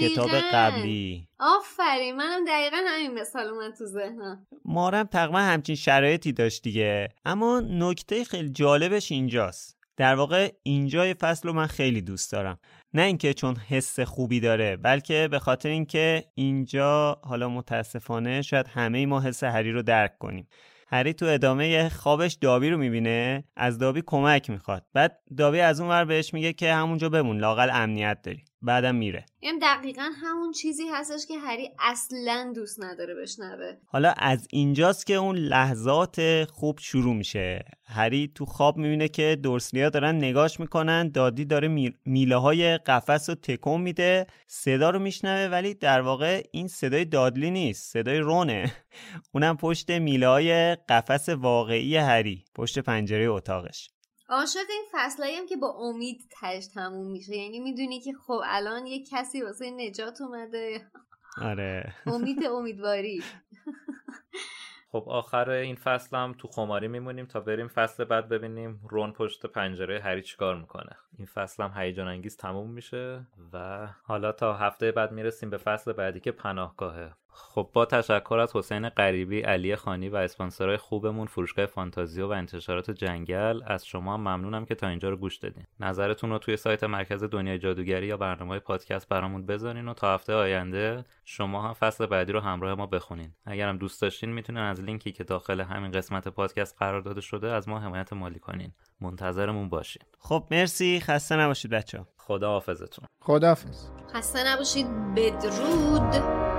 کتاب 0.00 0.30
قبلی. 0.52 1.28
آفرین 1.38 2.16
منم 2.16 2.44
دقیقا 2.48 2.76
همین 2.86 3.20
مثال 3.20 3.46
اومد 3.48 3.74
تو 3.78 3.86
ذهنم. 3.86 4.46
مارم 4.64 5.06
تقریبا 5.06 5.38
همچین 5.38 5.74
شرایطی 5.74 6.32
داشت 6.32 6.62
دیگه. 6.62 7.08
اما 7.24 7.60
نکته 7.60 8.24
خیلی 8.24 8.50
جالبش 8.50 9.12
اینجاست. 9.12 9.81
در 10.02 10.14
واقع 10.14 10.52
اینجای 10.62 11.14
فصل 11.14 11.48
رو 11.48 11.54
من 11.54 11.66
خیلی 11.66 12.00
دوست 12.00 12.32
دارم. 12.32 12.58
نه 12.94 13.02
اینکه 13.02 13.34
چون 13.34 13.56
حس 13.56 14.00
خوبی 14.00 14.40
داره 14.40 14.76
بلکه 14.76 15.28
به 15.30 15.38
خاطر 15.38 15.68
اینکه 15.68 16.24
اینجا 16.34 17.20
حالا 17.24 17.48
متاسفانه 17.48 18.42
شاید 18.42 18.66
همه 18.66 19.06
ما 19.06 19.20
حس 19.20 19.44
هری 19.44 19.72
رو 19.72 19.82
درک 19.82 20.18
کنیم. 20.18 20.48
هری 20.88 21.12
تو 21.12 21.26
ادامه 21.26 21.88
خوابش 21.88 22.32
دابی 22.34 22.70
رو 22.70 22.78
می‌بینه 22.78 23.44
از 23.56 23.78
دابی 23.78 24.02
کمک 24.06 24.50
می‌خواد. 24.50 24.86
بعد 24.94 25.20
دابی 25.36 25.60
از 25.60 25.80
اون 25.80 25.90
ور 25.90 26.04
بهش 26.04 26.34
میگه 26.34 26.52
که 26.52 26.74
همونجا 26.74 27.08
بمون 27.08 27.38
لاقل 27.38 27.70
امنیت 27.72 28.18
داری. 28.22 28.44
بعدم 28.62 28.94
میره. 28.94 29.26
این 29.40 29.58
دقیقا 29.58 30.10
همون 30.22 30.52
چیزی 30.52 30.82
هستش 30.92 31.26
که 31.26 31.38
هری 31.38 31.70
اصلا 31.78 32.52
دوست 32.54 32.84
نداره 32.84 33.14
بشنوه. 33.14 33.72
حالا 33.86 34.14
از 34.16 34.48
اینجاست 34.50 35.06
که 35.06 35.14
اون 35.14 35.36
لحظات 35.36 36.44
خوب 36.44 36.78
شروع 36.78 37.14
میشه. 37.14 37.64
هری 37.84 38.32
تو 38.34 38.44
خواب 38.44 38.76
می‌بینه 38.76 39.08
که 39.08 39.38
دورسلیا 39.42 39.90
دارن 39.90 40.14
نگاش 40.14 40.60
می‌کنن 40.60 41.08
دادی 41.08 41.44
داره 41.44 41.92
میله 42.04 42.36
های 42.36 42.78
قفس 42.78 43.28
رو 43.28 43.34
تکون 43.34 43.80
میده 43.80 44.26
صدا 44.46 44.90
رو 44.90 44.98
میشنوه 44.98 45.50
ولی 45.50 45.74
در 45.74 46.00
واقع 46.00 46.42
این 46.50 46.68
صدای 46.68 47.04
دادلی 47.04 47.50
نیست 47.50 47.92
صدای 47.92 48.18
رونه. 48.18 48.72
اونم 49.34 49.56
پشت 49.56 49.90
میله 49.90 50.28
های 50.28 50.74
قفس 50.74 51.28
واقعی 51.28 51.96
هری 51.96 52.44
پشت 52.54 52.78
پنجره 52.78 53.24
اتاقش. 53.24 53.90
عاشق 54.32 54.66
این 54.70 54.84
فصلایی 54.92 55.36
هم 55.36 55.46
که 55.46 55.56
با 55.56 55.68
امید 55.68 56.20
تش 56.40 56.66
تموم 56.66 57.10
میشه. 57.10 57.36
یعنی 57.36 57.60
می‌دونی 57.60 58.00
که 58.00 58.12
خب 58.12 58.40
الان 58.44 58.86
یه 58.86 59.04
کسی 59.04 59.42
واسه 59.42 59.70
نجات 59.70 60.20
اومده. 60.20 60.86
آره. 61.42 61.94
امید 62.06 62.44
امیدواری. 62.46 63.22
خب 64.92 65.04
آخر 65.06 65.50
این 65.50 65.76
فصل 65.76 66.16
هم 66.16 66.34
تو 66.38 66.48
خماری 66.48 66.88
میمونیم 66.88 67.26
تا 67.26 67.40
بریم 67.40 67.68
فصل 67.68 68.04
بعد 68.04 68.28
ببینیم 68.28 68.80
رون 68.90 69.12
پشت 69.12 69.46
پنجره 69.46 70.00
هری 70.00 70.22
چیکار 70.22 70.56
می‌کنه. 70.56 70.96
این 71.18 71.26
فصل 71.26 71.62
هم 71.62 71.72
هیجان 71.76 72.08
انگیز 72.08 72.36
تموم 72.36 72.70
میشه 72.70 73.26
و 73.52 73.88
حالا 74.04 74.32
تا 74.32 74.54
هفته 74.54 74.92
بعد 74.92 75.12
می‌رسیم 75.12 75.50
به 75.50 75.56
فصل 75.56 75.92
بعدی 75.92 76.20
که 76.20 76.32
پناهگاهه. 76.32 77.12
خب 77.34 77.70
با 77.72 77.84
تشکر 77.84 78.38
از 78.38 78.56
حسین 78.56 78.88
غریبی، 78.88 79.40
علی 79.40 79.76
خانی 79.76 80.08
و 80.08 80.16
اسپانسرهای 80.16 80.76
خوبمون 80.76 81.26
فروشگاه 81.26 81.66
فانتازیو 81.66 82.26
و 82.26 82.30
انتشارات 82.30 82.90
جنگل 82.90 83.60
از 83.66 83.86
شما 83.86 84.14
هم 84.14 84.20
ممنونم 84.20 84.64
که 84.64 84.74
تا 84.74 84.88
اینجا 84.88 85.10
رو 85.10 85.16
گوش 85.16 85.36
دادین. 85.36 85.64
نظرتون 85.80 86.30
رو 86.30 86.38
توی 86.38 86.56
سایت 86.56 86.84
مرکز 86.84 87.24
دنیای 87.24 87.58
جادوگری 87.58 88.06
یا 88.06 88.16
برنامه 88.16 88.58
پادکست 88.58 89.08
برامون 89.08 89.46
بذارین 89.46 89.88
و 89.88 89.94
تا 89.94 90.14
هفته 90.14 90.34
آینده 90.34 91.04
شما 91.24 91.62
هم 91.62 91.72
فصل 91.72 92.06
بعدی 92.06 92.32
رو 92.32 92.40
همراه 92.40 92.74
ما 92.74 92.86
بخونین. 92.86 93.32
اگرم 93.46 93.78
دوست 93.78 94.02
داشتین 94.02 94.32
می‌تونین 94.32 94.62
از 94.62 94.80
لینکی 94.80 95.12
که 95.12 95.24
داخل 95.24 95.60
همین 95.60 95.90
قسمت 95.90 96.28
پادکست 96.28 96.76
قرار 96.78 97.00
داده 97.00 97.20
شده 97.20 97.52
از 97.52 97.68
ما 97.68 97.78
حمایت 97.78 98.12
مالی 98.12 98.38
کنین. 98.38 98.72
منتظرمون 99.00 99.68
باشین. 99.68 100.02
خب 100.18 100.44
مرسی 100.50 101.00
خسته 101.00 101.36
نباشید 101.36 101.70
بچه 101.70 102.00
خدا 102.16 102.50
حافظتون. 102.50 103.04
خدا 103.20 103.54
خسته 104.14 104.38
نباشید 104.46 104.86
بدرود. 105.14 106.51